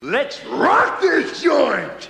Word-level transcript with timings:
Let's 0.00 0.40
rock 0.44 1.00
this 1.00 1.42
joint! 1.42 2.08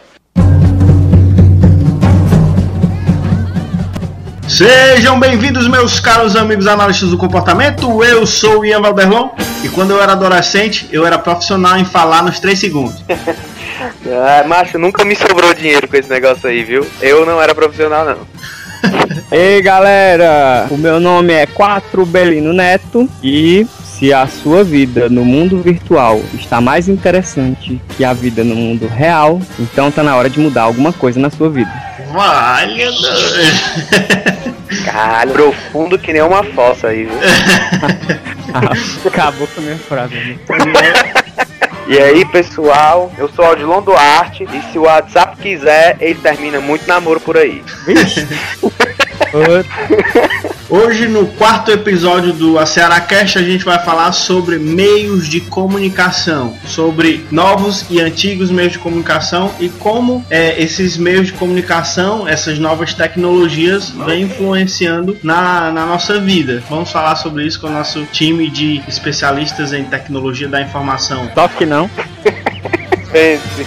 Sejam 4.47 5.19
bem-vindos, 5.19 5.67
meus 5.67 5.99
caros 5.99 6.37
amigos 6.37 6.67
analistas 6.67 7.09
do 7.09 7.17
comportamento. 7.17 8.05
Eu 8.05 8.27
sou 8.27 8.61
o 8.61 8.67
Ian 8.67 8.83
Valderlon 8.83 9.31
e 9.65 9.71
quando 9.71 9.93
eu 9.93 10.03
era 10.03 10.13
adolescente, 10.13 10.87
eu 10.93 11.07
era 11.07 11.19
profissional 11.19 11.79
em 11.79 11.85
falar 11.87 12.23
nos 12.23 12.39
3 12.39 12.59
segundos. 12.59 13.03
ah, 13.09 14.45
macho, 14.47 14.77
nunca 14.77 15.03
me 15.03 15.17
sobrou 15.17 15.55
dinheiro 15.55 15.89
com 15.89 15.97
esse 15.97 16.11
negócio 16.11 16.47
aí, 16.47 16.63
viu? 16.63 16.87
Eu 17.01 17.25
não 17.25 17.41
era 17.41 17.55
profissional, 17.55 18.05
não. 18.05 18.19
Ei 19.33 19.63
galera, 19.63 20.67
o 20.71 20.77
meu 20.77 21.01
nome 21.01 21.33
é 21.33 21.47
4 21.47 22.05
Belino 22.05 22.53
Neto 22.53 23.09
e 23.23 23.67
se 23.99 24.13
a 24.13 24.27
sua 24.29 24.63
vida 24.63 25.09
no 25.09 25.25
mundo 25.25 25.61
virtual 25.61 26.21
está 26.35 26.61
mais 26.61 26.89
interessante 26.89 27.81
que 27.97 28.05
a 28.05 28.13
vida 28.13 28.45
no 28.45 28.55
mundo 28.55 28.87
real, 28.87 29.41
então 29.59 29.91
tá 29.91 30.05
na 30.05 30.15
hora 30.15 30.31
de 30.31 30.39
mudar 30.39 30.63
alguma 30.63 30.93
coisa 30.93 31.19
na 31.19 31.31
sua 31.31 31.51
vida. 31.51 31.71
Valha, 32.13 32.93
Caralho, 34.85 35.33
profundo 35.33 35.99
que 35.99 36.13
nem 36.13 36.23
uma 36.23 36.45
fossa 36.45 36.87
aí, 36.89 37.07
viu? 37.07 37.19
Acabou 39.05 39.49
com 39.49 39.61
a 39.61 39.65
minha 39.65 39.79
frase. 39.79 40.15
Né? 40.15 40.39
E 41.89 41.99
aí, 41.99 42.25
pessoal, 42.27 43.13
eu 43.19 43.29
sou 43.31 43.45
Aldilon 43.45 43.83
Duarte 43.83 44.45
e 44.45 44.63
se 44.71 44.79
o 44.79 44.83
WhatsApp 44.83 45.37
quiser, 45.39 45.97
ele 46.01 46.21
termina 46.21 46.61
muito 46.61 46.87
namoro 46.87 47.19
por 47.19 47.37
aí. 47.37 47.65
Hoje, 50.71 51.09
no 51.09 51.27
quarto 51.27 51.71
episódio 51.71 52.31
do 52.31 52.65
Cearacast, 52.67 53.39
a 53.39 53.43
gente 53.43 53.65
vai 53.65 53.79
falar 53.79 54.13
sobre 54.13 54.59
meios 54.59 55.27
de 55.27 55.41
comunicação, 55.41 56.59
sobre 56.67 57.25
novos 57.31 57.87
e 57.89 57.99
antigos 57.99 58.51
meios 58.51 58.73
de 58.73 58.79
comunicação 58.79 59.51
e 59.59 59.71
como 59.71 60.23
é, 60.29 60.63
esses 60.63 60.99
meios 60.99 61.29
de 61.29 61.33
comunicação, 61.33 62.29
essas 62.29 62.59
novas 62.59 62.93
tecnologias, 62.93 63.89
vêm 64.05 64.25
influenciando 64.25 65.17
na, 65.23 65.73
na 65.73 65.87
nossa 65.87 66.21
vida. 66.21 66.63
Vamos 66.69 66.93
falar 66.93 67.17
sobre 67.17 67.47
isso 67.47 67.59
com 67.59 67.69
o 67.69 67.73
nosso 67.73 68.05
time 68.13 68.51
de 68.51 68.83
especialistas 68.87 69.73
em 69.73 69.85
tecnologia 69.85 70.49
da 70.49 70.61
informação. 70.61 71.29
Top 71.29 71.57
que 71.57 71.65
não. 71.65 71.89
Pense. 73.11 73.67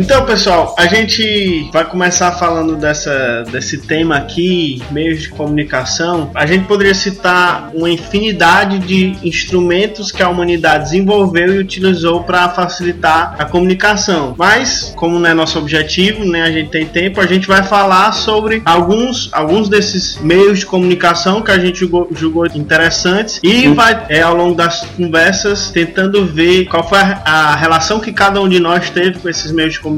Então, 0.00 0.24
pessoal, 0.24 0.74
a 0.78 0.86
gente 0.86 1.68
vai 1.74 1.84
começar 1.84 2.32
falando 2.32 2.74
dessa, 2.74 3.44
desse 3.52 3.76
tema 3.76 4.16
aqui, 4.16 4.82
meios 4.90 5.20
de 5.20 5.28
comunicação. 5.28 6.30
A 6.34 6.46
gente 6.46 6.64
poderia 6.64 6.94
citar 6.94 7.70
uma 7.74 7.90
infinidade 7.90 8.78
de 8.78 9.14
instrumentos 9.22 10.10
que 10.10 10.22
a 10.22 10.28
humanidade 10.30 10.84
desenvolveu 10.84 11.54
e 11.54 11.58
utilizou 11.58 12.22
para 12.22 12.48
facilitar 12.48 13.36
a 13.38 13.44
comunicação. 13.44 14.34
Mas, 14.38 14.90
como 14.96 15.18
não 15.18 15.28
é 15.28 15.34
nosso 15.34 15.58
objetivo, 15.58 16.24
né, 16.24 16.44
a 16.44 16.50
gente 16.50 16.70
tem 16.70 16.86
tempo, 16.86 17.20
a 17.20 17.26
gente 17.26 17.46
vai 17.46 17.62
falar 17.62 18.12
sobre 18.12 18.62
alguns, 18.64 19.28
alguns 19.34 19.68
desses 19.68 20.16
meios 20.16 20.60
de 20.60 20.66
comunicação 20.66 21.42
que 21.42 21.50
a 21.50 21.58
gente 21.58 21.80
julgou, 21.80 22.08
julgou 22.12 22.46
interessantes 22.46 23.38
e 23.42 23.68
vai, 23.68 24.06
é, 24.08 24.22
ao 24.22 24.34
longo 24.34 24.54
das 24.54 24.80
conversas, 24.96 25.70
tentando 25.70 26.24
ver 26.24 26.64
qual 26.64 26.88
foi 26.88 26.98
a, 26.98 27.20
a 27.26 27.54
relação 27.54 28.00
que 28.00 28.10
cada 28.10 28.40
um 28.40 28.48
de 28.48 28.58
nós 28.58 28.88
teve 28.88 29.18
com 29.18 29.28
esses 29.28 29.52
meios 29.52 29.74
de 29.74 29.80
comunicação 29.80 29.89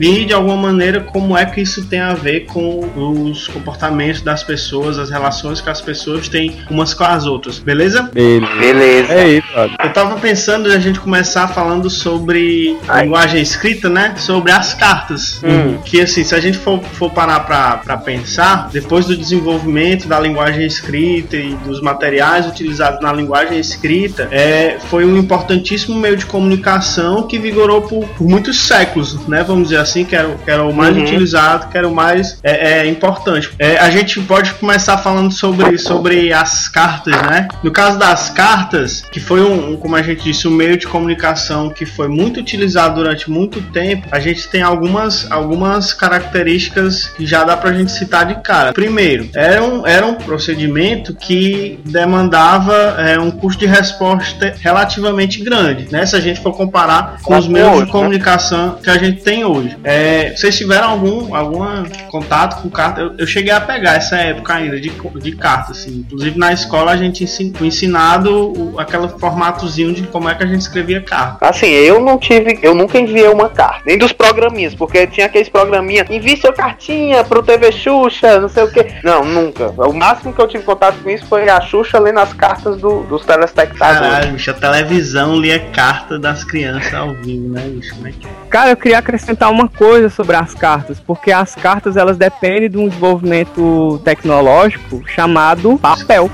e 0.00 0.24
de 0.24 0.32
alguma 0.32 0.56
maneira 0.56 1.00
como 1.00 1.36
é 1.36 1.44
que 1.44 1.60
isso 1.60 1.86
tem 1.86 2.00
a 2.00 2.14
ver 2.14 2.46
com 2.46 3.30
os 3.30 3.48
comportamentos 3.48 4.22
das 4.22 4.42
pessoas, 4.42 4.98
as 4.98 5.10
relações 5.10 5.60
que 5.60 5.70
as 5.70 5.80
pessoas 5.80 6.28
têm 6.28 6.58
umas 6.70 6.94
com 6.94 7.04
as 7.04 7.26
outras, 7.26 7.58
beleza? 7.58 8.10
Beleza. 8.12 9.12
É 9.12 9.28
isso, 9.28 9.48
Eu 9.82 9.92
tava 9.92 10.18
pensando 10.18 10.70
em 10.70 10.74
a 10.74 10.78
gente 10.78 11.00
começar 11.00 11.48
falando 11.48 11.88
sobre 11.90 12.76
Ai. 12.88 13.04
linguagem 13.04 13.40
escrita, 13.40 13.88
né? 13.88 14.14
Sobre 14.16 14.52
as 14.52 14.74
cartas. 14.74 15.40
Hum. 15.42 15.78
Que 15.84 16.00
assim, 16.00 16.24
se 16.24 16.34
a 16.34 16.40
gente 16.40 16.58
for, 16.58 16.82
for 16.82 17.10
parar 17.10 17.40
pra, 17.40 17.78
pra 17.78 17.96
pensar, 17.96 18.68
depois 18.72 19.06
do 19.06 19.16
desenvolvimento 19.16 20.06
da 20.08 20.18
linguagem 20.18 20.66
escrita 20.66 21.36
e 21.36 21.54
dos 21.56 21.80
materiais 21.80 22.46
utilizados 22.46 23.00
na 23.00 23.12
linguagem 23.12 23.58
escrita, 23.58 24.28
é, 24.30 24.78
foi 24.88 25.04
um 25.04 25.16
importantíssimo 25.16 25.96
meio 25.98 26.16
de 26.16 26.26
comunicação 26.26 27.26
que 27.26 27.38
vigorou 27.38 27.82
por, 27.82 28.06
por 28.08 28.28
muitos 28.28 28.66
séculos, 28.66 29.11
né? 29.28 29.42
Vamos 29.42 29.64
dizer 29.68 29.78
assim, 29.80 30.04
que 30.04 30.14
era, 30.14 30.28
que 30.34 30.50
era 30.50 30.64
o 30.64 30.72
mais 30.72 30.96
Uhum. 30.96 31.02
utilizado, 31.02 31.68
que 31.68 31.78
era 31.78 31.88
o 31.88 31.94
mais 31.94 32.38
é, 32.42 32.80
é, 32.80 32.86
importante. 32.86 33.50
É, 33.58 33.78
a 33.78 33.90
gente 33.90 34.20
pode 34.20 34.52
começar 34.54 34.98
falando 34.98 35.32
sobre, 35.32 35.78
sobre 35.78 36.32
as 36.32 36.68
cartas, 36.68 37.14
né? 37.14 37.48
No 37.62 37.70
caso 37.70 37.98
das 37.98 38.30
cartas, 38.30 39.02
que 39.10 39.20
foi 39.20 39.40
um, 39.40 39.72
um, 39.72 39.76
como 39.76 39.96
a 39.96 40.02
gente 40.02 40.22
disse, 40.22 40.46
um 40.46 40.50
meio 40.50 40.76
de 40.76 40.86
comunicação 40.86 41.70
que 41.70 41.86
foi 41.86 42.08
muito 42.08 42.40
utilizado 42.40 42.96
durante 42.96 43.30
muito 43.30 43.60
tempo, 43.60 44.06
a 44.10 44.20
gente 44.20 44.48
tem 44.48 44.62
algumas, 44.62 45.30
algumas 45.30 45.92
características 45.92 47.06
que 47.08 47.26
já 47.26 47.44
dá 47.44 47.56
pra 47.56 47.72
gente 47.72 47.92
citar 47.92 48.26
de 48.26 48.34
cara. 48.42 48.72
Primeiro, 48.72 49.28
era 49.34 49.62
um, 49.62 49.86
era 49.86 50.06
um 50.06 50.14
procedimento 50.14 51.14
que 51.14 51.78
demandava 51.84 52.74
é, 52.98 53.18
um 53.18 53.30
custo 53.30 53.60
de 53.60 53.66
resposta 53.66 54.54
relativamente 54.60 55.42
grande, 55.42 55.88
né? 55.90 56.04
Se 56.06 56.16
a 56.16 56.20
gente 56.20 56.40
for 56.40 56.52
comparar 56.52 57.18
com 57.22 57.36
os 57.36 57.46
meios 57.46 57.72
de 57.72 57.80
né? 57.80 57.86
comunicação 57.86 58.78
que 58.82 58.90
a 58.92 58.98
gente 58.98 59.22
tem 59.22 59.44
hoje. 59.44 59.76
É, 59.84 60.30
vocês 60.36 60.56
tiveram 60.56 60.90
algum 60.90 61.34
algum 61.34 61.62
contato 62.10 62.62
com 62.62 62.70
carta? 62.70 63.00
Eu, 63.00 63.14
eu 63.18 63.26
cheguei 63.26 63.52
a 63.52 63.60
pegar 63.60 63.94
essa 63.96 64.16
época 64.16 64.54
ainda 64.54 64.80
de, 64.80 64.90
de 64.90 65.32
carta, 65.32 65.72
assim. 65.72 66.04
Inclusive 66.06 66.38
na 66.38 66.52
escola 66.52 66.92
a 66.92 66.96
gente 66.96 67.24
ensin, 67.24 67.52
foi 67.54 67.66
ensinado 67.68 68.52
o, 68.52 68.78
aquele 68.78 69.08
formatozinho 69.08 69.92
de 69.92 70.02
como 70.04 70.28
é 70.28 70.34
que 70.34 70.42
a 70.42 70.46
gente 70.46 70.60
escrevia 70.60 71.00
carta. 71.00 71.46
Assim, 71.48 71.66
eu 71.68 72.00
não 72.00 72.18
tive, 72.18 72.58
eu 72.62 72.74
nunca 72.74 72.98
enviei 72.98 73.28
uma 73.28 73.48
carta, 73.48 73.82
nem 73.86 73.98
dos 73.98 74.12
programinhas, 74.12 74.74
porque 74.74 75.06
tinha 75.06 75.26
aqueles 75.26 75.48
programinha, 75.48 76.06
envie 76.10 76.36
sua 76.36 76.52
cartinha 76.52 77.24
pro 77.24 77.42
TV 77.42 77.72
Xuxa, 77.72 78.40
não 78.40 78.48
sei 78.48 78.64
o 78.64 78.70
que. 78.70 78.86
Não, 79.02 79.24
nunca. 79.24 79.68
O 79.76 79.92
máximo 79.92 80.32
que 80.32 80.40
eu 80.40 80.48
tive 80.48 80.64
contato 80.64 80.96
com 81.02 81.10
isso 81.10 81.24
foi 81.26 81.48
a 81.48 81.60
Xuxa 81.60 81.98
lendo 81.98 82.20
as 82.20 82.32
cartas 82.32 82.76
do- 82.78 83.02
dos 83.04 83.24
telespectadores. 83.24 84.00
Caralho, 84.00 84.32
bicho, 84.32 84.50
a 84.50 84.54
televisão 84.54 85.36
lia 85.36 85.58
carta 85.72 86.18
das 86.18 86.44
crianças 86.44 86.92
ao 86.94 87.12
vivo, 87.14 87.48
né, 87.48 87.62
bicho? 87.62 87.94
Como 87.94 88.06
é 88.08 88.12
que... 88.12 88.26
Cara, 88.50 88.70
eu 88.70 88.76
queria 88.82 88.98
acrescentar 88.98 89.48
uma 89.50 89.68
coisa 89.68 90.10
sobre 90.10 90.34
as 90.34 90.52
cartas, 90.54 90.98
porque 90.98 91.30
as 91.30 91.54
cartas 91.54 91.96
elas 91.96 92.18
dependem 92.18 92.68
de 92.68 92.76
um 92.76 92.88
desenvolvimento 92.88 94.00
tecnológico 94.04 95.02
chamado 95.06 95.78
papel. 95.78 96.28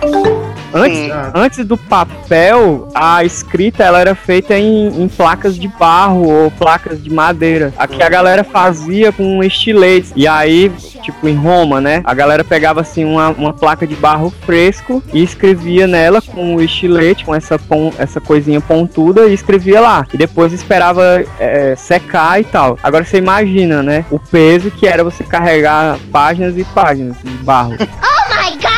Antes, 0.72 1.10
antes 1.34 1.64
do 1.64 1.76
papel, 1.76 2.88
a 2.94 3.24
escrita 3.24 3.82
ela 3.82 4.00
era 4.00 4.14
feita 4.14 4.56
em, 4.56 5.02
em 5.02 5.08
placas 5.08 5.56
de 5.56 5.68
barro 5.68 6.28
ou 6.28 6.50
placas 6.50 7.02
de 7.02 7.10
madeira. 7.10 7.72
Aqui 7.78 8.02
a 8.02 8.08
galera 8.08 8.44
fazia 8.44 9.10
com 9.12 9.42
estiletes. 9.42 10.12
E 10.14 10.26
aí, 10.26 10.70
tipo 11.02 11.28
em 11.28 11.34
Roma, 11.34 11.80
né? 11.80 12.02
A 12.04 12.14
galera 12.14 12.44
pegava 12.44 12.80
assim 12.80 13.04
uma, 13.04 13.30
uma 13.30 13.52
placa 13.52 13.86
de 13.86 13.94
barro 13.96 14.32
fresco 14.44 15.02
e 15.12 15.22
escrevia 15.22 15.86
nela 15.86 16.20
com 16.20 16.56
o 16.56 16.62
estilete, 16.62 17.24
com 17.24 17.34
essa, 17.34 17.58
pon, 17.58 17.92
essa 17.98 18.20
coisinha 18.20 18.60
pontuda 18.60 19.26
e 19.26 19.34
escrevia 19.34 19.80
lá. 19.80 20.06
E 20.12 20.16
depois 20.16 20.52
esperava 20.52 21.24
é, 21.38 21.74
secar 21.76 22.40
e 22.40 22.44
tal. 22.44 22.78
Agora 22.82 23.04
você 23.04 23.18
imagina, 23.18 23.82
né? 23.82 24.04
O 24.10 24.18
peso 24.18 24.70
que 24.70 24.86
era 24.86 25.02
você 25.02 25.24
carregar 25.24 25.98
páginas 26.12 26.56
e 26.56 26.64
páginas 26.64 27.16
de 27.22 27.30
barro. 27.38 27.76
Oh 28.00 28.34
my 28.34 28.56
god! 28.56 28.77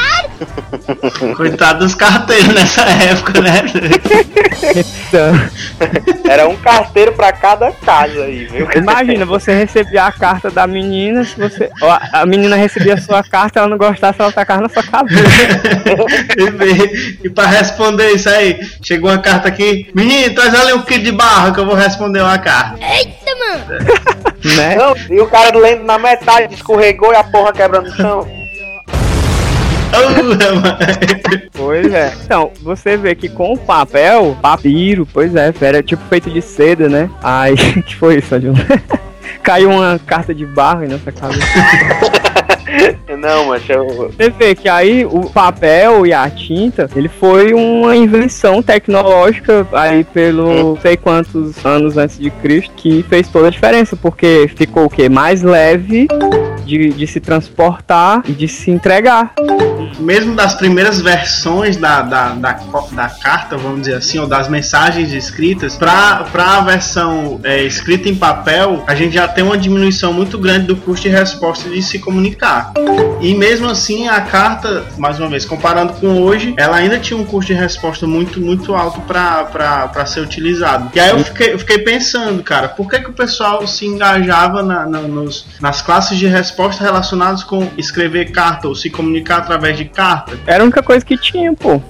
Coitado 1.36 1.80
dos 1.80 1.94
carteiros 1.94 2.48
nessa 2.54 2.82
época, 2.82 3.40
né? 3.40 3.62
Então, 5.08 5.32
Era 6.28 6.48
um 6.48 6.56
carteiro 6.56 7.12
pra 7.12 7.32
cada 7.32 7.70
casa 7.72 8.24
aí, 8.24 8.46
viu? 8.46 8.68
imagina, 8.76 9.24
você 9.26 9.52
recebia 9.54 10.04
a 10.04 10.12
carta 10.12 10.50
da 10.50 10.66
menina, 10.66 11.24
se 11.24 11.38
você. 11.38 11.70
ó, 11.82 11.98
A 12.12 12.26
menina 12.26 12.56
recebia 12.56 12.94
a 12.94 13.00
sua 13.00 13.22
carta, 13.22 13.60
ela 13.60 13.68
não 13.68 13.78
gostasse, 13.78 14.20
ela 14.20 14.32
tacava 14.32 14.62
na 14.62 14.68
sua 14.68 14.82
cabeça. 14.82 15.22
e, 16.38 17.26
e 17.26 17.30
pra 17.30 17.46
responder 17.46 18.10
isso 18.12 18.28
aí, 18.28 18.58
chegou 18.82 19.10
uma 19.10 19.18
carta 19.18 19.48
aqui. 19.48 19.90
Menino, 19.94 20.34
traz 20.34 20.54
ali 20.54 20.72
um 20.72 20.82
quilo 20.82 21.04
de 21.04 21.12
barro 21.12 21.52
que 21.52 21.60
eu 21.60 21.66
vou 21.66 21.74
responder 21.74 22.20
uma 22.20 22.38
carta. 22.38 22.78
né? 24.56 24.76
Não, 24.76 24.94
e 25.16 25.20
o 25.20 25.26
cara 25.26 25.56
lendo 25.58 25.84
na 25.84 25.98
metade, 25.98 26.54
escorregou 26.54 27.12
e 27.12 27.16
a 27.16 27.24
porra 27.24 27.52
quebra 27.52 27.80
no 27.80 27.90
chão. 27.94 28.39
Mano. 30.08 30.62
Pois 31.52 31.92
é. 31.92 32.12
Então, 32.24 32.50
você 32.62 32.96
vê 32.96 33.14
que 33.14 33.28
com 33.28 33.52
o 33.52 33.58
papel, 33.58 34.36
papiro, 34.40 35.06
pois 35.12 35.34
é, 35.34 35.52
era 35.60 35.82
tipo 35.82 36.02
feito 36.08 36.30
de 36.30 36.40
seda, 36.40 36.88
né? 36.88 37.10
Aí, 37.22 37.56
que 37.82 37.94
foi 37.96 38.18
isso, 38.18 38.34
Adil? 38.34 38.54
Caiu 39.42 39.70
uma 39.70 39.98
carta 40.06 40.34
de 40.34 40.44
barro 40.44 40.86
nessa 40.86 41.12
cabeça. 41.12 41.40
Não, 43.18 43.46
mas 43.46 43.68
eu. 43.68 43.86
Você 43.86 44.30
vê 44.30 44.54
que 44.54 44.68
aí 44.68 45.04
o 45.04 45.28
papel 45.28 46.06
e 46.06 46.12
a 46.12 46.28
tinta, 46.30 46.88
ele 46.94 47.08
foi 47.08 47.52
uma 47.52 47.94
invenção 47.96 48.62
tecnológica 48.62 49.66
aí 49.72 50.04
pelo 50.04 50.54
não 50.54 50.80
sei 50.80 50.96
quantos 50.96 51.64
anos 51.64 51.98
antes 51.98 52.18
de 52.18 52.30
Cristo 52.30 52.72
que 52.76 53.02
fez 53.02 53.28
toda 53.28 53.48
a 53.48 53.50
diferença, 53.50 53.96
porque 53.96 54.50
ficou 54.56 54.84
o 54.84 54.90
quê? 54.90 55.08
Mais 55.08 55.42
leve 55.42 56.08
de, 56.64 56.90
de 56.90 57.06
se 57.06 57.20
transportar 57.20 58.22
e 58.26 58.32
de 58.32 58.48
se 58.48 58.70
entregar. 58.70 59.34
Mesmo 59.98 60.34
das 60.34 60.54
primeiras 60.54 61.00
versões 61.00 61.76
da, 61.76 62.02
da, 62.02 62.28
da, 62.30 62.52
da 62.92 63.08
carta, 63.08 63.56
vamos 63.56 63.80
dizer 63.82 63.94
assim, 63.96 64.18
ou 64.18 64.26
das 64.26 64.48
mensagens 64.48 65.12
escritas, 65.12 65.76
para 65.76 66.24
a 66.34 66.60
versão 66.60 67.40
é, 67.44 67.62
escrita 67.62 68.08
em 68.08 68.14
papel, 68.14 68.82
a 68.86 68.94
gente 68.94 69.14
já 69.14 69.26
tem 69.28 69.44
uma 69.44 69.56
diminuição 69.58 70.12
muito 70.12 70.38
grande 70.38 70.66
do 70.66 70.76
custo 70.76 71.08
de 71.08 71.14
resposta 71.14 71.68
de 71.68 71.82
se 71.82 71.98
comunicar. 71.98 72.72
E 73.20 73.34
mesmo 73.34 73.68
assim, 73.68 74.08
a 74.08 74.20
carta, 74.20 74.84
mais 74.98 75.18
uma 75.18 75.28
vez, 75.28 75.44
comparando 75.44 75.92
com 75.94 76.22
hoje, 76.22 76.54
ela 76.56 76.76
ainda 76.76 76.98
tinha 76.98 77.18
um 77.18 77.24
custo 77.24 77.52
de 77.52 77.58
resposta 77.58 78.06
muito, 78.06 78.40
muito 78.40 78.74
alto 78.74 79.00
para 79.02 80.06
ser 80.06 80.20
utilizado. 80.20 80.90
E 80.94 81.00
aí 81.00 81.10
eu 81.10 81.24
fiquei, 81.24 81.52
eu 81.52 81.58
fiquei 81.58 81.78
pensando, 81.78 82.42
cara, 82.42 82.68
por 82.68 82.88
que, 82.88 82.98
que 83.00 83.10
o 83.10 83.12
pessoal 83.12 83.66
se 83.66 83.84
engajava 83.86 84.62
na- 84.62 84.86
na- 84.86 85.00
nos, 85.02 85.46
nas 85.60 85.82
classes 85.82 86.18
de 86.18 86.26
resposta 86.26 86.82
relacionadas 86.82 87.42
com 87.44 87.68
escrever 87.76 88.30
carta 88.30 88.68
ou 88.68 88.74
se 88.74 88.88
comunicar 88.90 89.38
através 89.38 89.69
de 89.76 89.84
carta? 89.86 90.38
Era 90.46 90.62
a 90.62 90.64
única 90.64 90.82
coisa 90.82 91.04
que 91.04 91.16
tinha, 91.16 91.52
pô. 91.54 91.80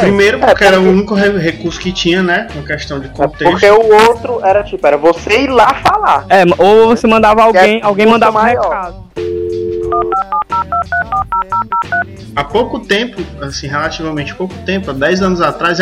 Primeiro, 0.00 0.38
porque 0.38 0.64
era 0.64 0.80
o 0.80 0.88
único 0.88 1.14
re- 1.14 1.38
recurso 1.38 1.78
que 1.80 1.92
tinha, 1.92 2.22
né? 2.22 2.46
Com 2.52 2.62
questão 2.62 2.98
de 3.00 3.08
contexto. 3.08 3.46
É 3.46 3.50
Porque 3.50 3.70
o 3.70 4.08
outro 4.08 4.40
era 4.44 4.62
tipo, 4.62 4.86
era 4.86 4.96
você 4.96 5.42
ir 5.42 5.48
lá 5.48 5.74
falar. 5.74 6.24
É, 6.28 6.44
ou 6.58 6.88
você 6.88 7.06
mandava 7.06 7.42
alguém, 7.42 7.80
é 7.80 7.84
alguém 7.84 8.06
custo 8.06 8.18
mandava 8.20 8.38
um 8.38 8.42
maior. 8.42 8.62
recado. 8.64 9.08
Há 12.36 12.44
pouco 12.44 12.80
tempo, 12.80 13.20
assim, 13.42 13.66
relativamente 13.66 14.34
pouco 14.34 14.54
tempo, 14.64 14.90
há 14.90 14.94
10 14.94 15.22
anos 15.22 15.40
atrás, 15.40 15.78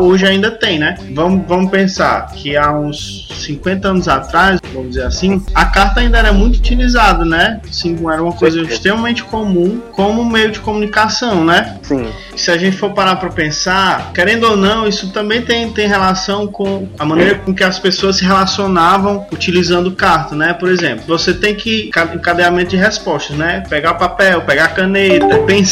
hoje 0.00 0.26
ainda 0.26 0.50
tem, 0.50 0.78
né? 0.78 0.96
Vamos, 1.12 1.46
vamos 1.46 1.70
pensar 1.70 2.26
que 2.32 2.56
há 2.56 2.72
uns 2.72 3.28
50 3.44 3.88
anos 3.88 4.08
atrás, 4.08 4.58
vamos 4.72 4.90
dizer 4.90 5.04
assim, 5.04 5.44
a 5.54 5.66
carta 5.66 6.00
ainda 6.00 6.18
era 6.18 6.32
muito 6.32 6.56
utilizada, 6.56 7.24
né? 7.24 7.60
Assim, 7.68 7.96
era 8.10 8.22
uma 8.22 8.32
coisa 8.32 8.56
Certeza. 8.58 8.74
extremamente 8.76 9.22
comum 9.24 9.80
como 9.92 10.24
meio 10.24 10.50
de 10.50 10.60
comunicação, 10.60 11.44
né? 11.44 11.76
Sim. 11.82 12.06
se 12.36 12.50
a 12.50 12.56
gente 12.58 12.76
for 12.76 12.90
parar 12.92 13.16
para 13.16 13.28
pensar, 13.30 14.10
querendo 14.12 14.44
ou 14.44 14.56
não, 14.56 14.88
isso 14.88 15.10
também 15.10 15.42
tem, 15.42 15.70
tem 15.70 15.86
relação 15.86 16.46
com 16.46 16.88
a 16.98 17.04
maneira 17.04 17.36
com 17.36 17.54
que 17.54 17.62
as 17.62 17.78
pessoas 17.78 18.16
se 18.16 18.24
relacionavam 18.24 19.26
utilizando 19.32 19.92
carta, 19.92 20.34
né? 20.34 20.52
Por 20.54 20.68
exemplo, 20.70 21.04
você 21.06 21.32
tem 21.34 21.54
que 21.54 21.88
ca- 21.90 22.10
encadeamento 22.14 22.70
de 22.70 22.76
respostas, 22.76 23.36
né? 23.36 23.62
Pegar 23.68 23.94
papel, 23.94 24.40
pegar 24.42 24.68
caneta, 24.68 25.38
pensar, 25.40 25.63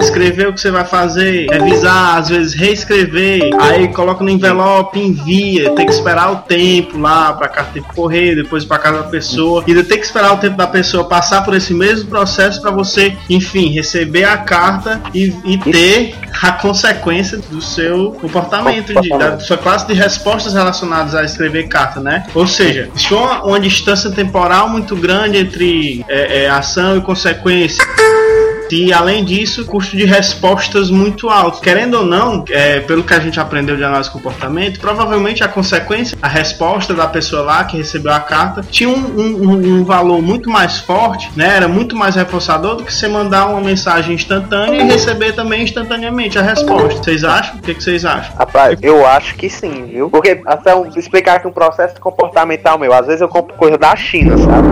escrever 0.00 0.48
o 0.48 0.52
que 0.52 0.60
você 0.60 0.70
vai 0.70 0.84
fazer, 0.84 1.46
revisar, 1.50 2.16
às 2.16 2.28
vezes 2.28 2.54
reescrever, 2.54 3.50
aí 3.60 3.88
coloca 3.88 4.22
no 4.22 4.30
envelope, 4.30 4.98
envia, 4.98 5.70
tem 5.70 5.86
que 5.86 5.92
esperar 5.92 6.32
o 6.32 6.36
tempo 6.36 6.98
lá 6.98 7.32
para 7.32 7.46
a 7.46 7.48
carta 7.48 7.80
pro 7.80 7.94
correio, 7.94 8.36
depois 8.36 8.64
para 8.64 8.78
casa 8.78 8.98
da 8.98 9.08
pessoa, 9.08 9.64
e 9.66 9.70
ainda 9.70 9.84
tem 9.84 9.98
que 9.98 10.04
esperar 10.04 10.32
o 10.32 10.36
tempo 10.36 10.56
da 10.56 10.66
pessoa 10.66 11.04
passar 11.04 11.44
por 11.44 11.54
esse 11.54 11.74
mesmo 11.74 12.08
processo 12.08 12.60
para 12.60 12.70
você, 12.70 13.16
enfim, 13.28 13.70
receber 13.70 14.24
a 14.24 14.36
carta 14.36 15.00
e, 15.12 15.34
e 15.44 15.58
ter 15.58 16.14
a 16.42 16.52
consequência 16.52 17.38
do 17.38 17.60
seu 17.60 18.12
comportamento, 18.20 19.00
de, 19.00 19.08
da 19.10 19.38
sua 19.38 19.56
classe 19.56 19.86
de 19.86 19.94
respostas 19.94 20.54
relacionadas 20.54 21.14
a 21.14 21.24
escrever 21.24 21.68
carta, 21.68 22.00
né? 22.00 22.26
Ou 22.34 22.46
seja, 22.46 22.88
existe 22.94 23.14
uma, 23.14 23.44
uma 23.44 23.60
distância 23.60 24.10
temporal 24.10 24.68
muito 24.68 24.96
grande 24.96 25.38
entre 25.38 26.04
é, 26.08 26.44
é, 26.44 26.48
ação 26.50 26.96
e 26.96 27.00
consequência. 27.00 27.84
E 28.70 28.92
além 28.92 29.24
disso, 29.24 29.64
custo 29.66 29.96
de 29.96 30.04
respostas 30.04 30.90
muito 30.90 31.28
alto. 31.28 31.60
Querendo 31.60 31.98
ou 31.98 32.04
não, 32.06 32.44
é, 32.50 32.80
pelo 32.80 33.02
que 33.04 33.14
a 33.14 33.20
gente 33.20 33.38
aprendeu 33.38 33.76
de 33.76 33.84
análise 33.84 34.08
de 34.08 34.12
comportamento, 34.14 34.80
provavelmente 34.80 35.44
a 35.44 35.48
consequência, 35.48 36.16
a 36.20 36.28
resposta 36.28 36.92
da 36.94 37.06
pessoa 37.06 37.42
lá 37.42 37.64
que 37.64 37.76
recebeu 37.76 38.12
a 38.12 38.20
carta, 38.20 38.62
tinha 38.68 38.88
um, 38.88 38.94
um- 38.94 39.78
um- 39.80 39.84
valor 39.84 40.22
muito 40.22 40.48
mais 40.50 40.78
forte, 40.78 41.30
né? 41.36 41.56
Era 41.56 41.68
muito 41.68 41.94
mais 41.94 42.14
reforçador 42.16 42.76
do 42.76 42.84
que 42.84 42.92
você 42.92 43.06
mandar 43.06 43.46
uma 43.48 43.60
mensagem 43.60 44.14
instantânea 44.14 44.80
e 44.80 44.84
receber 44.84 45.32
também 45.32 45.62
instantaneamente 45.62 46.38
a 46.38 46.42
resposta. 46.42 47.02
Vocês 47.02 47.22
acham? 47.22 47.56
O 47.56 47.62
que, 47.62 47.74
que 47.74 47.82
vocês 47.84 48.04
acham? 48.04 48.34
Rapaz, 48.36 48.78
eu 48.82 49.06
acho 49.06 49.34
que 49.36 49.48
sim, 49.50 49.86
viu? 49.90 50.08
Porque 50.10 50.40
até 50.46 50.74
um, 50.74 50.86
explicar 50.96 51.36
aqui 51.36 51.46
um 51.46 51.52
processo 51.52 52.00
comportamental 52.00 52.78
meu. 52.78 52.92
Às 52.94 53.06
vezes 53.06 53.20
eu 53.20 53.28
compro 53.28 53.54
coisa 53.56 53.76
da 53.76 53.94
China, 53.94 54.36
sabe? 54.38 54.68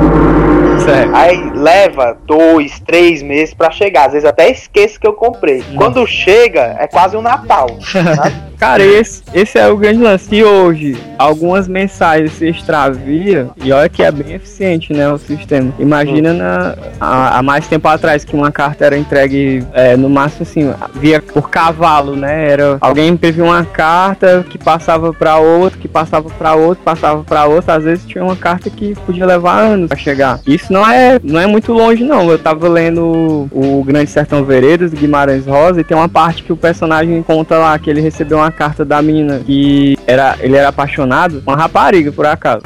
Certo. 0.85 1.15
Aí 1.15 1.51
leva 1.55 2.17
dois, 2.27 2.81
três 2.81 3.23
meses 3.23 3.55
pra 3.55 3.71
chegar. 3.71 3.82
Às 4.07 4.13
vezes 4.13 4.29
até 4.29 4.51
esqueço 4.51 5.01
que 5.01 5.07
eu 5.07 5.13
comprei. 5.13 5.63
Quando 5.77 6.07
chega, 6.07 6.77
é 6.79 6.87
quase 6.87 7.17
um 7.17 7.23
Natal. 7.23 7.69
sabe? 7.81 8.52
Cara, 8.63 8.85
esse, 8.85 9.25
esse 9.35 9.59
é 9.59 9.69
o 9.69 9.77
grande 9.77 10.01
lance. 10.01 10.29
Se 10.29 10.45
hoje 10.45 10.97
algumas 11.19 11.67
mensagens 11.67 12.31
se 12.31 12.49
extravia, 12.49 13.51
e 13.57 13.73
olha 13.73 13.89
que 13.89 14.05
é 14.05 14.13
bem 14.13 14.35
eficiente, 14.35 14.93
né, 14.93 15.13
o 15.13 15.19
sistema. 15.19 15.75
Imagina 15.81 16.33
na, 16.33 16.77
há, 17.01 17.39
há 17.39 17.43
mais 17.43 17.67
tempo 17.67 17.89
atrás 17.89 18.25
que 18.25 18.37
uma 18.37 18.53
carta 18.53 18.87
era 18.87 18.97
entregue 18.97 19.67
é, 19.73 19.97
no 19.97 20.09
máximo 20.09 20.43
assim, 20.43 20.73
via 20.95 21.21
por 21.21 21.51
cavalo, 21.51 22.15
né? 22.15 22.51
Era 22.51 22.79
alguém 22.81 23.09
imprimiu 23.09 23.47
uma 23.47 23.65
carta 23.65 24.47
que 24.49 24.57
passava 24.57 25.13
pra 25.13 25.39
outro, 25.39 25.81
que 25.81 25.89
passava 25.89 26.31
pra 26.31 26.55
outro, 26.55 26.85
passava 26.85 27.25
pra 27.25 27.47
outro. 27.47 27.73
Às 27.73 27.83
vezes 27.83 28.07
tinha 28.07 28.23
uma 28.23 28.37
carta 28.37 28.71
que 28.71 28.95
podia 28.95 29.27
levar 29.27 29.59
anos 29.59 29.89
pra 29.89 29.99
chegar. 29.99 30.39
Isso 30.47 30.73
não 30.73 30.89
é, 30.89 31.19
não 31.21 31.41
é 31.41 31.49
muito 31.49 31.73
longe, 31.73 32.05
não. 32.05 32.31
Eu 32.31 32.39
tava 32.39 32.69
lendo 32.69 33.49
o 33.51 33.83
Grande 33.85 34.09
Sertão 34.09 34.45
Veredas, 34.45 34.95
Guimarães 34.95 35.47
Rosa, 35.47 35.81
e 35.81 35.85
tem 35.85 35.97
uma 35.97 36.09
parte 36.09 36.45
que 36.45 36.53
o 36.53 36.57
personagem 36.57 37.25
conta 37.25 37.59
lá 37.59 37.77
que 37.77 37.91
ele 37.91 38.01
recebeu 38.01 38.39
uma 38.39 38.52
carta 38.53 38.85
da 38.85 39.03
menina 39.03 39.41
que 39.45 39.99
era, 40.07 40.37
ele 40.41 40.57
era 40.57 40.69
apaixonado, 40.69 41.43
uma 41.47 41.57
rapariga, 41.57 42.13
por 42.13 42.27
acaso. 42.27 42.63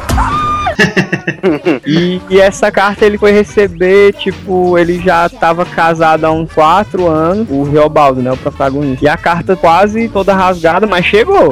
e, 1.87 2.21
e 2.29 2.41
essa 2.41 2.71
carta 2.71 3.05
ele 3.05 3.19
foi 3.19 3.33
receber, 3.33 4.13
tipo, 4.15 4.77
ele 4.79 5.01
já 5.01 5.29
tava 5.29 5.65
casado 5.65 6.25
há 6.25 6.31
uns 6.31 6.53
4 6.53 7.07
anos, 7.07 7.47
o 7.51 7.63
Reobaldo, 7.65 8.23
né, 8.23 8.33
o 8.33 8.37
protagonista. 8.37 9.05
E 9.05 9.09
a 9.09 9.17
carta 9.17 9.57
quase 9.57 10.09
toda 10.09 10.35
rasgada, 10.35 10.87
mas 10.87 11.05
chegou 11.05 11.51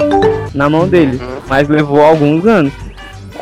na 0.55 0.69
mão 0.69 0.87
dele. 0.87 1.21
Mas 1.49 1.69
levou 1.69 2.03
alguns 2.03 2.47
anos. 2.47 2.73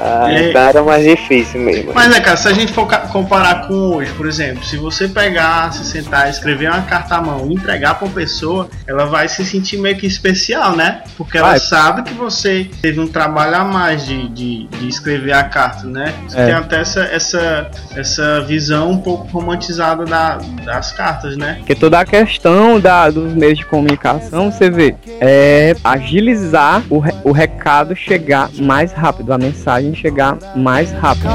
Ah, 0.05 0.33
É. 0.33 0.49
então 0.51 0.61
era 0.63 0.83
mais 0.83 1.05
difícil 1.05 1.61
mesmo. 1.61 1.93
Mas, 1.95 2.11
né, 2.11 2.19
cara, 2.21 2.37
se 2.37 2.49
a 2.49 2.53
gente 2.53 2.73
for 2.73 2.87
comparar 3.13 3.69
com 3.69 3.75
hoje, 3.75 4.11
por 4.15 4.27
exemplo, 4.27 4.65
se 4.65 4.77
você 4.77 5.07
pegar, 5.07 5.73
se 5.73 5.85
sentar, 5.85 6.29
escrever 6.29 6.69
uma 6.71 6.83
carta 6.83 7.15
à 7.17 7.21
mão 7.21 7.47
e 7.49 7.55
entregar 7.55 7.95
pra 7.95 8.07
uma 8.09 8.15
pessoa, 8.15 8.69
ela 8.87 9.07
vai 9.07 9.29
se 9.29 9.45
sentir 9.45 9.77
meio 9.79 9.97
que 9.97 10.07
especial, 10.07 10.75
né? 10.77 11.03
Porque 11.17 11.39
ela 11.39 11.51
Vai. 11.51 11.61
sabe 11.61 12.03
que 12.03 12.15
você 12.15 12.69
teve 12.81 12.99
um 12.99 13.07
trabalho 13.07 13.55
a 13.57 13.65
mais 13.65 14.05
de, 14.05 14.29
de, 14.31 14.67
de 14.67 14.89
escrever 14.89 15.33
a 15.33 15.45
carta, 15.45 15.87
né? 15.87 16.13
Você 16.27 16.39
É. 16.41 16.47
tem 16.47 16.55
até 16.55 16.81
essa, 16.81 17.01
essa, 17.05 17.71
essa 17.95 18.41
visão 18.41 18.91
um 18.91 18.99
pouco 18.99 19.29
romantizada 19.29 20.05
da- 20.05 20.39
das 20.65 20.91
cartas, 20.93 21.37
né? 21.37 21.57
Porque 21.59 21.75
toda 21.77 22.01
a 22.01 22.05
questão 22.05 22.81
da, 22.81 23.09
dos 23.09 23.33
meios 23.35 23.59
de 23.59 23.67
comunicação, 23.67 24.51
você 24.51 24.69
vê, 24.69 24.97
é 25.21 25.77
agilizar 25.85 26.83
o, 26.91 26.99
re- 26.99 27.15
o 27.25 27.31
recado 27.33 27.95
chegar 27.95 28.51
mais 28.59 28.93
rápido, 28.93 29.33
a 29.33 29.39
mensagem 29.39 29.92
chegar 29.95 30.39
mais 30.57 30.91
rápido. 30.93 31.29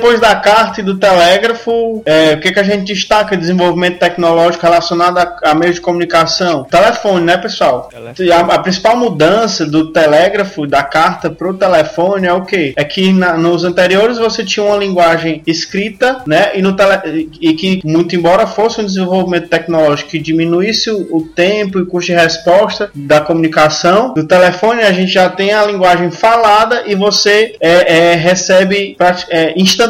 Depois 0.00 0.18
da 0.18 0.34
carta 0.34 0.80
e 0.80 0.84
do 0.84 0.96
telégrafo, 0.96 2.02
é, 2.06 2.32
o 2.32 2.40
que, 2.40 2.52
que 2.52 2.58
a 2.58 2.62
gente 2.62 2.92
destaca? 2.92 3.36
Desenvolvimento 3.36 3.98
tecnológico 3.98 4.64
relacionado 4.64 5.18
a, 5.18 5.50
a 5.50 5.54
meios 5.54 5.74
de 5.76 5.80
comunicação. 5.82 6.64
Telefone, 6.64 7.24
né, 7.24 7.36
pessoal? 7.36 7.90
Telefone. 7.92 8.32
A, 8.32 8.40
a 8.40 8.58
principal 8.58 8.96
mudança 8.96 9.66
do 9.66 9.92
telégrafo, 9.92 10.66
da 10.66 10.82
carta 10.82 11.28
pro 11.28 11.54
telefone 11.54 12.26
é 12.26 12.32
o 12.32 12.44
quê? 12.44 12.72
É 12.76 12.84
que 12.84 13.12
na- 13.12 13.36
nos 13.36 13.62
anteriores 13.62 14.16
você 14.18 14.42
tinha 14.44 14.64
uma 14.64 14.76
linguagem 14.76 15.42
escrita, 15.46 16.22
né? 16.26 16.50
E, 16.54 16.62
no 16.62 16.74
tele, 16.74 17.28
e 17.40 17.52
que, 17.54 17.80
muito 17.84 18.16
embora 18.16 18.46
fosse 18.46 18.80
um 18.80 18.86
desenvolvimento 18.86 19.48
tecnológico 19.48 20.10
que 20.10 20.18
diminuísse 20.18 20.90
o, 20.90 21.16
o 21.16 21.22
tempo 21.22 21.78
e 21.78 21.84
custo 21.84 22.12
de 22.12 22.18
resposta 22.18 22.90
da 22.94 23.20
comunicação, 23.20 24.14
do 24.14 24.26
telefone 24.26 24.82
a 24.82 24.92
gente 24.92 25.12
já 25.12 25.28
tem 25.28 25.52
a 25.52 25.64
linguagem 25.66 26.10
falada 26.10 26.84
e 26.86 26.94
você 26.94 27.54
é, 27.60 28.12
é, 28.12 28.14
recebe 28.14 28.96
é, 29.28 29.52
instantaneamente 29.56 29.89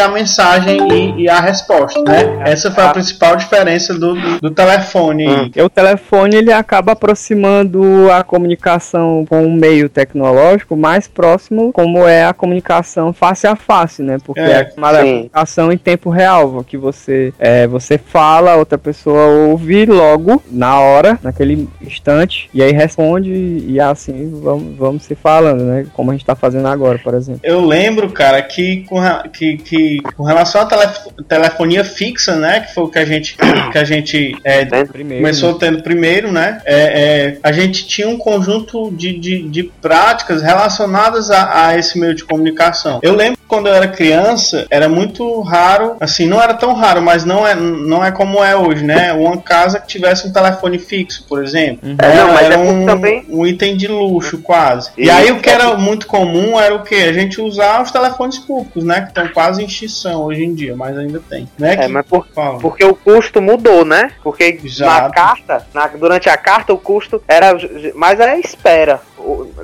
a 0.00 0.08
mensagem 0.08 0.78
e, 0.92 1.22
e 1.22 1.28
a 1.28 1.40
resposta, 1.40 2.02
né? 2.02 2.42
Essa 2.44 2.70
foi 2.70 2.84
a 2.84 2.90
principal 2.90 3.36
diferença 3.36 3.94
do, 3.94 4.14
do, 4.14 4.40
do 4.40 4.50
telefone. 4.50 5.26
Porque 5.26 5.62
o 5.62 5.68
telefone 5.68 6.36
ele 6.36 6.52
acaba 6.52 6.92
aproximando 6.92 8.10
a 8.10 8.22
comunicação 8.22 9.24
com 9.28 9.44
um 9.44 9.52
meio 9.52 9.88
tecnológico 9.88 10.76
mais 10.76 11.06
próximo, 11.08 11.72
como 11.72 12.06
é 12.06 12.24
a 12.24 12.32
comunicação 12.32 13.12
face 13.12 13.46
a 13.46 13.56
face, 13.56 14.02
né? 14.02 14.18
Porque 14.24 14.40
É, 14.40 14.50
é, 14.50 14.60
a 14.60 14.70
chamada 14.70 15.00
sim. 15.00 15.06
comunicação 15.06 15.72
em 15.72 15.78
tempo 15.78 16.10
real, 16.10 16.64
que 16.64 16.76
você 16.76 17.32
é, 17.38 17.66
você 17.66 17.98
fala, 17.98 18.56
outra 18.56 18.78
pessoa 18.78 19.26
ouve 19.26 19.86
logo 19.86 20.42
na 20.50 20.78
hora, 20.78 21.18
naquele 21.22 21.68
instante, 21.80 22.48
e 22.52 22.62
aí 22.62 22.72
responde 22.72 23.30
e 23.30 23.80
assim 23.80 24.30
vamos, 24.42 24.76
vamos 24.76 25.02
se 25.04 25.14
falando, 25.14 25.62
né? 25.64 25.86
Como 25.94 26.10
a 26.10 26.14
gente 26.14 26.24
tá 26.24 26.34
fazendo 26.34 26.66
agora, 26.68 26.98
por 26.98 27.14
exemplo. 27.14 27.40
Eu 27.42 27.64
lembro, 27.64 28.10
cara, 28.10 28.40
que 28.42 28.84
que, 29.28 29.56
que 29.58 29.98
com 30.16 30.24
relação 30.24 30.60
à 30.62 30.66
telef- 30.66 31.08
telefonia 31.28 31.84
fixa, 31.84 32.36
né? 32.36 32.60
Que 32.60 32.74
foi 32.74 32.84
o 32.84 32.88
que 32.88 32.98
a 32.98 33.04
gente, 33.04 33.36
que 33.72 33.78
a 33.78 33.84
gente 33.84 34.36
é, 34.44 34.64
começou 34.64 35.54
tendo 35.54 35.82
primeiro, 35.82 36.30
né? 36.32 36.60
É, 36.64 36.74
é, 36.74 37.38
a 37.42 37.52
gente 37.52 37.86
tinha 37.86 38.08
um 38.08 38.16
conjunto 38.18 38.90
de, 38.92 39.18
de, 39.18 39.42
de 39.42 39.62
práticas 39.64 40.42
relacionadas 40.42 41.30
a, 41.30 41.66
a 41.68 41.78
esse 41.78 41.98
meio 41.98 42.14
de 42.14 42.24
comunicação. 42.24 43.00
Eu 43.02 43.14
lembro 43.14 43.36
que 43.38 43.44
quando 43.46 43.66
eu 43.66 43.74
era 43.74 43.88
criança, 43.88 44.66
era 44.70 44.88
muito 44.88 45.40
raro, 45.40 45.96
assim, 46.00 46.26
não 46.26 46.40
era 46.40 46.54
tão 46.54 46.72
raro, 46.72 47.02
mas 47.02 47.24
não 47.24 47.46
é, 47.46 47.54
não 47.54 48.04
é 48.04 48.12
como 48.12 48.42
é 48.44 48.54
hoje, 48.56 48.84
né? 48.84 49.12
Uma 49.12 49.38
casa 49.38 49.80
que 49.80 49.86
tivesse 49.88 50.26
um 50.28 50.32
telefone 50.32 50.78
fixo, 50.78 51.24
por 51.28 51.42
exemplo. 51.42 51.90
É, 52.00 52.14
não, 52.16 52.28
mas 52.32 52.42
era 52.46 52.54
é 52.54 52.58
um, 52.58 52.86
também- 52.86 53.24
um 53.28 53.46
item 53.46 53.76
de 53.76 53.88
luxo, 53.88 54.38
quase. 54.38 54.90
E 54.96 55.02
Isso. 55.04 55.12
aí 55.12 55.32
o 55.32 55.40
que 55.40 55.50
era 55.50 55.76
muito 55.76 56.06
comum 56.06 56.60
era 56.60 56.74
o 56.74 56.82
que? 56.82 56.94
A 56.94 57.12
gente 57.12 57.40
usar 57.40 57.82
os 57.82 57.90
telefones 57.90 58.38
públicos, 58.38 58.84
né? 58.84 59.08
Estão 59.10 59.28
quase 59.28 59.60
em 59.62 59.66
extinção 59.66 60.22
hoje 60.22 60.44
em 60.44 60.54
dia, 60.54 60.74
mas 60.76 60.96
ainda 60.96 61.20
tem. 61.28 61.48
Né? 61.58 61.72
É, 61.74 61.76
que, 61.76 61.88
mas 61.88 62.06
por, 62.06 62.26
fala. 62.28 62.58
porque 62.60 62.84
o 62.84 62.94
custo 62.94 63.42
mudou, 63.42 63.84
né? 63.84 64.12
Porque 64.22 64.52
na 64.52 64.64
Exato. 64.66 65.12
carta, 65.14 65.66
na- 65.74 65.88
durante 65.88 66.28
a 66.30 66.36
carta, 66.36 66.72
o 66.72 66.78
custo 66.78 67.22
era. 67.26 67.52
Mas 67.94 68.20
era 68.20 68.38
espera. 68.38 69.00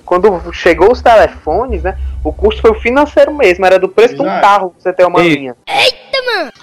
Quando 0.05 0.53
chegou 0.53 0.91
os 0.93 1.01
telefones, 1.01 1.83
né? 1.83 1.97
O 2.23 2.33
custo 2.33 2.61
foi 2.61 2.73
o 2.73 2.81
financeiro 2.81 3.33
mesmo, 3.33 3.65
era 3.65 3.79
do 3.79 3.89
preço 3.89 4.15
de 4.17 4.21
um 4.23 4.27
Exato. 4.27 4.41
carro 4.43 4.75
você 4.79 4.93
ter 4.93 5.07
uma 5.07 5.23
Ei. 5.23 5.35
linha. 5.35 5.57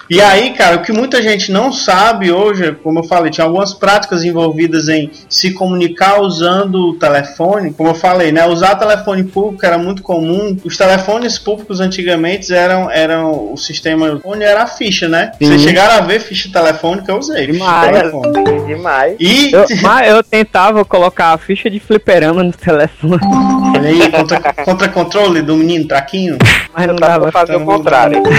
E 0.08 0.20
aí, 0.20 0.50
cara, 0.50 0.76
o 0.76 0.82
que 0.82 0.92
muita 0.92 1.22
gente 1.22 1.50
não 1.50 1.72
sabe 1.72 2.30
hoje, 2.30 2.76
como 2.82 2.98
eu 2.98 3.04
falei, 3.04 3.30
tinha 3.30 3.44
algumas 3.44 3.72
práticas 3.72 4.22
envolvidas 4.24 4.88
em 4.88 5.10
se 5.28 5.52
comunicar 5.52 6.20
usando 6.20 6.90
o 6.90 6.94
telefone. 6.94 7.72
Como 7.72 7.88
eu 7.88 7.94
falei, 7.94 8.30
né? 8.30 8.46
Usar 8.46 8.74
telefone 8.76 9.24
público 9.24 9.64
era 9.64 9.78
muito 9.78 10.02
comum. 10.02 10.56
Os 10.64 10.76
telefones 10.76 11.38
públicos 11.38 11.80
antigamente 11.80 12.52
eram, 12.52 12.90
eram 12.90 13.52
o 13.52 13.56
sistema 13.56 14.20
onde 14.24 14.44
era 14.44 14.62
a 14.62 14.66
ficha, 14.66 15.08
né? 15.08 15.32
Sim. 15.38 15.46
Vocês 15.46 15.62
chegaram 15.62 15.94
a 15.94 16.00
ver 16.00 16.20
ficha 16.20 16.50
telefônica, 16.52 17.10
eu 17.10 17.18
usei. 17.18 17.46
Ficha 17.46 17.52
Demais. 17.52 17.98
telefone. 17.98 18.66
Demais. 18.66 19.16
E 19.18 19.52
Eu, 19.52 19.64
mas 19.82 20.08
eu 20.08 20.22
tentava 20.22 20.84
colocar 20.84 21.32
a 21.32 21.38
ficha 21.38 21.70
de 21.70 21.80
fliperama 21.80 22.42
no 22.42 22.52
telefone, 22.52 23.20
olha 23.76 23.88
aí, 23.88 24.10
contra, 24.10 24.40
contra 24.64 24.88
controle 24.88 25.42
do 25.42 25.56
menino 25.56 25.86
Traquinho. 25.86 26.38
Mas 26.74 26.86
não 26.86 26.96
Dá 26.96 27.08
dava 27.08 27.30
pra 27.30 27.32
fazer 27.32 27.56
o 27.56 27.64
contrário. 27.64 28.22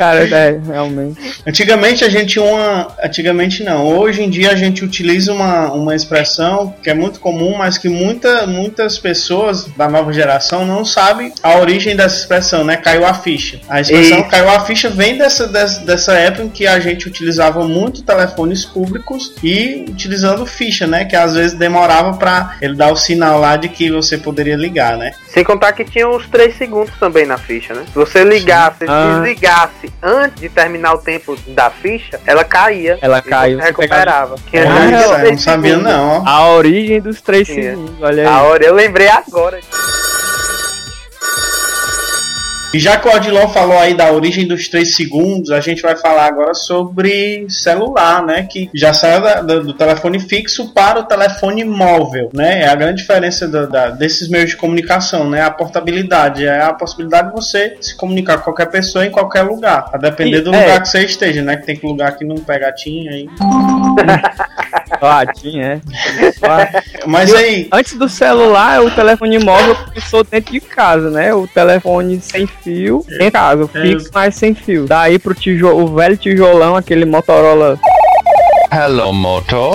Cara, 0.00 0.26
é, 0.26 0.58
realmente. 0.66 1.20
Antigamente 1.46 2.06
a 2.06 2.08
gente 2.08 2.28
tinha 2.28 2.44
uma. 2.44 2.88
Antigamente 3.04 3.62
não. 3.62 3.86
Hoje 3.86 4.22
em 4.22 4.30
dia 4.30 4.50
a 4.50 4.54
gente 4.54 4.82
utiliza 4.82 5.30
uma, 5.30 5.70
uma 5.72 5.94
expressão 5.94 6.74
que 6.82 6.88
é 6.88 6.94
muito 6.94 7.20
comum, 7.20 7.58
mas 7.58 7.76
que 7.76 7.86
muita, 7.86 8.46
muitas 8.46 8.98
pessoas 8.98 9.66
da 9.76 9.90
nova 9.90 10.10
geração 10.10 10.64
não 10.64 10.86
sabem 10.86 11.34
a 11.42 11.58
origem 11.58 11.94
dessa 11.94 12.16
expressão, 12.16 12.64
né? 12.64 12.78
Caiu 12.78 13.04
a 13.04 13.12
ficha. 13.12 13.60
A 13.68 13.82
expressão 13.82 14.20
Isso. 14.20 14.28
caiu 14.30 14.48
a 14.48 14.60
ficha 14.60 14.88
vem 14.88 15.18
dessa, 15.18 15.46
dessa, 15.46 15.80
dessa 15.84 16.14
época 16.14 16.44
em 16.44 16.48
que 16.48 16.66
a 16.66 16.80
gente 16.80 17.06
utilizava 17.06 17.62
muito 17.68 18.02
telefones 18.02 18.64
públicos 18.64 19.34
e 19.44 19.84
utilizando 19.86 20.46
ficha, 20.46 20.86
né? 20.86 21.04
Que 21.04 21.14
às 21.14 21.34
vezes 21.34 21.52
demorava 21.52 22.16
para 22.16 22.56
ele 22.62 22.74
dar 22.74 22.90
o 22.90 22.96
sinal 22.96 23.38
lá 23.38 23.54
de 23.54 23.68
que 23.68 23.90
você 23.90 24.16
poderia 24.16 24.56
ligar, 24.56 24.96
né? 24.96 25.12
Sem 25.28 25.44
contar 25.44 25.74
que 25.74 25.84
tinha 25.84 26.08
uns 26.20 26.28
3 26.28 26.56
segundos 26.56 26.92
também 26.98 27.26
na 27.26 27.38
ficha, 27.38 27.74
né? 27.74 27.84
Se 27.86 27.94
você 27.94 28.22
ligasse, 28.24 28.84
Ah. 28.88 29.14
desligasse 29.14 29.92
antes 30.02 30.40
de 30.40 30.48
terminar 30.48 30.94
o 30.94 30.98
tempo 30.98 31.36
da 31.48 31.70
ficha, 31.70 32.20
ela 32.26 32.44
caía. 32.44 32.98
Ela 33.00 33.20
caiu, 33.22 33.58
recuperava. 33.58 34.36
Tinha 34.50 34.64
Ah, 34.70 35.18
não 35.30 35.38
sabia 35.38 35.74
segundos. 35.74 35.82
não, 35.92 36.22
ó. 36.22 36.28
A 36.28 36.48
origem 36.50 37.00
dos 37.00 37.20
três 37.20 37.46
Sim. 37.48 37.54
segundos, 37.54 37.94
olha 38.00 38.22
aí. 38.22 38.28
A 38.34 38.42
hora 38.42 38.64
eu 38.64 38.74
lembrei 38.74 39.08
agora. 39.08 39.58
E 42.72 42.78
já 42.78 42.96
que 42.96 43.08
o 43.08 43.12
Odilon 43.12 43.48
falou 43.48 43.76
aí 43.76 43.94
da 43.94 44.12
origem 44.12 44.46
dos 44.46 44.68
3 44.68 44.94
segundos, 44.94 45.50
a 45.50 45.58
gente 45.60 45.82
vai 45.82 45.96
falar 45.96 46.26
agora 46.26 46.54
sobre 46.54 47.44
celular, 47.48 48.24
né? 48.24 48.46
Que 48.48 48.70
já 48.72 48.92
saiu 48.92 49.20
da- 49.20 49.42
do, 49.42 49.64
do 49.64 49.74
telefone 49.74 50.20
fixo 50.20 50.72
para 50.72 51.00
o 51.00 51.02
telefone 51.02 51.64
móvel, 51.64 52.30
né? 52.32 52.60
É 52.62 52.68
a 52.68 52.74
grande 52.76 53.00
diferença 53.00 53.48
do- 53.48 53.68
da- 53.68 53.90
desses 53.90 54.28
meios 54.28 54.50
de 54.50 54.56
comunicação, 54.56 55.28
né? 55.28 55.42
A 55.42 55.50
portabilidade 55.50 56.46
é 56.46 56.60
a 56.62 56.72
possibilidade 56.72 57.30
de 57.30 57.34
você 57.34 57.76
se 57.80 57.96
comunicar 57.96 58.38
com 58.38 58.44
qualquer 58.44 58.66
pessoa 58.70 59.04
em 59.04 59.10
qualquer 59.10 59.42
lugar, 59.42 59.90
a 59.92 59.98
depender 59.98 60.38
Sim, 60.38 60.44
do 60.44 60.54
é. 60.54 60.60
lugar 60.60 60.80
que 60.82 60.88
você 60.88 61.00
esteja, 61.04 61.42
né? 61.42 61.56
Que 61.56 61.66
tem 61.66 61.76
que 61.76 61.84
lugar 61.84 62.16
que 62.16 62.24
não 62.24 62.36
pega 62.36 62.70
tinha 62.70 63.10
aí. 63.10 63.26
Tinha, 65.34 65.74
é. 65.74 65.80
Mas 67.06 67.32
aí, 67.34 67.68
Antes 67.72 67.96
do 67.96 68.08
celular, 68.08 68.82
o 68.82 68.90
telefone 68.90 69.38
móvel 69.38 69.74
começou 69.76 70.24
dentro 70.24 70.52
de 70.52 70.60
casa, 70.60 71.10
né? 71.10 71.32
O 71.34 71.46
telefone 71.46 72.20
sem 72.20 72.46
fio, 72.46 73.04
em 73.20 73.30
casa, 73.30 73.68
É. 73.74 73.82
fixo, 73.82 74.10
mas 74.12 74.34
sem 74.34 74.54
fio. 74.54 74.86
Daí 74.86 75.18
pro 75.18 75.34
tijolo, 75.34 75.84
o 75.84 75.94
velho 75.94 76.16
tijolão, 76.16 76.76
aquele 76.76 77.04
Motorola 77.04 77.78
Hello, 78.72 79.12
Moto. 79.12 79.72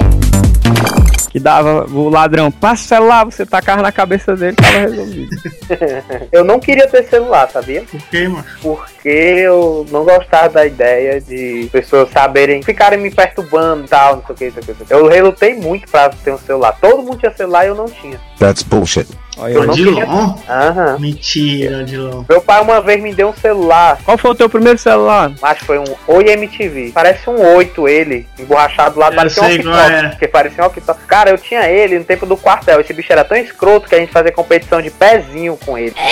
Que 1.35 1.39
dava 1.41 1.85
o 1.91 2.07
ladrão, 2.07 2.49
passa 2.49 2.85
o 2.85 2.87
celular, 2.87 3.25
você 3.25 3.45
tacava 3.45 3.81
na 3.81 3.91
cabeça 3.91 4.37
dele, 4.37 4.55
tava 4.55 4.77
resolvido. 4.77 5.35
Eu 6.31 6.45
não 6.45 6.61
queria 6.61 6.87
ter 6.87 7.03
celular, 7.03 7.49
sabia? 7.49 7.81
por 7.81 8.01
quê, 8.03 8.25
mano? 8.25 8.45
Porque 8.61 9.09
eu 9.09 9.85
não 9.91 10.05
gostava 10.05 10.47
da 10.47 10.65
ideia 10.65 11.19
de 11.19 11.67
pessoas 11.73 12.09
saberem, 12.09 12.63
ficarem 12.63 12.97
me 12.97 13.11
perturbando 13.11 13.83
e 13.83 13.87
tal, 13.89 14.15
não 14.15 14.23
sei 14.25 14.33
o 14.33 14.37
que, 14.37 14.45
não 14.45 14.53
sei 14.53 14.61
o 14.61 14.65
que. 14.65 14.71
não 14.71 14.77
sei 14.77 14.85
o 14.85 14.87
que. 14.87 14.93
Eu 14.93 15.09
relutei 15.09 15.53
muito 15.55 15.91
pra 15.91 16.07
ter 16.07 16.31
um 16.31 16.37
celular. 16.37 16.77
Todo 16.79 17.03
mundo 17.03 17.17
tinha 17.17 17.33
celular 17.35 17.65
e 17.65 17.67
eu 17.67 17.75
não 17.75 17.85
tinha. 17.85 18.17
That's 18.39 18.63
bullshit. 18.63 19.05
Olha 19.37 19.53
Eu 19.53 19.63
não 19.65 19.73
Odilon? 19.73 20.33
Aham. 20.49 20.97
Mentira, 20.99 21.79
Odilon. 21.79 22.23
Meu 22.29 22.41
pai 22.41 22.61
uma 22.61 22.79
vez 22.81 23.01
me 23.03 23.13
deu 23.13 23.29
um 23.29 23.33
celular, 23.33 23.97
Qual 24.05 24.17
foi 24.17 24.31
o 24.31 24.35
teu 24.35 24.49
primeiro 24.49 24.77
celular? 24.79 25.31
acho 25.41 25.59
que 25.61 25.65
foi 25.65 25.77
um 25.79 25.83
Oi 26.07 26.29
MTV. 26.29 26.91
Parece 26.93 27.29
um 27.29 27.55
8 27.55 27.87
ele, 27.87 28.27
emborrachado 28.39 28.97
lá, 28.99 29.07
Eu 29.09 29.15
parecia 29.15 29.43
um 29.43 29.45
walkie-talkie. 29.47 29.93
é. 29.93 30.07
Porque 30.09 30.27
parecia 30.27 30.63
um 30.63 30.67
walkie-talkie. 30.67 31.05
Cara, 31.05 31.29
eu 31.31 31.37
tinha 31.37 31.69
ele 31.69 31.99
no 31.99 32.05
tempo 32.05 32.25
do 32.25 32.37
quartel. 32.37 32.79
Esse 32.79 32.93
bicho 32.93 33.11
era 33.11 33.23
tão 33.25 33.37
escroto 33.37 33.87
que 33.89 33.95
a 33.95 33.99
gente 33.99 34.11
fazia 34.11 34.31
competição 34.31 34.81
de 34.81 34.89
pezinho 34.89 35.57
com 35.65 35.77
ele. 35.77 35.93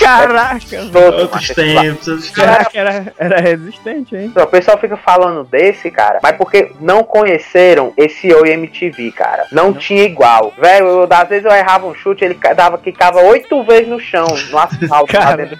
Caraca, 0.00 0.58
Todo, 0.92 1.16
Outros 1.22 1.48
tempos, 1.48 2.08
outros 2.08 2.30
tempos. 2.30 2.30
caraca, 2.30 2.70
era, 2.78 3.12
era 3.18 3.40
resistente, 3.40 4.16
hein? 4.16 4.32
O 4.34 4.46
pessoal 4.46 4.78
fica 4.78 4.96
falando 4.96 5.44
desse, 5.44 5.90
cara, 5.90 6.18
mas 6.22 6.36
porque 6.36 6.72
não 6.80 7.02
conheceram 7.04 7.92
esse 7.96 8.32
Oi 8.32 8.50
MTV, 8.50 9.12
cara. 9.12 9.46
Não, 9.52 9.72
tinha 9.72 10.02
igual. 10.04 10.52
Velho, 10.58 10.86
eu- 10.86 11.05
às 11.12 11.28
vezes 11.28 11.44
eu 11.44 11.52
errava 11.52 11.86
um 11.86 11.94
chute, 11.94 12.24
ele 12.24 12.38
dava 12.54 12.78
quicava 12.78 13.20
oito 13.20 13.62
vezes 13.62 13.88
no 13.88 13.98
chão, 13.98 14.26
no 14.50 14.58
asfalto. 14.58 15.12
Cara. 15.12 15.50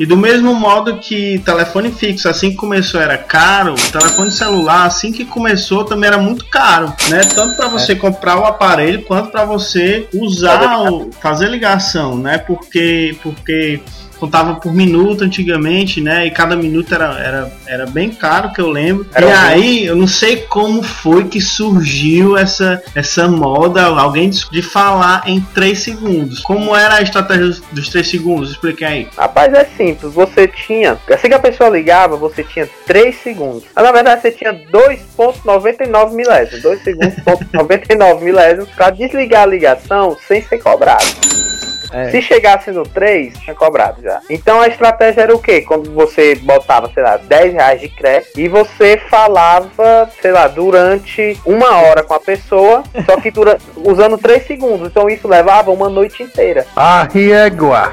E 0.00 0.06
do 0.06 0.16
mesmo 0.16 0.54
modo 0.54 0.96
que 0.96 1.38
telefone 1.40 1.92
fixo, 1.92 2.26
assim 2.26 2.52
que 2.52 2.56
começou, 2.56 2.98
era 2.98 3.18
caro, 3.18 3.74
telefone 3.92 4.30
celular, 4.30 4.86
assim 4.86 5.12
que 5.12 5.26
começou, 5.26 5.84
também 5.84 6.08
era 6.08 6.16
muito 6.16 6.46
caro, 6.46 6.90
né? 7.10 7.20
Tanto 7.34 7.54
para 7.54 7.68
você 7.68 7.92
é. 7.92 7.96
comprar 7.96 8.38
o 8.38 8.46
aparelho 8.46 9.02
quanto 9.02 9.30
para 9.30 9.44
você 9.44 10.08
usar, 10.14 10.90
o, 10.90 11.10
fazer 11.20 11.48
ligação, 11.48 12.16
né? 12.16 12.38
Porque, 12.38 13.14
porque 13.22 13.82
contava 14.20 14.56
por 14.56 14.72
minuto 14.72 15.24
antigamente, 15.24 16.00
né? 16.00 16.26
E 16.26 16.30
cada 16.30 16.54
minuto 16.54 16.94
era, 16.94 17.18
era, 17.18 17.52
era 17.66 17.86
bem 17.86 18.10
caro, 18.10 18.52
que 18.52 18.60
eu 18.60 18.70
lembro. 18.70 19.06
Era 19.14 19.26
e 19.26 19.32
aí, 19.32 19.86
eu 19.86 19.96
não 19.96 20.06
sei 20.06 20.36
como 20.36 20.82
foi 20.82 21.24
que 21.24 21.40
surgiu 21.40 22.36
essa, 22.36 22.82
essa 22.94 23.26
moda, 23.26 23.86
alguém 23.86 24.28
de 24.28 24.60
falar 24.60 25.22
em 25.26 25.40
3 25.40 25.78
segundos. 25.78 26.40
Como 26.40 26.76
era 26.76 26.96
a 26.96 27.02
estratégia 27.02 27.56
dos 27.72 27.88
3 27.88 28.06
segundos? 28.06 28.50
Explique 28.50 28.84
aí. 28.84 29.08
Rapaz, 29.16 29.52
é 29.54 29.64
simples. 29.90 30.14
Você 30.14 30.46
tinha, 30.46 30.98
assim 31.08 31.28
que 31.28 31.34
a 31.34 31.38
pessoa 31.38 31.70
ligava, 31.70 32.16
você 32.16 32.42
tinha 32.42 32.68
3 32.86 33.14
segundos. 33.16 33.64
Mas 33.74 33.84
na 33.84 33.92
verdade 33.92 34.22
você 34.22 34.30
tinha 34.30 34.52
2.99 34.52 36.12
milésimos. 36.12 36.62
2 36.62 36.82
segundos, 36.82 37.14
99 37.52 38.24
milésimos 38.24 38.68
para 38.70 38.90
desligar 38.90 39.42
a 39.42 39.46
ligação 39.46 40.16
sem 40.26 40.42
ser 40.42 40.58
cobrado. 40.58 41.04
É. 41.92 42.10
Se 42.10 42.22
chegasse 42.22 42.70
no 42.70 42.84
3, 42.84 43.36
tinha 43.40 43.54
cobrado 43.54 44.00
já. 44.00 44.20
Então 44.30 44.60
a 44.60 44.68
estratégia 44.68 45.22
era 45.22 45.34
o 45.34 45.40
quê? 45.40 45.62
Quando 45.62 45.92
você 45.92 46.36
botava, 46.36 46.88
sei 46.94 47.02
lá, 47.02 47.16
10 47.16 47.52
reais 47.52 47.80
de 47.80 47.88
crédito 47.88 48.38
e 48.38 48.46
você 48.46 48.96
falava, 49.10 50.08
sei 50.22 50.30
lá, 50.30 50.46
durante 50.46 51.36
uma 51.44 51.78
hora 51.80 52.04
com 52.04 52.14
a 52.14 52.20
pessoa, 52.20 52.84
só 53.04 53.20
que 53.20 53.32
dura, 53.32 53.58
usando 53.76 54.16
3 54.16 54.46
segundos. 54.46 54.86
Então 54.86 55.10
isso 55.10 55.26
levava 55.26 55.72
uma 55.72 55.88
noite 55.88 56.22
inteira. 56.22 56.64
Ah, 56.76 57.08
riegua. 57.12 57.92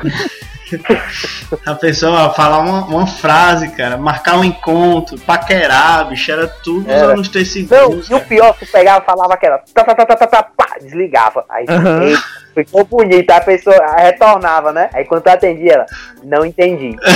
A 1.66 1.76
pessoa 1.76 2.34
falar 2.34 2.60
uma, 2.60 2.86
uma, 2.86 3.08
frase, 3.08 3.70
cara, 3.70 3.98
marcar 3.98 4.38
um 4.38 4.44
encontro, 4.44 5.20
paquerar, 5.20 6.08
bicho, 6.10 6.32
era 6.32 6.48
tudo 6.48 6.90
era. 6.90 7.16
nos 7.16 7.30
3 7.30 7.52
segundos. 7.52 8.10
Não, 8.10 8.18
e 8.18 8.22
o 8.22 8.26
pior, 8.26 8.54
tu 8.58 8.66
pegava 8.72 9.02
e 9.02 9.06
falava 9.06 9.34
aquela. 9.34 9.60
Tá, 9.74 9.84
tá, 9.84 9.96
tá, 9.96 10.06
tá, 10.06 10.16
tá, 10.16 10.28
tá, 10.28 10.44
pá, 10.44 10.78
desligava. 10.82 11.46
Aí, 11.50 11.66
uhum. 11.70 12.18
Ficou 12.66 12.86
bonito, 12.86 13.30
a 13.32 13.42
pessoa 13.42 13.76
retornava, 13.98 14.72
né? 14.72 14.90
Aí 14.94 15.06
quando 15.06 15.24
tu 15.24 15.30
atendia 15.30 15.74
ela, 15.74 15.86
não 16.24 16.46
entendi. 16.46 16.96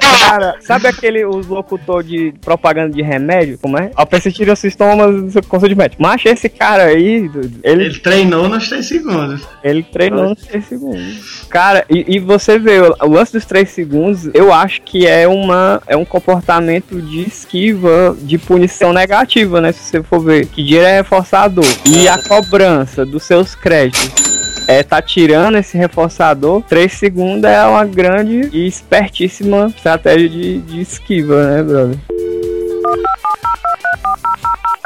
Cara, 0.00 0.56
sabe 0.60 0.88
aquele 0.88 1.24
os 1.24 1.46
locutor 1.46 2.02
de 2.02 2.34
propaganda 2.40 2.94
de 2.94 3.02
remédio? 3.02 3.58
Como 3.58 3.78
é? 3.78 3.90
A 3.96 4.04
pessoa 4.06 4.32
tira 4.32 4.52
os 4.52 4.58
sintomas 4.58 5.32
do 5.32 5.42
consulta 5.42 5.68
de 5.68 5.74
médico. 5.74 6.02
Mas 6.02 6.24
esse 6.24 6.48
cara 6.48 6.84
aí, 6.84 7.30
ele, 7.34 7.60
ele 7.62 7.98
treinou 7.98 8.48
nos 8.48 8.68
3 8.68 8.86
segundos. 8.86 9.46
Ele 9.62 9.82
treinou 9.82 10.30
nos 10.30 10.44
3 10.46 10.64
segundos. 10.64 11.46
Cara, 11.48 11.84
e, 11.88 12.16
e, 12.16 12.18
você 12.18 12.58
vê, 12.58 12.78
o 12.80 13.08
lance 13.08 13.32
dos 13.32 13.44
3 13.46 13.68
segundos, 13.68 14.30
eu 14.34 14.52
acho 14.52 14.82
que 14.82 15.06
é 15.06 15.26
uma 15.26 15.82
é 15.86 15.96
um 15.96 16.04
comportamento 16.04 17.00
de 17.00 17.22
esquiva, 17.22 18.16
de 18.20 18.38
punição 18.38 18.92
negativa, 18.92 19.60
né? 19.60 19.72
Se 19.72 19.80
você 19.80 20.02
for 20.02 20.20
ver. 20.20 20.46
Que 20.46 20.62
dinheiro 20.62 20.86
é 20.86 20.96
reforçador. 20.98 21.64
E 21.84 22.08
a 22.08 22.22
cobrança 22.22 23.04
dos 23.04 23.22
seus 23.22 23.47
créditos 23.54 24.28
é, 24.68 24.82
tá 24.82 25.00
tirando 25.00 25.56
esse 25.56 25.78
reforçador, 25.78 26.62
3 26.68 26.92
segundos 26.92 27.50
é 27.50 27.64
uma 27.64 27.86
grande 27.86 28.50
e 28.52 28.66
espertíssima 28.66 29.72
estratégia 29.74 30.28
de, 30.28 30.58
de 30.58 30.80
esquiva, 30.82 31.42
né, 31.42 31.62
brother? 31.62 31.98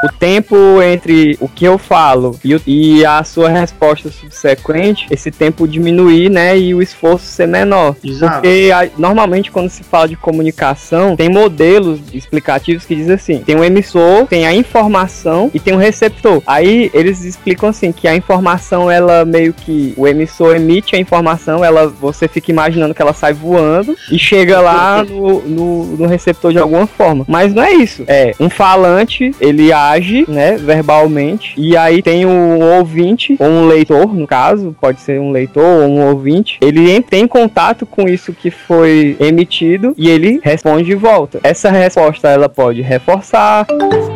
O 0.03 0.09
tempo 0.09 0.81
entre 0.81 1.37
o 1.39 1.47
que 1.47 1.63
eu 1.63 1.77
falo 1.77 2.37
e, 2.43 2.59
e, 2.67 3.05
a 3.05 3.23
sua 3.23 3.47
resposta 3.47 4.09
subsequente, 4.11 5.07
esse 5.09 5.31
tempo 5.31 5.67
diminuir, 5.67 6.29
né, 6.29 6.57
e 6.57 6.75
o 6.75 6.81
esforço 6.81 7.25
ser 7.25 7.47
menor. 7.47 7.95
Exato. 8.03 8.33
Porque 8.33 8.69
a, 8.73 8.89
normalmente 8.97 9.49
quando 9.49 9.69
se 9.69 9.83
fala 9.83 10.07
de 10.07 10.17
comunicação, 10.17 11.15
tem 11.15 11.29
modelos 11.29 12.01
explicativos 12.13 12.85
que 12.85 12.95
dizem 12.95 13.15
assim, 13.15 13.39
tem 13.39 13.55
um 13.55 13.63
emissor, 13.63 14.27
tem 14.27 14.45
a 14.45 14.53
informação 14.53 15.49
e 15.53 15.59
tem 15.59 15.73
um 15.73 15.77
receptor. 15.77 16.41
Aí 16.45 16.91
eles 16.93 17.23
explicam 17.23 17.69
assim 17.69 17.91
que 17.93 18.07
a 18.07 18.15
informação 18.15 18.91
ela 18.91 19.23
meio 19.23 19.53
que 19.53 19.93
o 19.95 20.05
emissor 20.05 20.55
emite 20.55 20.95
a 20.95 20.99
informação, 20.99 21.63
ela 21.63 21.87
você 21.87 22.27
fica 22.27 22.51
imaginando 22.51 22.93
que 22.93 23.01
ela 23.01 23.13
sai 23.13 23.33
voando 23.33 23.95
e 24.11 24.19
chega 24.19 24.59
lá 24.59 25.03
no, 25.03 25.41
no, 25.41 25.85
no 25.97 26.07
receptor 26.07 26.51
de 26.51 26.59
alguma 26.59 26.85
forma. 26.87 27.23
Mas 27.27 27.53
não 27.53 27.63
é 27.63 27.71
isso. 27.71 28.03
É 28.07 28.33
um 28.39 28.49
falante, 28.49 29.31
ele 29.39 29.71
age 29.71 29.92
age, 29.93 30.25
né, 30.27 30.57
verbalmente, 30.57 31.53
e 31.57 31.75
aí 31.77 32.01
tem 32.01 32.25
um 32.25 32.77
ouvinte, 32.77 33.35
ou 33.39 33.47
um 33.47 33.67
leitor, 33.67 34.13
no 34.13 34.27
caso, 34.27 34.75
pode 34.79 35.01
ser 35.01 35.19
um 35.19 35.31
leitor 35.31 35.63
ou 35.63 35.89
um 35.89 36.07
ouvinte, 36.07 36.57
ele 36.61 37.01
tem 37.01 37.27
contato 37.27 37.85
com 37.85 38.07
isso 38.07 38.33
que 38.33 38.49
foi 38.49 39.15
emitido 39.19 39.93
e 39.97 40.09
ele 40.09 40.39
responde 40.43 40.83
de 40.83 40.95
volta. 40.95 41.39
Essa 41.43 41.69
resposta 41.69 42.29
ela 42.29 42.49
pode 42.49 42.81
reforçar, 42.81 43.65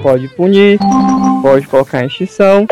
pode 0.01 0.27
punir, 0.29 0.79
pode 1.41 1.67
colocar 1.67 2.03
em 2.03 2.07
extinção 2.07 2.67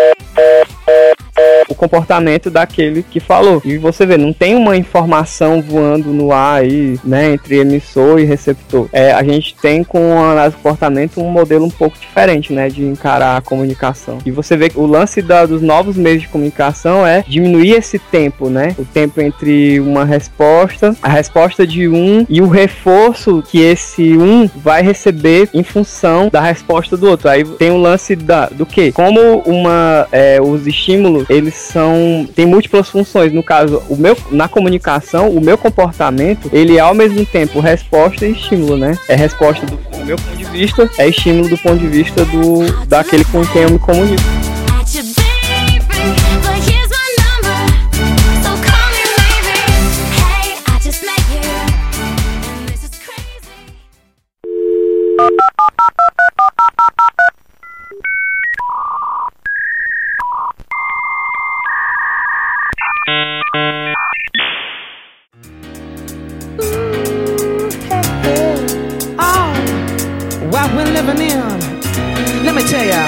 o 1.70 1.76
comportamento 1.76 2.50
daquele 2.50 3.04
que 3.04 3.20
falou. 3.20 3.62
E 3.66 3.78
você 3.78 4.06
vê, 4.06 4.18
não 4.18 4.34
tem 4.34 4.56
uma 4.56 4.78
informação 4.78 5.62
voando 5.62 6.12
no 6.12 6.32
ar 6.32 6.62
aí, 6.62 7.00
né, 7.04 7.34
entre 7.34 7.60
emissor 7.60 8.20
e 8.20 8.24
receptor. 8.24 8.88
É, 8.92 9.12
a 9.12 9.24
gente 9.24 9.56
tem 9.56 9.84
com 9.84 10.16
o 10.16 10.24
análise 10.24 10.56
comportamento 10.56 11.22
um 11.22 11.30
modelo 11.30 11.66
um 11.66 11.70
pouco 11.70 11.98
diferente, 11.98 12.54
né, 12.54 12.70
de 12.70 12.84
encarar 12.84 13.38
a 13.38 13.42
comunicação. 13.42 14.20
E 14.26 14.32
você 14.32 14.56
vê 14.56 14.70
que 14.70 14.80
o 14.80 14.86
lance 14.86 15.22
da, 15.22 15.46
dos 15.46 15.62
novos 15.62 15.96
meios 15.96 16.22
de 16.22 16.28
comunicação 16.28 17.06
é 17.06 17.24
diminuir 17.28 17.72
esse 17.72 18.00
tempo, 18.00 18.50
né, 18.50 18.76
o 18.78 18.86
tempo 18.86 19.22
entre 19.22 19.80
uma 19.80 20.06
resposta, 20.06 20.96
a 21.02 21.10
resposta 21.10 21.66
de 21.66 21.88
um 21.88 22.26
e 22.30 22.42
o 22.42 22.48
reforço 22.48 23.44
que 23.48 23.60
esse 23.60 24.18
um 24.18 24.48
vai 24.56 24.82
receber 24.82 25.50
em 25.54 25.64
função 25.64 26.30
da 26.32 26.42
resposta 26.42 26.96
do 26.96 27.10
outro. 27.10 27.30
Aí 27.30 27.44
tem 27.44 27.72
o 27.72 27.78
lance 27.78 28.16
da, 28.16 28.48
do 28.48 28.66
que? 28.66 28.92
Como 28.92 29.40
uma, 29.40 30.08
é, 30.12 30.40
os 30.42 30.68
estímulos, 30.68 31.30
eles 31.30 31.55
são 31.56 32.28
tem 32.36 32.46
múltiplas 32.46 32.90
funções. 32.90 33.32
No 33.32 33.44
caso, 33.44 33.82
o 33.90 33.96
meu 33.96 34.18
na 34.32 34.48
comunicação, 34.48 35.30
o 35.30 35.42
meu 35.42 35.58
comportamento, 35.58 36.50
ele 36.54 36.78
é 36.78 36.80
ao 36.80 36.94
mesmo 36.94 37.26
tempo 37.26 37.60
resposta 37.60 38.26
e 38.26 38.32
estímulo, 38.32 38.78
né? 38.78 38.98
É 39.08 39.16
resposta 39.16 39.66
do, 39.66 39.78
do 39.78 40.06
meu 40.06 40.18
ponto 40.18 40.38
de 40.38 40.46
vista, 40.46 40.90
é 40.98 41.08
estímulo 41.08 41.50
do 41.50 41.58
ponto 41.58 41.78
de 41.78 41.88
vista 41.88 42.24
do 42.26 42.86
daquele 42.86 43.26
com 43.26 43.46
quem 43.48 43.64
eu 43.64 43.72
me 43.72 43.80
comunico. 43.80 44.55
tell 72.76 73.08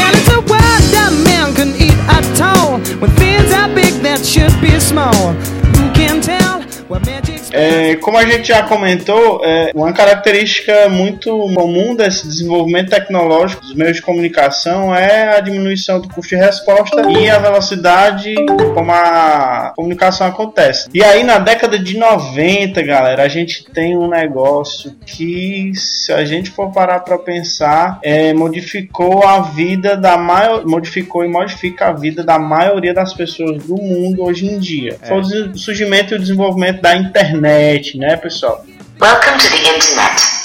And 0.00 0.16
it's 0.16 0.28
a 0.28 0.40
world 0.40 0.84
that 0.96 1.12
man 1.24 1.54
can 1.54 1.70
eat 1.76 1.98
at 2.08 2.40
all. 2.40 2.78
When 3.00 3.10
things 3.16 3.52
are 3.52 3.68
big 3.74 3.94
that 4.02 4.24
should 4.24 4.54
be 4.60 4.80
small, 4.80 5.32
who 5.76 5.92
can 5.92 6.20
tell 6.20 6.62
what 6.88 7.04
magic? 7.04 7.29
É, 7.52 7.96
como 7.96 8.16
a 8.16 8.24
gente 8.24 8.48
já 8.48 8.62
comentou, 8.62 9.40
é, 9.44 9.70
uma 9.74 9.92
característica 9.92 10.88
muito 10.88 11.30
comum 11.54 11.94
desse 11.94 12.26
desenvolvimento 12.26 12.90
tecnológico 12.90 13.62
dos 13.62 13.74
meios 13.74 13.96
de 13.96 14.02
comunicação 14.02 14.94
é 14.94 15.36
a 15.36 15.40
diminuição 15.40 16.00
do 16.00 16.08
custo 16.08 16.36
de 16.36 16.36
resposta 16.36 17.10
e 17.10 17.28
a 17.28 17.38
velocidade 17.38 18.34
como 18.74 18.92
a 18.92 19.72
comunicação 19.74 20.26
acontece. 20.26 20.88
E 20.94 21.02
aí, 21.02 21.24
na 21.24 21.38
década 21.38 21.78
de 21.78 21.98
90, 21.98 22.82
galera, 22.82 23.22
a 23.22 23.28
gente 23.28 23.64
tem 23.64 23.96
um 23.96 24.08
negócio 24.08 24.94
que, 25.04 25.72
se 25.74 26.12
a 26.12 26.24
gente 26.24 26.50
for 26.50 26.70
parar 26.70 27.00
para 27.00 27.18
pensar, 27.18 27.98
é, 28.02 28.32
modificou 28.32 29.26
a 29.26 29.40
vida 29.40 29.96
da 29.96 30.16
maior, 30.16 30.64
modificou 30.64 31.24
e 31.24 31.28
modifica 31.28 31.88
a 31.88 31.92
vida 31.92 32.22
da 32.22 32.38
maioria 32.38 32.94
das 32.94 33.12
pessoas 33.12 33.64
do 33.64 33.76
mundo 33.76 34.22
hoje 34.22 34.46
em 34.46 34.58
dia. 34.58 34.96
É. 35.02 35.06
Foi 35.06 35.18
o 35.18 35.58
surgimento 35.58 36.14
e 36.14 36.16
o 36.16 36.20
desenvolvimento 36.20 36.80
da 36.80 36.94
internet 36.94 37.39
internet, 37.40 37.96
né, 37.96 38.16
pessoal? 38.16 38.64
Welcome 39.00 39.38
to 39.38 39.48
the 39.48 39.74
internet. 39.74 40.39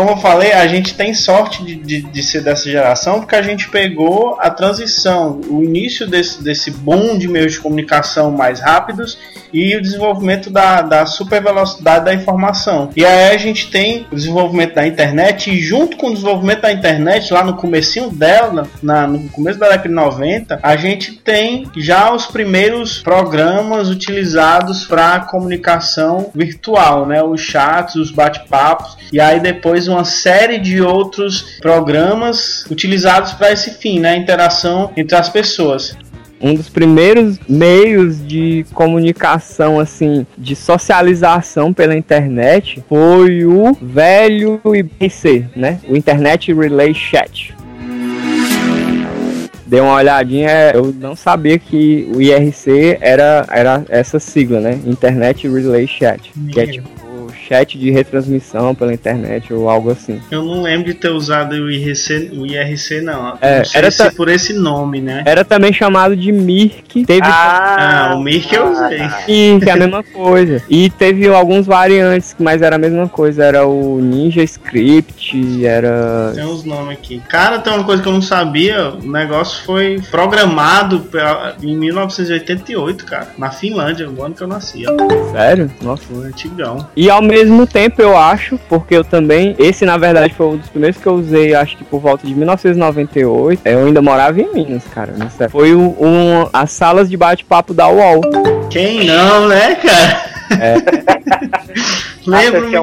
Como 0.00 0.12
eu 0.12 0.16
falei, 0.16 0.52
a 0.52 0.66
gente 0.66 0.94
tem 0.94 1.12
sorte 1.12 1.62
de, 1.62 1.74
de, 1.74 2.00
de 2.00 2.22
ser 2.22 2.42
dessa 2.42 2.70
geração 2.70 3.20
porque 3.20 3.36
a 3.36 3.42
gente 3.42 3.68
pegou 3.68 4.34
a 4.40 4.48
transição, 4.48 5.42
o 5.46 5.62
início 5.62 6.06
desse, 6.08 6.42
desse 6.42 6.70
boom 6.70 7.18
de 7.18 7.28
meios 7.28 7.52
de 7.52 7.60
comunicação 7.60 8.30
mais 8.30 8.60
rápidos 8.60 9.18
e 9.52 9.76
o 9.76 9.82
desenvolvimento 9.82 10.48
da, 10.48 10.80
da 10.80 11.04
super 11.04 11.42
velocidade 11.42 12.04
da 12.04 12.14
informação. 12.14 12.90
E 12.96 13.04
aí 13.04 13.34
a 13.34 13.36
gente 13.36 13.70
tem 13.70 14.06
o 14.10 14.14
desenvolvimento 14.14 14.74
da 14.74 14.86
internet 14.86 15.50
e 15.50 15.60
junto 15.60 15.96
com 15.96 16.08
o 16.08 16.14
desenvolvimento 16.14 16.62
da 16.62 16.72
internet, 16.72 17.32
lá 17.32 17.44
no 17.44 17.54
comecinho 17.54 18.10
dela, 18.10 18.66
na, 18.82 19.06
no 19.06 19.28
começo 19.28 19.58
da 19.58 19.66
década 19.66 19.88
de 19.88 19.94
90, 19.94 20.60
a 20.62 20.76
gente 20.76 21.12
tem 21.12 21.66
já 21.76 22.12
os 22.12 22.26
primeiros 22.26 23.00
programas 23.00 23.88
utilizados 23.88 24.84
para 24.84 25.20
comunicação 25.20 26.30
virtual, 26.34 27.06
né? 27.06 27.22
Os 27.22 27.40
chats, 27.40 27.96
os 27.96 28.10
bate-papos 28.10 28.96
e 29.12 29.20
aí 29.20 29.40
depois 29.40 29.88
uma 29.90 30.04
série 30.04 30.58
de 30.58 30.80
outros 30.80 31.58
programas 31.60 32.64
utilizados 32.70 33.32
para 33.32 33.52
esse 33.52 33.72
fim, 33.72 34.00
né? 34.00 34.16
Interação 34.16 34.92
entre 34.96 35.16
as 35.16 35.28
pessoas 35.28 35.96
um 36.40 36.54
dos 36.54 36.68
primeiros 36.68 37.38
meios 37.46 38.26
de 38.26 38.64
comunicação, 38.72 39.78
assim, 39.78 40.26
de 40.38 40.56
socialização 40.56 41.72
pela 41.72 41.94
internet 41.94 42.82
foi 42.88 43.44
o 43.44 43.76
velho 43.80 44.60
IBC, 44.64 45.46
né? 45.54 45.78
O 45.86 45.96
Internet 45.96 46.52
Relay 46.52 46.94
Chat. 46.94 47.54
Dei 49.66 49.80
uma 49.80 49.94
olhadinha, 49.94 50.72
eu 50.74 50.92
não 50.98 51.14
sabia 51.14 51.58
que 51.58 52.10
o 52.12 52.20
IRC 52.20 52.98
era, 53.00 53.46
era 53.50 53.84
essa 53.88 54.18
sigla, 54.18 54.60
né? 54.60 54.80
Internet 54.84 55.46
Relay 55.46 55.86
Chat. 55.86 56.32
Que 56.50 56.60
é 56.60 56.66
tipo 56.66 56.99
chat 57.50 57.76
de 57.76 57.90
retransmissão 57.90 58.74
pela 58.76 58.94
internet 58.94 59.52
ou 59.52 59.68
algo 59.68 59.90
assim. 59.90 60.20
Eu 60.30 60.44
não 60.44 60.62
lembro 60.62 60.86
de 60.86 60.94
ter 60.94 61.10
usado 61.10 61.52
o 61.54 61.68
IRC, 61.68 62.30
o 62.32 62.46
IRC 62.46 63.00
não. 63.00 63.36
É, 63.40 63.58
não 63.58 63.64
sei 63.64 63.78
era 63.80 63.90
ta- 63.90 64.12
por 64.16 64.28
esse 64.28 64.52
nome, 64.52 65.00
né? 65.00 65.24
Era 65.26 65.44
também 65.44 65.72
chamado 65.72 66.14
de 66.14 66.30
Mirk. 66.30 67.04
Teve 67.04 67.26
Ah, 67.26 68.12
o 68.16 68.20
Mirk 68.22 68.54
eu 68.54 68.70
usei. 68.70 69.00
Mirk, 69.26 69.68
é 69.68 69.72
a 69.72 69.76
mesma 69.76 70.02
coisa. 70.14 70.62
E 70.70 70.88
teve 70.90 71.26
alguns 71.28 71.66
variantes, 71.66 72.36
mas 72.38 72.62
era 72.62 72.76
a 72.76 72.78
mesma 72.78 73.08
coisa. 73.08 73.42
Era 73.44 73.66
o 73.66 73.98
Ninja 74.00 74.42
Script, 74.44 75.66
era. 75.66 76.30
Tem 76.34 76.44
uns 76.44 76.62
nomes 76.62 76.92
aqui. 76.92 77.20
Cara, 77.28 77.58
tem 77.58 77.72
uma 77.72 77.82
coisa 77.84 78.00
que 78.00 78.08
eu 78.08 78.12
não 78.12 78.22
sabia. 78.22 78.90
O 78.90 79.10
negócio 79.10 79.64
foi 79.64 80.00
programado 80.10 81.00
pela- 81.00 81.56
em 81.60 81.76
1988, 81.76 83.04
cara. 83.04 83.28
Na 83.36 83.50
Finlândia, 83.50 84.08
o 84.08 84.22
ano 84.22 84.34
que 84.34 84.42
eu 84.42 84.46
nasci. 84.48 84.84
Ó. 84.86 85.32
Sério? 85.32 85.68
Nossa. 85.82 86.02
Foi 86.04 86.26
antigão. 86.28 86.86
E 86.96 87.10
ao 87.10 87.20
mesmo 87.22 87.39
tempo 87.66 88.00
eu 88.02 88.16
acho, 88.16 88.58
porque 88.68 88.94
eu 88.94 89.04
também, 89.04 89.54
esse 89.58 89.84
na 89.84 89.96
verdade 89.96 90.34
foi 90.34 90.46
um 90.46 90.56
dos 90.56 90.68
primeiros 90.68 91.00
que 91.00 91.06
eu 91.06 91.14
usei, 91.14 91.54
acho 91.54 91.76
que 91.76 91.84
por 91.84 92.00
volta 92.00 92.26
de 92.26 92.34
1998. 92.34 93.62
Eu 93.64 93.86
ainda 93.86 94.02
morava 94.02 94.40
em 94.40 94.52
Minas, 94.52 94.84
cara. 94.92 95.12
Nessa, 95.16 95.48
foi 95.48 95.74
o, 95.74 95.96
um, 96.00 96.48
as 96.52 96.70
salas 96.70 97.08
de 97.08 97.16
bate-papo 97.16 97.72
da 97.72 97.88
UOL. 97.88 98.20
Quem 98.70 99.06
não, 99.06 99.48
né, 99.48 99.74
cara? 99.76 100.30
Nossa, 102.26 102.42
Lembro-me 102.44 102.76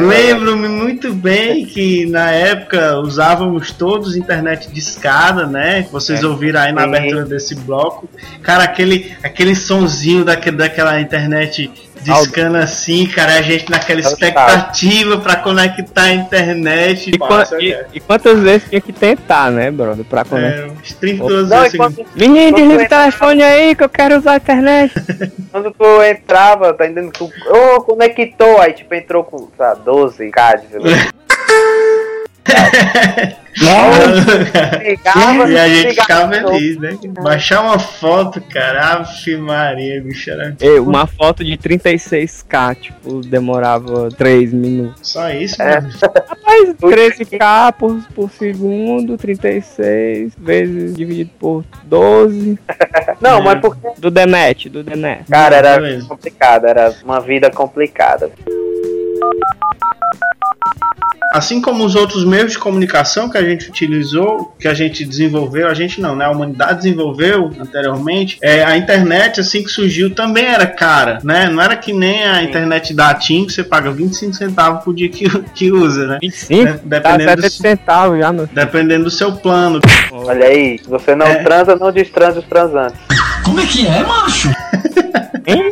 né? 0.00 0.06
Lembro-me 0.06 0.68
muito 0.68 1.12
bem 1.12 1.66
que 1.66 2.06
na 2.06 2.30
época 2.30 2.98
usávamos 3.00 3.72
todos 3.72 4.16
internet 4.16 4.70
de 4.70 4.78
escada, 4.78 5.46
né? 5.46 5.86
Vocês 5.90 6.22
É. 6.22 6.26
ouviram 6.26 6.60
aí 6.60 6.72
na 6.72 6.84
abertura 6.84 7.24
desse 7.24 7.54
bloco. 7.54 8.08
Cara, 8.42 8.62
aquele, 8.64 9.12
aquele 9.24 9.56
sonzinho 9.56 10.24
daque, 10.24 10.50
daquela 10.50 11.00
internet 11.00 11.70
discando 12.02 12.56
assim, 12.56 13.06
cara, 13.06 13.34
a 13.34 13.42
gente 13.42 13.70
naquela 13.70 14.00
expectativa 14.00 15.18
pra 15.18 15.36
conectar 15.36 16.02
a 16.04 16.12
internet. 16.14 17.10
E, 17.10 17.64
e- 17.68 17.76
e 17.94 18.00
quantas 18.00 18.38
vezes 18.40 18.68
tinha 18.68 18.80
que 18.80 18.92
tentar, 18.92 19.50
né, 19.50 19.70
brother? 19.70 20.04
Pra 20.04 20.24
conectar. 20.24 20.62
É, 20.62 20.66
uns 20.66 20.92
32 20.94 21.48
Não, 21.50 21.60
vezes. 21.62 21.76
quando, 21.76 22.06
Menino, 22.14 22.56
desliga 22.56 22.84
o 22.84 22.88
telefone 22.88 23.42
aí 23.42 23.74
que 23.74 23.84
eu 23.84 23.88
quero 23.88 24.18
usar 24.18 24.32
a 24.32 24.36
internet. 24.36 24.92
quando 25.52 25.70
tu 25.72 26.02
entrava, 26.02 26.72
tá 26.74 26.86
entendendo? 26.86 27.12
Tu, 27.12 27.30
ô, 27.48 27.80
conectou, 27.82 28.60
aí 28.60 28.72
tipo 28.72 28.94
entrou 28.94 29.24
com, 29.24 29.38
sei 29.38 29.48
lá, 29.58 29.76
12k 29.76 30.60
de 30.60 30.66
velocidade. 30.68 31.10
E 33.62 35.58
a 35.58 35.68
gente 35.68 36.00
ficava 36.00 36.32
feliz, 36.32 36.76
né? 36.78 36.98
Baixar 37.22 37.62
uma 37.62 37.78
foto, 37.78 38.40
cara, 38.40 38.94
Ave 38.94 39.36
Maria, 39.36 40.00
bicho, 40.00 40.30
era 40.30 40.56
Ei, 40.60 40.78
uma 40.78 41.06
foto 41.06 41.44
de 41.44 41.56
36k, 41.58 42.74
tipo, 42.80 43.20
demorava 43.20 44.08
3 44.16 44.52
minutos. 44.52 45.10
só 45.12 45.30
isso, 45.30 45.60
É. 45.62 45.80
mano. 45.80 45.92
Rapaz, 46.02 46.74
13k 46.80 47.72
por, 47.74 48.00
por 48.14 48.30
segundo, 48.30 49.16
36 49.18 50.32
vezes 50.38 50.94
dividido 50.96 51.30
por 51.38 51.64
12. 51.84 52.58
Não, 53.20 53.38
É. 53.38 53.42
mas 53.42 53.60
porque, 53.60 53.88
Do 53.98 54.10
Demet, 54.10 54.68
do 54.70 54.82
Demet. 54.82 55.24
cara, 55.30 55.56
era 55.56 55.78
Beleza. 55.78 56.08
complicado, 56.08 56.64
era 56.66 56.94
uma 57.04 57.20
vida 57.20 57.50
complicada. 57.50 58.30
Assim 61.32 61.60
como 61.60 61.84
os 61.84 61.94
outros 61.94 62.24
meios 62.24 62.52
de 62.52 62.58
comunicação 62.58 63.28
que 63.28 63.38
a 63.38 63.42
gente 63.42 63.68
utilizou, 63.68 64.52
que 64.58 64.66
a 64.66 64.74
gente 64.74 65.04
desenvolveu, 65.04 65.68
a 65.68 65.74
gente 65.74 66.00
não, 66.00 66.16
né? 66.16 66.24
A 66.24 66.30
humanidade 66.30 66.82
desenvolveu 66.82 67.52
anteriormente, 67.58 68.38
é, 68.42 68.64
a 68.64 68.76
internet, 68.76 69.40
assim 69.40 69.62
que 69.62 69.68
surgiu, 69.70 70.14
também 70.14 70.44
era 70.44 70.66
cara, 70.66 71.20
né? 71.22 71.48
Não 71.48 71.62
era 71.62 71.76
que 71.76 71.92
nem 71.92 72.24
a 72.24 72.42
internet 72.42 72.92
da 72.92 73.14
TIM, 73.14 73.46
que 73.46 73.52
você 73.52 73.62
paga 73.62 73.90
25 73.90 74.34
centavos 74.34 74.82
por 74.84 74.94
dia 74.94 75.08
que, 75.08 75.28
que 75.54 75.70
usa, 75.70 76.06
né? 76.06 76.18
25? 76.20 76.68
É, 76.68 76.80
dependendo, 76.84 77.30
70 77.30 77.40
do, 77.42 77.50
centavos 77.50 78.18
já, 78.18 78.32
dependendo 78.52 79.04
do 79.04 79.10
seu 79.10 79.32
plano. 79.32 79.80
Olha 80.10 80.46
aí, 80.46 80.78
se 80.78 80.88
você 80.88 81.14
não 81.14 81.26
É. 81.26 81.36
transa, 81.36 81.76
não 81.76 81.92
destransa 81.92 82.40
os 82.40 82.44
transantes. 82.46 82.98
Hein? 85.46 85.70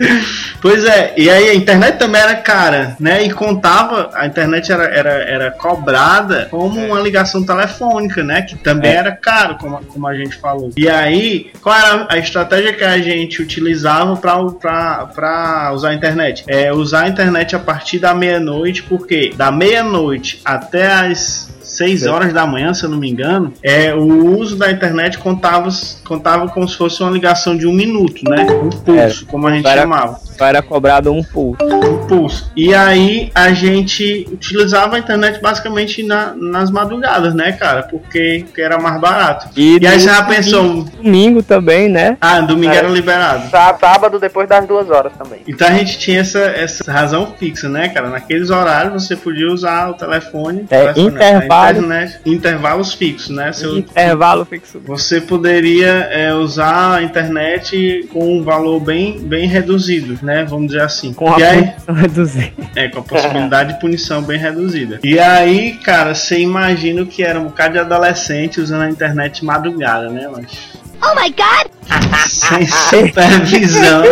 Pois 0.60 0.84
é, 0.84 1.14
e 1.16 1.30
aí 1.30 1.48
a 1.48 1.54
internet 1.54 1.98
também 1.98 2.20
era 2.20 2.34
cara, 2.36 2.96
né? 3.00 3.22
E 3.22 3.30
contava, 3.30 4.10
a 4.14 4.26
internet 4.26 4.70
era, 4.70 4.84
era, 4.84 5.10
era 5.10 5.50
cobrada 5.50 6.48
como 6.50 6.78
uma 6.84 7.00
ligação 7.00 7.44
telefônica, 7.44 8.22
né? 8.22 8.42
Que 8.42 8.56
também 8.56 8.90
É. 8.90 8.96
era 8.96 9.12
caro, 9.12 9.56
como, 9.56 9.78
como 9.84 10.06
a 10.06 10.14
gente 10.14 10.36
falou. 10.36 10.70
E 10.76 10.88
aí, 10.88 11.50
qual 11.62 11.74
era 11.74 12.06
a 12.10 12.18
estratégia 12.18 12.72
que 12.72 12.84
a 12.84 12.98
gente 12.98 13.40
utilizava 13.40 14.16
para 14.16 15.72
usar 15.72 15.90
a 15.90 15.94
internet? 15.94 16.44
É 16.46 16.72
usar 16.72 17.04
a 17.04 17.08
internet 17.08 17.56
a 17.56 17.58
partir 17.58 17.98
da 17.98 18.14
meia-noite, 18.14 18.82
porque 18.82 19.32
da 19.36 19.50
meia-noite 19.50 20.40
até 20.44 20.86
as 20.86 21.48
6 21.70 22.06
horas 22.06 22.32
da 22.32 22.46
manhã, 22.46 22.72
se 22.74 22.84
eu 22.84 22.90
não 22.90 22.98
me 22.98 23.10
engano, 23.10 23.52
é, 23.62 23.94
o 23.94 24.36
uso 24.38 24.56
da 24.56 24.70
internet 24.70 25.18
contava, 25.18 25.68
contava 26.04 26.48
como 26.48 26.68
se 26.68 26.76
fosse 26.76 27.02
uma 27.02 27.10
ligação 27.10 27.56
de 27.56 27.66
um 27.66 27.72
minuto, 27.72 28.22
né? 28.28 28.46
Um 28.50 28.70
pulso, 28.70 29.26
como 29.26 29.46
a 29.46 29.52
gente 29.52 29.66
Era- 29.66 29.82
chamava 29.82 30.18
Só 30.36 30.46
era 30.46 30.62
cobrado 30.62 31.12
um 31.12 31.22
pulso. 31.22 31.58
um 31.64 32.06
pulso. 32.06 32.50
E 32.56 32.74
aí 32.74 33.30
a 33.34 33.52
gente 33.52 34.26
utilizava 34.32 34.96
a 34.96 34.98
internet 34.98 35.40
basicamente 35.40 36.02
na- 36.02 36.34
nas 36.34 36.70
madrugadas, 36.70 37.34
né, 37.34 37.52
cara? 37.52 37.82
Porque, 37.84 38.44
porque 38.46 38.60
era 38.62 38.78
mais 38.78 39.00
barato. 39.00 39.48
E, 39.56 39.78
E 39.80 39.86
aí 39.86 40.00
você 40.00 40.06
já 40.08 40.22
pensou, 40.24 40.84
Domingo 41.02 41.42
também, 41.42 41.88
né? 41.88 42.16
ah, 42.20 42.40
domingo 42.40 42.72
É. 42.72 42.76
era 42.78 42.88
liberado. 42.88 43.48
Sá- 43.50 43.76
Sábado 43.80 44.18
depois 44.18 44.48
das 44.48 44.66
duas 44.66 44.90
horas 44.90 45.12
também. 45.16 45.40
Então 45.46 45.66
a 45.66 45.72
gente 45.72 45.98
tinha 45.98 46.20
essa, 46.20 46.38
essa 46.40 46.90
razão 46.92 47.34
fixa, 47.38 47.68
né, 47.68 47.88
cara? 47.88 48.08
Naqueles 48.08 48.50
horários 48.50 49.04
você 49.04 49.16
podia 49.16 49.50
usar 49.50 49.90
o 49.90 49.94
telefone, 49.94 50.66
É, 50.70 50.92
intervalo. 50.98 51.59
A 51.66 51.70
internet, 51.72 52.20
intervalos 52.26 52.94
fixos, 52.94 53.30
né? 53.30 53.52
Seu, 53.52 53.78
Intervalo 53.78 54.44
fixo. 54.44 54.80
você 54.84 55.20
poderia 55.20 56.08
é, 56.10 56.32
usar 56.34 56.96
a 56.96 57.02
internet 57.02 58.08
com 58.12 58.38
um 58.38 58.42
valor 58.42 58.80
bem, 58.80 59.18
bem 59.20 59.46
reduzido, 59.46 60.18
né? 60.22 60.44
Vamos 60.44 60.68
dizer 60.68 60.82
assim. 60.82 61.12
Com 61.12 61.34
a 61.34 61.38
e 61.38 61.42
aí, 61.42 61.62
punição 61.62 61.94
reduzida. 61.96 62.52
É, 62.76 62.88
com 62.88 62.98
a 63.00 63.02
possibilidade 63.02 63.74
de 63.74 63.80
punição 63.80 64.22
bem 64.22 64.38
reduzida. 64.38 65.00
E 65.02 65.18
aí, 65.18 65.72
cara, 65.78 66.14
você 66.14 66.38
imagina 66.38 67.02
o 67.02 67.06
que 67.06 67.22
era 67.22 67.38
um 67.38 67.44
bocado 67.44 67.74
de 67.74 67.78
adolescente 67.78 68.60
usando 68.60 68.82
a 68.82 68.90
internet 68.90 69.40
de 69.40 69.44
madrugada, 69.44 70.08
né, 70.08 70.28
mas. 70.30 70.80
Oh 71.02 71.14
my 71.14 71.30
god! 71.30 71.70
Sem 72.28 72.66
supervisão. 72.66 74.02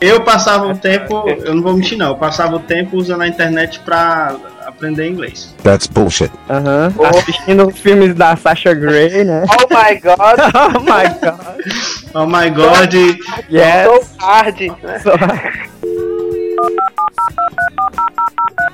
Eu 0.00 0.22
passava 0.22 0.68
o 0.68 0.76
tempo, 0.76 1.24
eu 1.28 1.54
não 1.54 1.62
vou 1.62 1.74
mentir 1.74 1.96
não, 1.96 2.08
eu 2.08 2.16
passava 2.16 2.56
o 2.56 2.60
tempo 2.60 2.96
usando 2.96 3.22
a 3.22 3.28
internet 3.28 3.80
pra 3.80 4.36
aprender 4.78 5.06
inglês. 5.08 5.54
That's 5.62 5.86
bullshit. 5.88 6.30
Aham. 6.48 6.94
Oh. 6.96 7.04
Assistindo 7.04 7.70
filmes 7.70 8.14
da 8.14 8.36
Sasha 8.36 8.72
Grey, 8.74 9.24
né? 9.24 9.44
Oh 9.50 9.66
my 9.74 9.94
god, 10.00 10.38
oh 10.54 10.80
my 10.80 11.08
god. 11.20 11.58
Oh 12.14 12.26
my 12.26 12.48
god, 12.50 12.94
Yes. 13.50 13.86
so 13.86 14.06
hard. 14.18 14.60
Né? 14.60 14.98
So- 15.02 15.77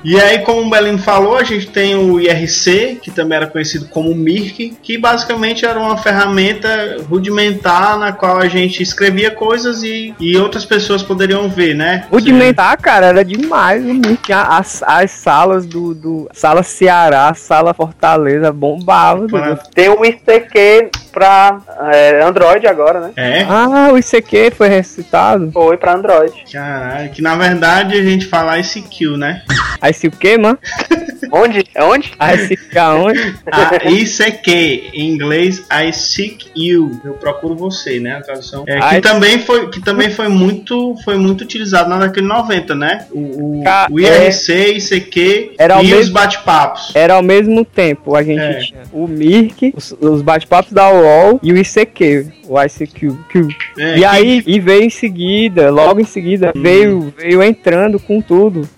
E 0.05 0.21
aí, 0.21 0.39
como 0.39 0.61
o 0.61 0.69
Belino 0.69 0.99
falou, 0.99 1.35
a 1.35 1.43
gente 1.43 1.65
tem 1.67 1.95
o 1.95 2.19
IRC, 2.19 2.99
que 3.01 3.09
também 3.09 3.37
era 3.37 3.47
conhecido 3.47 3.87
como 3.87 4.13
Mirk, 4.13 4.77
que 4.83 4.99
basicamente 4.99 5.65
era 5.65 5.79
uma 5.79 5.97
ferramenta 5.97 6.97
rudimentar 7.09 7.97
na 7.97 8.11
qual 8.11 8.37
a 8.37 8.47
gente 8.47 8.83
escrevia 8.83 9.31
coisas 9.31 9.81
e, 9.81 10.13
e 10.19 10.37
outras 10.37 10.63
pessoas 10.63 11.01
poderiam 11.01 11.49
ver, 11.49 11.73
né? 11.73 12.05
Rudimentar, 12.11 12.77
cara, 12.79 13.07
era 13.07 13.25
demais 13.25 13.83
o 13.83 13.93
Mirk. 13.95 14.31
As, 14.31 14.83
as 14.83 15.09
salas 15.09 15.65
do, 15.65 15.95
do. 15.95 16.29
Sala 16.31 16.61
Ceará, 16.61 17.33
sala 17.33 17.73
Fortaleza, 17.73 18.51
bombava. 18.51 19.27
Para-. 19.27 19.55
Tem 19.73 19.89
o 19.89 20.05
ICQ 20.05 20.91
pra 21.11 21.59
é, 21.93 22.21
Android 22.21 22.67
agora, 22.67 22.99
né? 22.99 23.11
É, 23.15 23.45
Ah, 23.49 23.89
o 23.91 23.97
ICQ 23.97 24.51
foi 24.55 24.67
recitado. 24.67 25.49
Foi 25.51 25.77
pra 25.77 25.93
Android. 25.95 26.43
caralho, 26.51 27.09
que 27.09 27.21
na 27.21 27.35
verdade 27.35 27.95
a 27.97 28.03
gente 28.03 28.25
fala 28.27 28.59
ICQ, 28.59 29.17
né? 29.17 29.41
Aí 29.81 29.93
se 29.95 30.07
o 30.07 30.11
quê, 30.11 30.37
mano? 30.37 30.57
Onde? 31.31 31.63
É 31.73 31.83
onde? 31.83 32.11
Aí 32.19 32.37
se 32.47 32.55
fica 32.55 32.93
onde? 32.93 33.35
A 33.51 33.89
ICQ, 33.89 34.89
em 34.93 35.09
inglês, 35.11 35.65
I 35.71 35.91
seek 35.91 36.47
you. 36.55 37.01
Eu 37.03 37.13
procuro 37.13 37.55
você, 37.55 37.99
né? 37.99 38.17
A 38.17 38.21
tradução. 38.21 38.63
É, 38.67 38.79
que 38.79 38.95
I- 38.97 39.01
também 39.01 39.39
foi, 39.39 39.69
que 39.69 39.81
também 39.81 40.09
foi 40.11 40.27
muito, 40.27 40.95
foi 41.03 41.17
muito 41.17 41.41
utilizado 41.41 41.89
na 41.89 41.95
década 41.97 42.21
de 42.21 42.27
90, 42.27 42.75
né? 42.75 43.05
O, 43.11 43.59
o, 43.59 43.63
Ca- 43.63 43.87
o 43.89 43.99
IRC, 43.99 44.77
ICQ 44.77 45.53
Era 45.57 45.81
e 45.81 45.85
os 45.85 45.91
mesmo- 45.91 46.13
bate-papos. 46.13 46.91
Era 46.95 47.15
ao 47.15 47.23
mesmo 47.23 47.65
tempo, 47.65 48.15
a 48.15 48.21
gente 48.21 48.39
É. 48.39 48.59
tinha 48.59 48.81
o 48.93 49.07
Mirk, 49.07 49.73
os, 49.75 49.95
os 49.99 50.21
bate-papos 50.21 50.71
da 50.71 50.89
UOL 50.89 51.39
e 51.41 51.51
o 51.51 51.57
ICQ, 51.57 52.27
o 52.47 52.61
ICQ. 52.61 53.15
Q. 53.29 53.47
É, 53.79 53.95
E 53.95 53.99
que- 53.99 54.05
aí, 54.05 54.43
e 54.45 54.59
veio 54.59 54.83
em 54.83 54.89
seguida, 54.91 55.71
logo 55.71 55.99
em 55.99 56.05
seguida, 56.05 56.53
veio, 56.55 57.11
veio 57.17 57.41
entrando 57.41 57.99
com 57.99 58.21
tudo. 58.21 58.69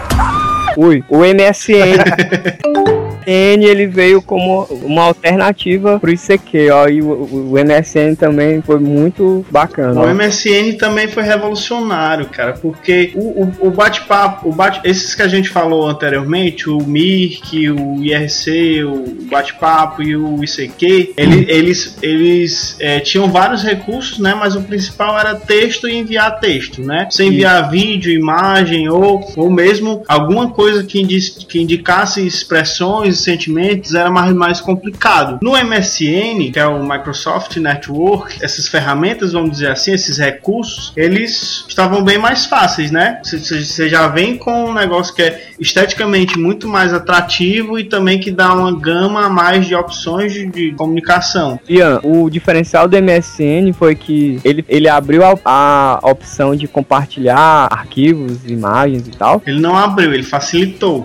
Ui, 0.78 1.04
o 1.10 1.26
MSN. 1.26 2.94
MSN 3.28 3.64
ele 3.66 3.86
veio 3.88 4.22
como 4.22 4.64
uma 4.84 5.04
alternativa 5.04 6.00
pro 6.00 6.12
ICQ, 6.12 6.70
ó, 6.72 6.88
e 6.88 7.02
o, 7.02 7.08
o- 7.52 7.58
MSN 7.58 8.16
também 8.18 8.62
foi 8.62 8.80
muito 8.80 9.46
bacana. 9.52 10.00
O 10.00 10.04
ó. 10.04 10.14
MSN 10.14 10.78
também 10.78 11.08
foi 11.08 11.24
revolucionário, 11.24 12.28
cara, 12.28 12.54
porque 12.54 13.12
o, 13.16 13.44
o, 13.44 13.68
o 13.68 13.72
bate-papo, 13.72 14.50
o 14.50 14.54
bate, 14.54 14.80
esses 14.84 15.14
que 15.14 15.22
a 15.22 15.28
gente 15.28 15.50
falou 15.50 15.88
anteriormente, 15.88 16.70
o 16.70 16.78
Mirk, 16.78 17.70
o 17.70 18.02
IRC, 18.04 18.84
o 18.86 19.18
bate-papo 19.30 20.02
e 20.02 20.16
o 20.16 20.42
ICQ, 20.44 21.14
ele- 21.18 21.46
eles, 21.50 21.98
eles 22.02 22.76
é, 22.80 23.00
tinham 23.00 23.30
vários 23.30 23.62
recursos, 23.64 24.20
né? 24.20 24.34
Mas 24.34 24.56
o 24.56 24.62
principal 24.62 25.18
era 25.20 25.36
texto 25.36 25.88
e 25.90 25.96
enviar 25.96 26.40
texto, 26.40 26.82
né? 26.82 27.08
Você 27.10 27.26
enviar 27.26 27.70
vídeo, 27.70 28.12
imagem 28.14 28.88
ou, 28.90 29.22
ou 29.36 29.50
mesmo 29.50 30.04
alguma 30.08 30.50
coisa 30.50 30.84
que, 30.84 31.02
indi- 31.02 31.46
que 31.48 31.60
indicasse 31.60 32.26
expressões 32.26 33.17
sentimentos 33.22 33.94
era 33.94 34.10
mais, 34.10 34.34
mais 34.34 34.62
complicado. 34.62 35.40
No 35.42 35.52
MSN, 35.52 36.52
que 36.52 36.60
é 36.60 36.66
o 36.66 36.84
Microsoft 36.84 37.58
Network, 37.58 38.38
essas 38.42 38.68
ferramentas, 38.68 39.34
vamos 39.34 39.52
dizer 39.52 39.72
assim, 39.72 39.94
esses 39.94 40.18
recursos, 40.18 40.94
eles 40.96 41.66
estavam 41.68 42.04
bem 42.04 42.18
mais 42.18 42.46
fáceis, 42.46 42.92
né? 42.92 43.20
Você 43.24 43.90
já 43.90 44.08
vem 44.08 44.38
com 44.38 44.70
um 44.70 44.74
negócio 44.74 45.14
que 45.14 45.22
é 45.22 45.48
esteticamente 45.60 46.38
muito 46.38 46.68
mais 46.68 46.94
atrativo 46.94 47.80
e 47.80 47.84
também 47.84 48.20
que 48.20 48.32
dá 48.32 48.54
uma 48.54 48.78
gama 48.78 49.26
a 49.26 49.30
mais 49.30 49.66
de 49.66 49.76
opções 49.76 50.34
de, 50.34 50.46
de 50.48 50.72
comunicação. 50.74 51.60
Ian, 51.68 52.00
o 52.04 52.30
diferencial 52.30 52.88
do 52.88 52.98
MSN 53.02 53.74
foi 53.74 53.96
que 53.96 54.40
ele, 54.44 54.64
ele 54.68 54.88
abriu 54.88 55.22
a, 55.24 56.00
a 56.02 56.10
opção 56.10 56.56
de 56.56 56.68
compartilhar 56.68 57.68
arquivos, 57.72 58.46
imagens 58.46 59.08
e 59.08 59.12
tal. 59.12 59.42
Ele 59.46 59.60
não 59.60 59.76
abriu, 59.76 60.14
ele 60.14 60.24
facilitou. 60.24 61.04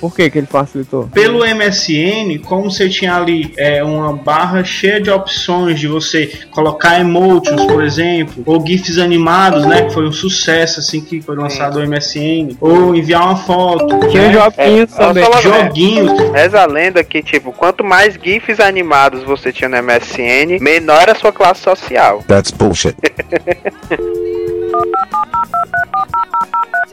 Por 0.00 0.14
que 0.14 0.28
que 0.30 0.38
ele 0.38 0.46
facilitou? 0.46 1.08
Pelo 1.08 1.41
MSN, 1.44 2.38
como 2.44 2.70
você 2.70 2.88
tinha 2.88 3.14
ali 3.14 3.52
é, 3.56 3.82
uma 3.82 4.12
barra 4.12 4.64
cheia 4.64 5.00
de 5.00 5.10
opções 5.10 5.78
de 5.78 5.88
você 5.88 6.30
colocar 6.50 7.00
emotions, 7.00 7.64
por 7.66 7.82
exemplo, 7.82 8.42
ou 8.46 8.64
GIFs 8.64 8.98
animados, 8.98 9.66
né? 9.66 9.82
Que 9.82 9.92
foi 9.92 10.06
um 10.06 10.12
sucesso 10.12 10.80
assim 10.80 11.00
que 11.00 11.20
foi 11.20 11.36
lançado 11.36 11.78
o 11.78 11.86
MSN, 11.86 12.56
ou 12.60 12.94
enviar 12.94 13.22
uma 13.24 13.36
foto. 13.36 14.08
Tinha 14.08 14.28
né? 14.28 14.32
joguinhos 14.32 14.92
É, 14.92 14.96
também. 14.96 15.24
Joguinhos. 15.42 16.30
Reza 16.32 16.60
a 16.60 16.66
lenda 16.66 17.04
que, 17.04 17.22
tipo, 17.22 17.52
quanto 17.52 17.84
mais 17.84 18.18
GIFs 18.22 18.60
animados 18.60 19.22
você 19.22 19.52
tinha 19.52 19.68
no 19.68 19.76
MSN, 19.82 20.58
menor 20.60 21.08
a 21.08 21.14
sua 21.14 21.32
classe 21.32 21.62
social. 21.62 22.22
That's 22.26 22.50
bullshit. 22.50 22.94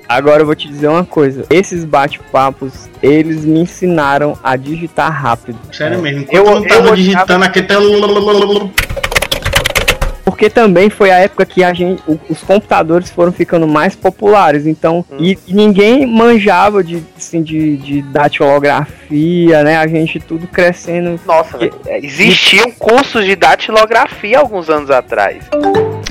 Agora 0.10 0.42
eu 0.42 0.46
vou 0.48 0.56
te 0.56 0.68
dizer 0.68 0.88
uma 0.88 1.06
coisa. 1.06 1.46
Esses 1.52 1.86
bate-papos, 1.86 2.90
eles 3.04 3.46
me 3.46 3.60
ensinaram 3.60 4.36
a 4.44 4.56
digitar 4.56 5.12
rápido. 5.12 5.60
Sério 5.72 6.02
mesmo. 6.02 6.22
Enquanto 6.22 6.36
Eu- 6.36 6.46
eu, 6.48 6.56
não 6.56 6.68
tava 6.68 6.88
eu 6.88 6.96
digitando 6.96 7.46
aquele. 7.46 7.68
Porque 10.26 10.50
também 10.50 10.90
foi 10.90 11.12
a 11.12 11.18
época 11.20 11.46
que 11.46 11.64
a 11.64 11.74
gente, 11.74 12.02
os 12.28 12.42
computadores 12.42 13.12
foram 13.12 13.32
ficando 13.32 13.68
mais 13.68 13.96
populares, 13.96 14.66
então 14.66 15.06
e, 15.20 15.38
e 15.46 15.54
ninguém 15.54 16.06
manjava 16.08 16.84
de, 16.84 17.04
assim, 17.18 17.44
de, 17.44 17.78
de 17.78 18.02
datilografia, 18.04 19.64
né? 19.64 19.78
A 19.78 19.86
gente 19.88 20.20
tudo 20.20 20.48
crescendo. 20.48 21.20
Nossa, 21.26 21.58
velho, 21.58 21.74
existiam 22.02 22.72
cursos 22.72 23.26
de 23.26 23.36
datilografia 23.36 24.40
alguns 24.40 24.70
anos 24.70 24.90
atrás. 24.90 25.44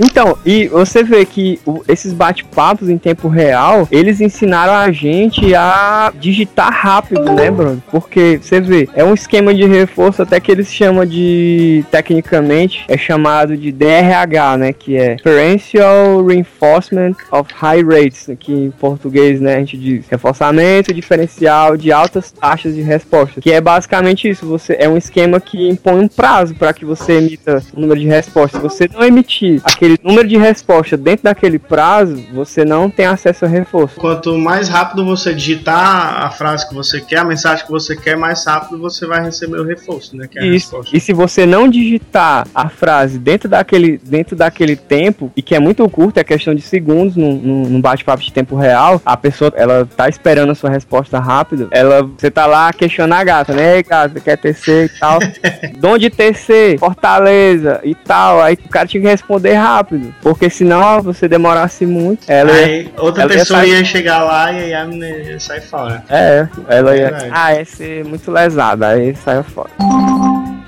Então, 0.00 0.36
e 0.44 0.68
você 0.68 1.02
vê 1.02 1.24
que 1.24 1.60
o- 1.66 1.82
esses 1.88 2.12
bate-papos 2.12 2.88
em 2.88 2.98
tempo 2.98 3.28
real, 3.28 3.88
eles 3.90 4.20
ensinaram 4.20 4.72
a 4.72 4.90
gente 4.92 5.54
a 5.54 6.12
digitar 6.18 6.72
rápido, 6.72 7.32
né, 7.32 7.50
Bruno? 7.50 7.82
Porque 7.90 8.38
você 8.40 8.60
vê, 8.60 8.88
é 8.94 9.04
um 9.04 9.14
esquema 9.14 9.52
de 9.52 9.64
reforço 9.64 10.22
até 10.22 10.38
que 10.40 10.50
eles 10.52 10.72
chamam 10.72 11.04
de, 11.04 11.84
tecnicamente, 11.90 12.84
é 12.88 12.96
chamado 12.96 13.56
de 13.56 13.72
DRH, 13.72 14.56
né? 14.56 14.72
Que 14.72 14.96
é 14.96 15.14
Differential 15.16 16.24
Reinforcement 16.24 17.14
of 17.32 17.52
High 17.54 17.82
Rates, 17.82 18.30
que 18.38 18.52
em 18.52 18.70
português, 18.70 19.40
né, 19.40 19.56
a 19.56 19.58
gente 19.60 19.76
diz 19.76 20.04
reforçamento 20.08 20.92
diferencial 20.94 21.76
de 21.76 21.90
altas 21.92 22.30
taxas 22.30 22.74
de 22.74 22.82
resposta. 22.82 23.40
Que 23.40 23.52
é 23.52 23.60
basicamente 23.60 24.28
isso, 24.28 24.46
você 24.46 24.76
é 24.78 24.88
um 24.88 24.96
esquema 24.96 25.40
que 25.40 25.68
impõe 25.68 26.00
um 26.00 26.08
prazo 26.08 26.54
para 26.54 26.72
que 26.72 26.84
você 26.84 27.14
emita 27.14 27.62
um 27.76 27.80
número 27.80 28.00
de 28.00 28.06
respostas. 28.06 28.60
Se 28.60 28.68
você 28.68 28.88
não 28.92 29.04
emitir 29.04 29.60
aquele 29.64 29.87
número 30.02 30.26
de 30.26 30.36
resposta 30.36 30.96
dentro 30.96 31.24
daquele 31.24 31.58
prazo, 31.58 32.22
você 32.32 32.64
não 32.64 32.90
tem 32.90 33.06
acesso 33.06 33.44
a 33.44 33.48
reforço. 33.48 33.96
Quanto 34.00 34.36
mais 34.36 34.68
rápido 34.68 35.04
você 35.04 35.34
digitar 35.34 36.24
a 36.24 36.30
frase 36.30 36.68
que 36.68 36.74
você 36.74 37.00
quer, 37.00 37.18
a 37.18 37.24
mensagem 37.24 37.64
que 37.64 37.70
você 37.70 37.96
quer, 37.96 38.16
mais 38.16 38.44
rápido 38.44 38.78
você 38.78 39.06
vai 39.06 39.22
receber 39.22 39.58
o 39.58 39.64
reforço, 39.64 40.16
né? 40.16 40.26
Que 40.26 40.38
é 40.38 40.42
a 40.42 40.46
Isso. 40.46 40.70
resposta. 40.70 40.96
E 40.96 41.00
se 41.00 41.12
você 41.12 41.46
não 41.46 41.68
digitar 41.68 42.46
a 42.54 42.68
frase 42.68 43.18
dentro 43.18 43.48
daquele, 43.48 43.98
dentro 43.98 44.36
daquele 44.36 44.76
tempo, 44.76 45.32
e 45.36 45.42
que 45.42 45.54
é 45.54 45.58
muito 45.58 45.88
curto, 45.88 46.18
é 46.18 46.24
questão 46.24 46.54
de 46.54 46.62
segundos, 46.62 47.16
num, 47.16 47.34
num 47.34 47.80
bate-papo 47.80 48.22
de 48.22 48.32
tempo 48.32 48.56
real, 48.56 49.00
a 49.04 49.16
pessoa, 49.16 49.52
ela 49.56 49.86
tá 49.96 50.08
esperando 50.08 50.50
a 50.50 50.54
sua 50.54 50.70
resposta 50.70 51.18
rápido, 51.18 51.68
ela, 51.70 52.02
você 52.02 52.30
tá 52.30 52.46
lá 52.46 52.72
questionando 52.72 53.18
a 53.18 53.24
gata, 53.24 53.52
né? 53.52 53.76
Ei, 53.76 53.82
gata, 53.82 54.14
você 54.14 54.20
quer 54.20 54.36
TC 54.36 54.84
e 54.84 54.98
tal. 54.98 55.18
De 55.78 55.86
onde 55.86 56.10
TC? 56.10 56.76
Fortaleza 56.78 57.80
e 57.84 57.94
tal. 57.94 58.40
Aí 58.40 58.54
o 58.54 58.68
cara 58.68 58.86
tinha 58.86 59.00
que 59.00 59.08
responder 59.08 59.54
rápido, 59.54 59.77
porque 60.22 60.48
senão 60.50 61.00
você 61.02 61.28
demorasse 61.28 61.84
muito, 61.86 62.30
ela 62.30 62.52
ia 62.52 62.64
Aí 62.66 62.92
outra 62.98 63.22
ela 63.22 63.32
ia 63.32 63.38
pessoa 63.38 63.60
sair- 63.60 63.70
ia 63.72 63.84
chegar 63.84 64.22
lá 64.22 64.52
e 64.52 64.56
aí 64.64 64.74
a 64.74 64.84
menina 64.84 65.06
ia 65.08 65.40
sair 65.40 65.60
fora. 65.62 66.02
É, 66.08 66.46
ela 66.68 66.96
ia. 66.96 67.28
Ah, 67.30 67.54
ia 67.54 67.64
ser 67.64 68.04
muito 68.04 68.30
lesada, 68.30 68.88
aí 68.88 69.14
saiu 69.16 69.42
fora. 69.44 69.70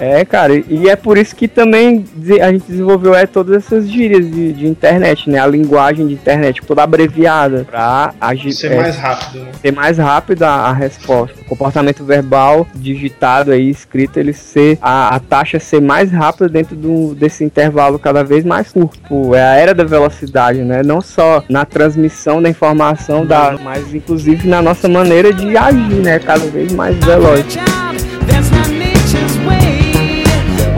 É, 0.01 0.25
cara, 0.25 0.55
e- 0.57 0.89
é 0.89 0.97
por 0.97 1.19
isso 1.19 1.37
que 1.37 1.47
também 1.47 2.05
a 2.43 2.51
gente 2.51 2.65
desenvolveu 2.67 3.15
é, 3.15 3.27
todas 3.27 3.57
essas 3.57 3.89
gírias 3.89 4.25
de, 4.31 4.53
de 4.55 4.67
internet, 4.67 5.29
né? 5.29 5.39
A 5.39 5.47
linguagem 5.47 6.07
de 6.07 6.15
internet 6.15 6.63
toda 6.67 6.83
abreviada 6.83 7.67
pra 7.71 8.15
agir, 8.21 8.53
Ser 8.53 8.73
é, 8.73 8.77
mais 8.77 8.97
rápido, 8.97 9.45
né? 9.45 9.51
ser 9.61 9.73
mais 9.73 9.99
rápida 9.99 10.49
a, 10.49 10.69
a 10.71 10.73
resposta. 10.73 11.37
O 11.43 11.45
comportamento 11.45 12.03
verbal 12.03 12.67
digitado 12.75 13.53
aí, 13.53 13.69
escrito, 13.69 14.17
ele 14.19 14.33
ser 14.33 14.79
a, 14.81 15.15
a 15.15 15.21
taxa 15.21 15.59
ser 15.59 15.81
mais 15.83 16.11
rápida 16.11 16.49
dentro 16.49 16.75
do, 16.75 17.15
desse 17.15 17.45
intervalo 17.45 17.99
cada 17.99 18.25
vez 18.25 18.45
mais 18.45 18.73
curto. 18.73 19.35
É 19.35 19.43
a 19.43 19.55
era 19.57 19.75
da 19.75 19.85
velocidade, 19.85 20.61
né? 20.63 20.83
Não 20.83 21.01
só 21.03 21.45
na 21.49 21.65
transmissão 21.67 22.41
da 22.41 22.49
informação, 22.49 23.27
da, 23.27 23.59
mas 23.63 23.95
inclusive 23.95 24.49
na 24.49 24.63
nossa 24.63 24.89
maneira 24.89 25.33
de 25.33 25.57
agir, 25.57 25.95
né? 26.03 26.19
Cada 26.19 26.47
vez 26.47 26.73
mais 26.73 26.97
veloz. 27.05 27.45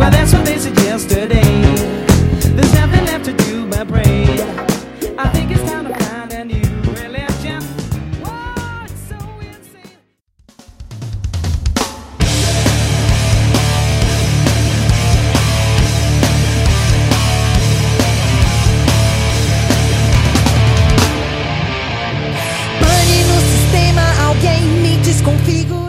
Well, 0.02 0.10
that's 0.10 0.41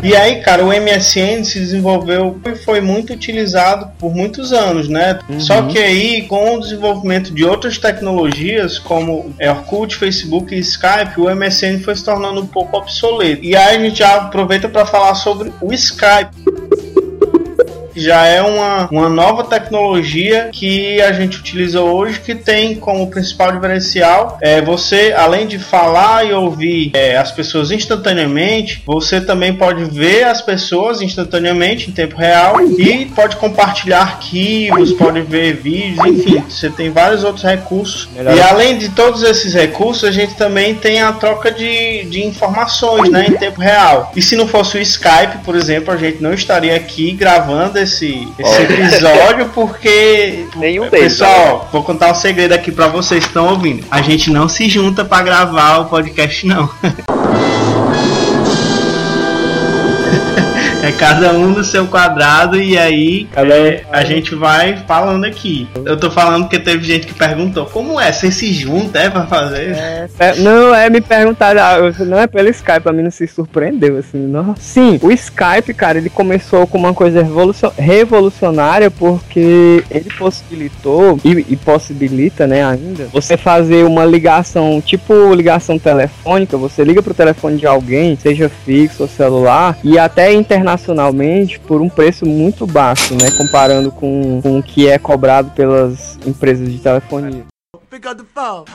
E 0.03 0.13
aí, 0.17 0.41
cara, 0.41 0.65
o 0.65 0.67
MSN 0.67 1.45
se 1.45 1.59
desenvolveu 1.59 2.37
e 2.45 2.55
foi 2.55 2.81
muito 2.81 3.13
utilizado 3.13 3.89
por 3.97 4.13
muitos 4.13 4.51
anos, 4.51 4.89
né? 4.89 5.17
Só 5.39 5.61
que 5.61 5.79
aí, 5.79 6.23
com 6.23 6.55
o 6.55 6.59
desenvolvimento 6.59 7.33
de 7.33 7.45
outras 7.45 7.77
tecnologias, 7.77 8.77
como 8.77 9.33
Orkut, 9.41 9.95
Facebook 9.95 10.53
e 10.53 10.59
Skype, 10.59 11.21
o 11.21 11.33
MSN 11.33 11.79
foi 11.79 11.95
se 11.95 12.03
tornando 12.03 12.41
um 12.41 12.45
pouco 12.45 12.75
obsoleto. 12.75 13.45
E 13.45 13.55
aí 13.55 13.77
a 13.77 13.79
gente 13.79 13.99
já 13.99 14.15
aproveita 14.15 14.67
para 14.67 14.85
falar 14.85 15.15
sobre 15.15 15.53
o 15.61 15.71
Skype 15.71 16.35
já 17.95 18.25
é 18.25 18.41
uma, 18.41 18.87
uma 18.91 19.09
nova 19.09 19.43
tecnologia 19.43 20.49
que 20.51 21.01
a 21.01 21.11
gente 21.13 21.37
utiliza 21.37 21.81
hoje 21.81 22.19
que 22.19 22.35
tem 22.35 22.75
como 22.75 23.09
principal 23.09 23.51
diferencial 23.51 24.37
é 24.41 24.61
você, 24.61 25.13
além 25.15 25.47
de 25.47 25.59
falar 25.59 26.25
e 26.25 26.33
ouvir 26.33 26.91
é, 26.93 27.17
as 27.17 27.31
pessoas 27.31 27.71
instantaneamente, 27.71 28.81
você 28.85 29.21
também 29.21 29.53
pode 29.53 29.85
ver 29.85 30.23
as 30.25 30.41
pessoas 30.41 31.01
instantaneamente 31.01 31.89
em 31.89 31.93
tempo 31.93 32.15
real 32.15 32.61
e 32.61 33.05
pode 33.05 33.35
compartilhar 33.37 34.01
arquivos, 34.01 34.93
pode 34.93 35.21
ver 35.21 35.55
vídeos, 35.55 36.05
enfim, 36.05 36.43
você 36.47 36.69
tem 36.69 36.89
vários 36.89 37.23
outros 37.23 37.43
recursos. 37.43 38.09
Melhor. 38.15 38.35
E 38.35 38.41
além 38.41 38.77
de 38.77 38.89
todos 38.89 39.23
esses 39.23 39.53
recursos, 39.53 40.03
a 40.03 40.11
gente 40.11 40.35
também 40.35 40.75
tem 40.75 41.01
a 41.01 41.11
troca 41.13 41.51
de, 41.51 42.03
de 42.05 42.23
informações 42.25 43.09
né, 43.09 43.27
em 43.27 43.37
tempo 43.37 43.59
real. 43.59 44.11
E 44.15 44.21
se 44.21 44.35
não 44.35 44.47
fosse 44.47 44.77
o 44.77 44.81
Skype, 44.81 45.43
por 45.43 45.55
exemplo, 45.55 45.93
a 45.93 45.97
gente 45.97 46.21
não 46.21 46.33
estaria 46.33 46.75
aqui 46.75 47.11
gravando 47.11 47.77
esse, 47.83 48.27
esse 48.37 48.61
episódio 48.61 49.49
porque. 49.53 50.45
Nenhum 50.55 50.89
deles, 50.89 51.13
Pessoal, 51.13 51.69
vou 51.71 51.83
contar 51.83 52.11
um 52.11 52.15
segredo 52.15 52.53
aqui 52.53 52.71
pra 52.71 52.87
vocês 52.87 53.23
que 53.23 53.29
estão 53.29 53.47
ouvindo. 53.47 53.85
A 53.89 54.01
gente 54.01 54.31
não 54.31 54.49
se 54.49 54.67
junta 54.69 55.05
pra 55.05 55.21
gravar 55.21 55.79
o 55.79 55.85
podcast, 55.85 56.45
não. 56.45 56.69
É 60.83 60.91
cada 60.91 61.31
um 61.31 61.47
no 61.47 61.63
seu 61.63 61.87
quadrado 61.87 62.59
e 62.59 62.77
aí 62.77 63.25
Cada 63.31 63.55
um 63.55 63.65
é, 63.65 63.83
a 63.89 64.03
gente 64.03 64.35
vai 64.35 64.75
falando 64.85 65.23
aqui. 65.23 65.65
Eu 65.85 65.95
tô 65.95 66.11
falando 66.11 66.43
porque 66.43 66.59
teve 66.59 66.83
gente 66.83 67.07
que 67.07 67.13
perguntou 67.13 67.65
como 67.67 67.97
é, 67.97 68.11
você 68.11 68.29
se 68.29 68.51
junta 68.51 68.99
é 68.99 69.09
pra 69.09 69.25
fazer? 69.25 69.73
É, 70.19 70.35
não, 70.39 70.75
é 70.75 70.89
me 70.89 70.99
perguntar, 70.99 71.57
ah, 71.57 71.77
não 71.99 72.19
é 72.19 72.27
pelo 72.27 72.49
Skype, 72.49 72.81
pra 72.81 72.91
mim 72.91 73.03
não 73.03 73.11
se 73.11 73.25
surpreendeu, 73.27 73.97
assim, 73.97 74.17
nossa. 74.17 74.59
Sim, 74.59 74.99
o 75.01 75.09
Skype, 75.09 75.73
cara, 75.73 75.97
ele 75.97 76.09
começou 76.09 76.67
com 76.67 76.77
uma 76.77 76.93
coisa 76.93 77.23
revolucio- 77.23 77.71
revolucionária 77.77 78.91
porque 78.91 79.83
ele 79.89 80.09
possibilitou, 80.17 81.17
e, 81.23 81.45
e 81.49 81.55
possibilita, 81.55 82.45
né, 82.45 82.65
ainda, 82.65 83.07
você 83.13 83.37
fazer 83.37 83.85
uma 83.85 84.03
ligação, 84.03 84.81
tipo 84.85 85.33
ligação 85.33 85.79
telefônica, 85.79 86.57
você 86.57 86.83
liga 86.83 87.01
pro 87.01 87.13
telefone 87.13 87.57
de 87.57 87.65
alguém, 87.65 88.17
seja 88.21 88.49
fixo 88.65 89.03
ou 89.03 89.09
celular, 89.09 89.77
e 89.83 89.97
até 89.97 90.33
internacionalmente, 90.83 91.59
por 91.59 91.81
um 91.81 91.89
preço 91.89 92.25
muito 92.25 92.67
baixo, 92.67 93.15
né, 93.15 93.31
comparando 93.37 93.91
com, 93.91 94.41
com 94.41 94.59
o 94.59 94.63
que 94.63 94.87
é 94.87 94.99
cobrado 94.99 95.49
pelas 95.51 96.17
empresas 96.25 96.69
de 96.69 96.77
telefonia. 96.79 97.45
Pick 97.89 98.05
up 98.05 98.15
the 98.15 98.23
phone. 98.33 98.65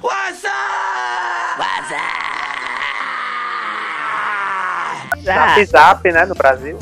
Zap 5.23 5.65
Zap, 5.67 6.11
né, 6.11 6.25
no 6.25 6.35
Brasil. 6.35 6.79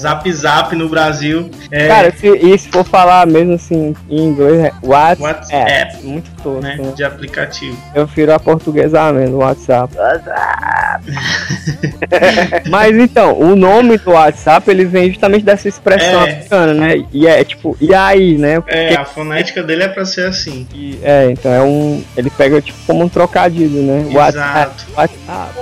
Zap 0.00 0.32
Zap 0.32 0.74
no 0.74 0.88
Brasil. 0.88 1.50
É, 1.70 1.88
Cara, 1.88 2.12
se, 2.16 2.26
e 2.28 2.58
se 2.58 2.68
for 2.68 2.84
falar 2.84 3.26
mesmo 3.26 3.54
assim 3.54 3.94
em 4.08 4.24
inglês, 4.24 4.64
é 4.64 4.72
WhatsApp. 4.82 5.22
WhatsApp. 5.22 6.06
muito 6.06 6.30
tosco. 6.42 6.60
né, 6.62 6.76
né? 6.78 6.92
de 6.96 7.04
aplicativo. 7.04 7.76
Eu 7.94 8.06
prefiro 8.06 8.32
a 8.34 8.38
portuguesar 8.38 9.12
do 9.12 9.38
WhatsApp. 9.38 9.94
Mas 12.68 12.96
então, 12.96 13.38
o 13.38 13.54
nome 13.56 13.98
do 13.98 14.10
WhatsApp 14.12 14.70
ele 14.70 14.84
vem 14.84 15.10
justamente 15.10 15.44
dessa 15.44 15.68
expressão 15.68 16.26
É. 16.26 16.30
africana, 16.30 16.74
né? 16.74 17.04
E 17.12 17.26
é 17.26 17.42
tipo, 17.44 17.76
e 17.80 17.94
aí, 17.94 18.36
né? 18.38 18.62
É, 18.66 18.94
a 18.94 19.04
fonética 19.04 19.62
dele 19.62 19.84
é 19.84 19.88
pra 19.88 20.04
ser 20.04 20.26
assim. 20.26 20.64
Porque- 20.68 20.98
é, 21.02 21.30
então 21.30 21.52
é 21.52 21.62
um. 21.62 22.02
Ele 22.16 22.30
pega 22.30 22.60
tipo 22.60 22.78
como 22.86 23.04
um 23.04 23.08
trocadilho, 23.08 23.82
né? 23.82 24.06
WhatsApp. 24.12 24.58
Exato. 24.58 24.84
WhatsApp. 24.96 25.52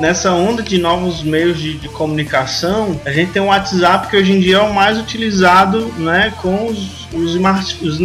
Nessa 0.00 0.32
onda 0.32 0.62
de 0.62 0.78
novos 0.78 1.22
meios 1.22 1.58
de, 1.58 1.74
de 1.74 1.86
comunicação, 1.90 2.98
a 3.04 3.12
gente 3.12 3.32
tem 3.32 3.42
o 3.42 3.46
WhatsApp 3.46 4.08
que 4.08 4.16
hoje 4.16 4.32
em 4.32 4.40
dia 4.40 4.56
é 4.56 4.60
o 4.60 4.72
mais 4.72 4.98
utilizado, 4.98 5.92
né, 5.98 6.32
com 6.40 6.68
os, 6.68 7.06
os, 7.12 7.34
smart, 7.34 7.84
os, 7.84 8.00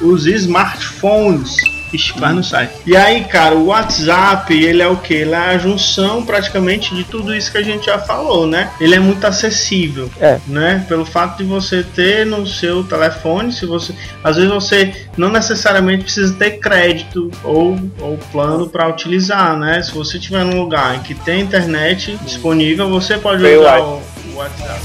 os 0.00 0.26
smartphones. 0.26 1.56
Ixi, 1.92 2.12
quase 2.14 2.34
não 2.34 2.42
sai. 2.42 2.70
E 2.86 2.96
aí, 2.96 3.24
cara, 3.24 3.54
o 3.54 3.66
WhatsApp, 3.66 4.52
ele 4.54 4.82
é 4.82 4.88
o 4.88 4.96
que? 4.96 5.12
Ele 5.14 5.32
é 5.34 5.36
a 5.36 5.58
junção 5.58 6.24
praticamente 6.24 6.94
de 6.94 7.04
tudo 7.04 7.34
isso 7.34 7.52
que 7.52 7.58
a 7.58 7.62
gente 7.62 7.86
já 7.86 7.98
falou, 7.98 8.46
né? 8.46 8.70
Ele 8.80 8.94
é 8.94 8.98
muito 9.00 9.26
acessível, 9.26 10.10
É. 10.20 10.38
né? 10.46 10.84
Pelo 10.88 11.04
fato 11.04 11.38
de 11.38 11.44
você 11.44 11.82
ter 11.82 12.24
no 12.24 12.46
seu 12.46 12.82
telefone, 12.84 13.52
se 13.52 13.66
você, 13.66 13.94
às 14.24 14.36
vezes 14.36 14.50
você 14.50 14.92
não 15.16 15.28
necessariamente 15.28 16.04
precisa 16.04 16.32
ter 16.34 16.52
crédito 16.52 17.30
ou, 17.44 17.78
ou 18.00 18.18
plano 18.30 18.68
para 18.68 18.88
utilizar, 18.88 19.56
né? 19.58 19.82
Se 19.82 19.92
você 19.92 20.16
estiver 20.16 20.44
num 20.44 20.60
lugar 20.60 20.96
em 20.96 21.00
que 21.00 21.14
tem 21.14 21.40
internet 21.42 22.18
disponível, 22.24 22.88
você 22.88 23.18
pode 23.18 23.44
usar 23.44 23.80
o, 23.80 24.00
o 24.32 24.36
WhatsApp. 24.36 24.80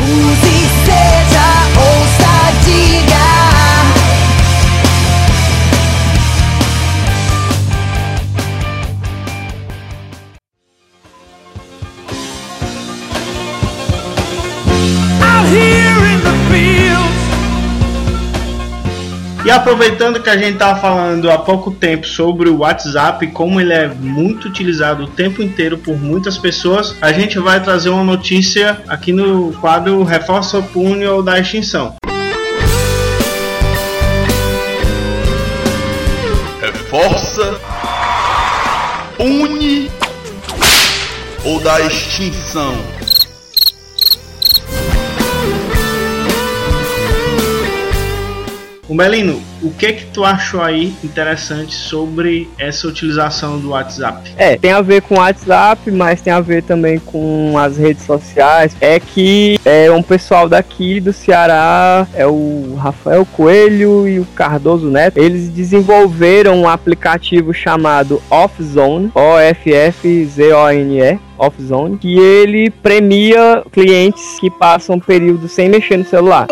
Use, 0.00 0.68
seja, 0.84 1.46
ouça, 1.78 2.52
diga. 2.64 3.51
E 19.44 19.50
aproveitando 19.50 20.22
que 20.22 20.30
a 20.30 20.36
gente 20.36 20.56
tava 20.56 20.80
falando 20.80 21.28
há 21.28 21.36
pouco 21.36 21.72
tempo 21.72 22.06
sobre 22.06 22.48
o 22.48 22.58
WhatsApp, 22.58 23.26
como 23.28 23.60
ele 23.60 23.72
é 23.72 23.88
muito 23.88 24.46
utilizado 24.46 25.02
o 25.02 25.08
tempo 25.08 25.42
inteiro 25.42 25.76
por 25.78 25.98
muitas 25.98 26.38
pessoas, 26.38 26.96
a 27.00 27.12
gente 27.12 27.40
vai 27.40 27.60
trazer 27.60 27.88
uma 27.88 28.04
notícia 28.04 28.80
aqui 28.86 29.12
no 29.12 29.52
quadro 29.54 30.04
Reforça 30.04 30.58
o 30.58 30.62
Punho 30.62 31.14
ou 31.14 31.22
da 31.24 31.40
Extinção. 31.40 31.96
Reforça, 36.60 37.60
une 39.18 39.90
ou 41.44 41.58
da 41.60 41.80
extinção. 41.80 43.01
O 48.92 48.94
Melino, 48.94 49.40
o 49.62 49.70
que 49.70 49.90
que 49.94 50.04
tu 50.04 50.22
achou 50.22 50.60
aí 50.60 50.92
interessante 51.02 51.74
sobre 51.74 52.46
essa 52.58 52.86
utilização 52.86 53.58
do 53.58 53.70
WhatsApp? 53.70 54.30
É, 54.36 54.54
tem 54.58 54.70
a 54.70 54.82
ver 54.82 55.00
com 55.00 55.14
o 55.14 55.18
WhatsApp, 55.18 55.90
mas 55.90 56.20
tem 56.20 56.30
a 56.30 56.42
ver 56.42 56.62
também 56.62 56.98
com 56.98 57.56
as 57.56 57.78
redes 57.78 58.04
sociais. 58.04 58.76
É 58.82 59.00
que 59.00 59.58
é 59.64 59.90
um 59.90 60.02
pessoal 60.02 60.46
daqui 60.46 61.00
do 61.00 61.10
Ceará, 61.10 62.06
é 62.12 62.26
o 62.26 62.74
Rafael 62.78 63.24
Coelho 63.24 64.06
e 64.06 64.20
o 64.20 64.26
Cardoso 64.26 64.90
Neto, 64.90 65.16
eles 65.16 65.48
desenvolveram 65.48 66.60
um 66.60 66.68
aplicativo 66.68 67.54
chamado 67.54 68.20
Offzone, 68.28 69.10
O-F-F-Z-O-N-E. 69.14 70.38
Offzone, 71.38 71.96
que 71.96 72.18
ele 72.18 72.68
premia 72.68 73.64
clientes 73.72 74.38
que 74.38 74.50
passam 74.50 75.00
período 75.00 75.48
sem 75.48 75.70
mexer 75.70 75.96
no 75.96 76.04
celular. 76.04 76.46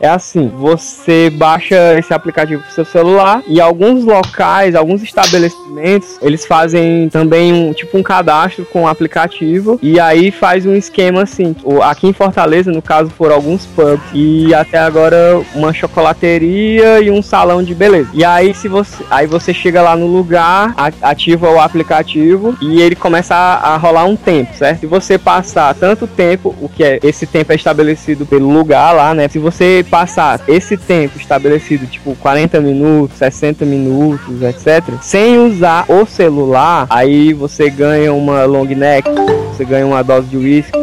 É 0.00 0.08
assim, 0.08 0.48
você 0.48 1.28
baixa 1.30 1.98
esse 1.98 2.14
aplicativo 2.14 2.62
pro 2.62 2.72
seu 2.72 2.84
celular 2.84 3.42
e 3.46 3.60
alguns 3.60 4.04
locais, 4.04 4.74
alguns 4.74 5.02
estabelecimentos, 5.02 6.18
eles 6.22 6.46
fazem 6.46 7.08
também 7.08 7.52
um 7.52 7.72
tipo 7.72 7.98
um 7.98 8.02
cadastro 8.02 8.64
com 8.66 8.84
o 8.84 8.86
aplicativo 8.86 9.78
e 9.82 9.98
aí 9.98 10.30
faz 10.30 10.66
um 10.66 10.74
esquema 10.74 11.22
assim. 11.22 11.54
Aqui 11.82 12.06
em 12.06 12.12
Fortaleza, 12.12 12.70
no 12.70 12.80
caso, 12.80 13.10
foram 13.10 13.34
alguns 13.34 13.66
pubs 13.66 14.00
e 14.12 14.54
até 14.54 14.78
agora 14.78 15.40
uma 15.54 15.72
chocolateria 15.72 17.00
e 17.00 17.10
um 17.10 17.22
salão 17.22 17.62
de 17.62 17.74
beleza. 17.74 18.10
E 18.14 18.24
aí 18.24 18.54
se 18.54 18.68
você, 18.68 19.04
aí 19.10 19.26
você 19.26 19.52
chega 19.52 19.82
lá 19.82 19.96
no 19.96 20.06
lugar, 20.06 20.74
ativa 21.02 21.50
o 21.50 21.60
aplicativo 21.60 22.56
e 22.60 22.80
ele 22.80 22.94
começa 22.94 23.34
a, 23.34 23.74
a 23.74 23.76
rolar 23.76 24.04
um 24.04 24.16
tempo, 24.16 24.54
certo? 24.54 24.80
Se 24.80 24.86
você 24.86 25.18
passar 25.18 25.74
tanto 25.74 26.06
tempo, 26.06 26.54
o 26.60 26.68
que 26.68 26.84
é 26.84 27.00
esse 27.02 27.26
tempo 27.26 27.52
é 27.52 27.56
estabelecido 27.56 28.24
pelo 28.24 28.48
lugar 28.48 28.92
lá, 28.92 29.12
né? 29.12 29.28
Se 29.28 29.38
você 29.38 29.84
passar 29.88 30.40
esse 30.46 30.76
tempo 30.76 31.18
estabelecido, 31.18 31.86
tipo 31.86 32.14
40 32.16 32.60
minutos, 32.60 33.18
60 33.18 33.64
minutos, 33.64 34.42
etc, 34.42 34.94
sem 35.02 35.38
usar 35.38 35.84
o 35.88 36.06
celular, 36.06 36.86
aí 36.90 37.32
você 37.32 37.70
ganha 37.70 38.12
uma 38.12 38.44
long 38.44 38.64
neck, 38.64 39.08
você 39.52 39.64
ganha 39.64 39.86
uma 39.86 40.02
dose 40.02 40.28
de 40.28 40.36
whisky, 40.36 40.78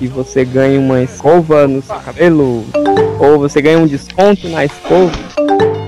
e 0.00 0.06
você 0.06 0.44
ganha 0.44 0.78
uma 0.80 1.02
escova 1.02 1.68
no 1.68 1.82
seu 1.82 1.96
cabelo, 1.96 2.64
ou 3.18 3.38
você 3.38 3.60
ganha 3.60 3.78
um 3.78 3.86
desconto 3.86 4.48
na 4.48 4.64
escova. 4.64 5.12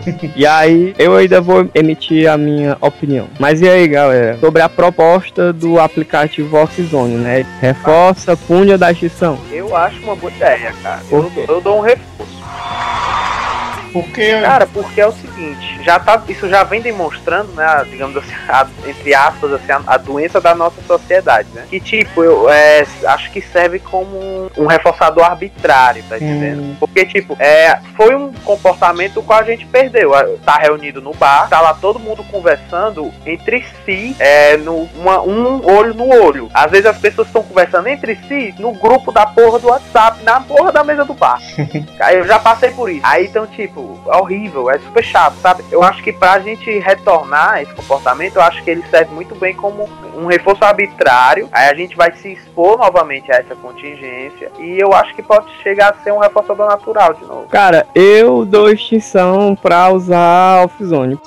E 0.35 0.45
aí 0.45 0.95
eu 0.99 1.15
ainda 1.15 1.41
vou 1.41 1.69
emitir 1.75 2.29
a 2.29 2.37
minha 2.37 2.77
opinião. 2.81 3.29
Mas 3.39 3.61
e 3.61 3.69
aí, 3.69 3.87
galera? 3.87 4.37
Sobre 4.41 4.61
a 4.61 4.69
proposta 4.69 5.53
do 5.53 5.79
aplicativo 5.79 6.57
Oxzone, 6.57 7.15
né? 7.15 7.47
Reforça, 7.61 8.37
pune 8.37 8.73
ou 8.73 8.79
dá 8.79 8.91
extinção? 8.91 9.39
Eu 9.51 9.77
acho 9.77 10.03
uma 10.03 10.17
boa 10.17 10.33
ideia, 10.33 10.75
cara. 10.83 11.03
Eu, 11.11 11.31
eu 11.49 11.61
dou 11.61 11.79
um 11.79 11.81
reforço. 11.81 12.41
Wow. 12.73 13.02
Porque 13.92 14.40
Cara, 14.40 14.66
porque 14.66 15.00
é 15.00 15.07
o 15.07 15.12
seguinte, 15.12 15.83
já 15.83 15.98
tá, 15.98 16.20
isso 16.28 16.48
já 16.48 16.62
vem 16.64 16.81
demonstrando, 16.81 17.52
né, 17.52 17.85
digamos 17.88 18.16
assim, 18.16 18.33
a- 18.48 18.66
entre 18.87 19.14
aspas, 19.14 19.52
assim, 19.52 19.72
a, 19.72 19.83
a 19.87 19.96
doença 19.96 20.40
da 20.40 20.55
nossa 20.55 20.81
sociedade, 20.83 21.48
né? 21.55 21.64
Que 21.68 21.78
tipo, 21.81 22.22
eu 22.24 22.48
é, 22.50 22.85
acho 23.07 23.31
que 23.31 23.40
serve 23.40 23.78
como 23.78 24.16
um, 24.18 24.50
um 24.59 24.66
reforçador 24.66 25.24
arbitrário, 25.24 26.02
tá 26.09 26.16
entendendo? 26.16 26.76
Porque 26.78 27.05
tipo, 27.07 27.36
é, 27.38 27.78
foi 27.97 28.14
um 28.14 28.32
comportamento 28.45 29.14
do 29.14 29.22
qual 29.22 29.40
a 29.40 29.45
gente 29.45 29.66
perdeu. 29.66 30.12
Tá 30.45 30.57
reunido 30.59 31.01
no 31.01 31.12
bar, 31.14 31.49
tá 31.49 31.61
lá 31.61 31.74
todo 31.74 31.99
mundo 31.99 32.24
conversando 32.30 33.12
entre 33.26 33.64
si, 33.84 34.16
é, 34.18 34.57
no, 34.57 34.84
uma- 34.97 35.20
um 35.22 35.64
olho 35.70 35.95
no 35.95 36.09
olho. 36.09 36.51
Às 36.55 36.70
vezes 36.70 36.86
as 36.86 36.99
pessoas 36.99 37.26
estão 37.28 37.43
conversando 37.43 37.88
entre 37.88 38.16
si 38.28 38.55
no 38.59 38.72
grupo 38.72 39.12
da 39.12 39.26
porra 39.26 39.59
do 39.59 39.68
WhatsApp, 39.68 40.22
na 40.24 40.40
porra 40.40 40.72
da 40.72 40.82
mesa 40.84 41.05
do 41.05 41.14
bar. 41.14 41.38
Aí 42.01 42.16
eu 42.18 42.26
já 42.26 42.38
passei 42.38 42.70
por 42.70 42.90
isso. 42.90 43.01
Aí 43.05 43.26
então, 43.26 43.47
tipo, 43.47 43.82
é 44.07 44.16
horrível, 44.16 44.70
é 44.70 44.78
super 44.78 45.05
chato, 45.05 45.35
sabe? 45.37 45.64
Eu 45.70 45.83
acho 45.83 46.03
que 46.03 46.12
pra 46.12 46.39
gente 46.41 46.78
retornar 46.78 47.62
esse 47.62 47.72
comportamento, 47.74 48.37
eu 48.37 48.43
acho 48.43 48.62
que 48.62 48.70
ele 48.70 48.83
serve 48.91 49.14
muito 49.14 49.35
bem 49.35 49.55
como 49.55 49.89
um 50.14 50.26
reforço 50.26 50.64
arbitrário. 50.64 51.49
Aí 51.53 51.68
a 51.68 51.74
gente 51.74 51.97
vai 51.97 52.12
se 52.12 52.33
expor 52.33 52.78
novamente 52.78 53.30
a 53.33 53.37
essa 53.37 53.55
contingência. 53.57 54.51
E 54.59 54.78
eu 54.78 54.93
acho 54.93 55.14
que 55.14 55.22
pode 55.22 55.47
chegar 55.62 55.91
a 55.91 56.03
ser 56.03 56.12
um 56.12 56.18
reforçador 56.18 56.68
natural 56.68 57.14
de 57.14 57.24
novo. 57.24 57.47
Cara, 57.49 57.87
eu 57.95 58.45
dou 58.45 58.70
extinção 58.70 59.57
pra 59.57 59.91
usar 59.91 60.64
Offzone. 60.64 61.18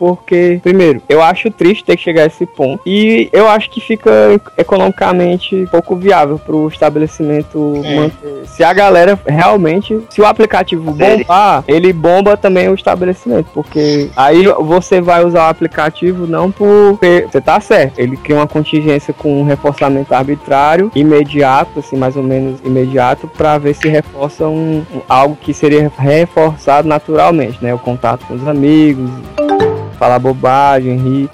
Porque, 0.00 0.58
primeiro, 0.62 1.02
eu 1.10 1.20
acho 1.22 1.50
triste 1.50 1.84
ter 1.84 1.94
que 1.94 2.02
chegar 2.02 2.22
a 2.22 2.26
esse 2.26 2.46
ponto. 2.46 2.80
E 2.86 3.28
eu 3.34 3.46
acho 3.46 3.68
que 3.70 3.82
fica 3.82 4.10
economicamente 4.56 5.68
pouco 5.70 5.94
viável 5.94 6.38
pro 6.38 6.68
estabelecimento 6.68 7.82
É. 7.84 7.96
manter. 7.96 8.46
Se 8.46 8.64
a 8.64 8.72
galera 8.72 9.18
realmente. 9.26 10.00
Se 10.08 10.18
o 10.22 10.24
aplicativo 10.26 10.90
bombar, 10.92 11.62
ele 11.68 11.92
bomba 11.92 12.34
também 12.34 12.70
o 12.70 12.74
estabelecimento. 12.74 13.48
Porque 13.52 14.08
aí 14.16 14.44
você 14.60 15.02
vai 15.02 15.22
usar 15.22 15.48
o 15.48 15.50
aplicativo 15.50 16.26
não 16.26 16.50
por. 16.50 16.98
Você 17.30 17.40
tá 17.42 17.60
certo. 17.60 17.98
Ele 17.98 18.16
cria 18.16 18.36
uma 18.36 18.46
contingência 18.46 19.12
com 19.12 19.42
um 19.42 19.44
reforçamento 19.44 20.14
arbitrário, 20.14 20.90
imediato, 20.94 21.80
assim, 21.80 21.96
mais 21.98 22.16
ou 22.16 22.22
menos 22.22 22.58
imediato, 22.64 23.28
pra 23.28 23.58
ver 23.58 23.74
se 23.74 23.86
reforça 23.86 24.48
um- 24.48 24.82
algo 25.06 25.36
que 25.38 25.52
seria 25.52 25.92
reforçado 25.98 26.88
naturalmente, 26.88 27.58
né? 27.62 27.74
O 27.74 27.78
contato 27.78 28.24
com 28.26 28.34
os 28.34 28.48
amigos, 28.48 29.10
falar 30.00 30.18
bobagem, 30.18 30.96
rir. 30.96 31.28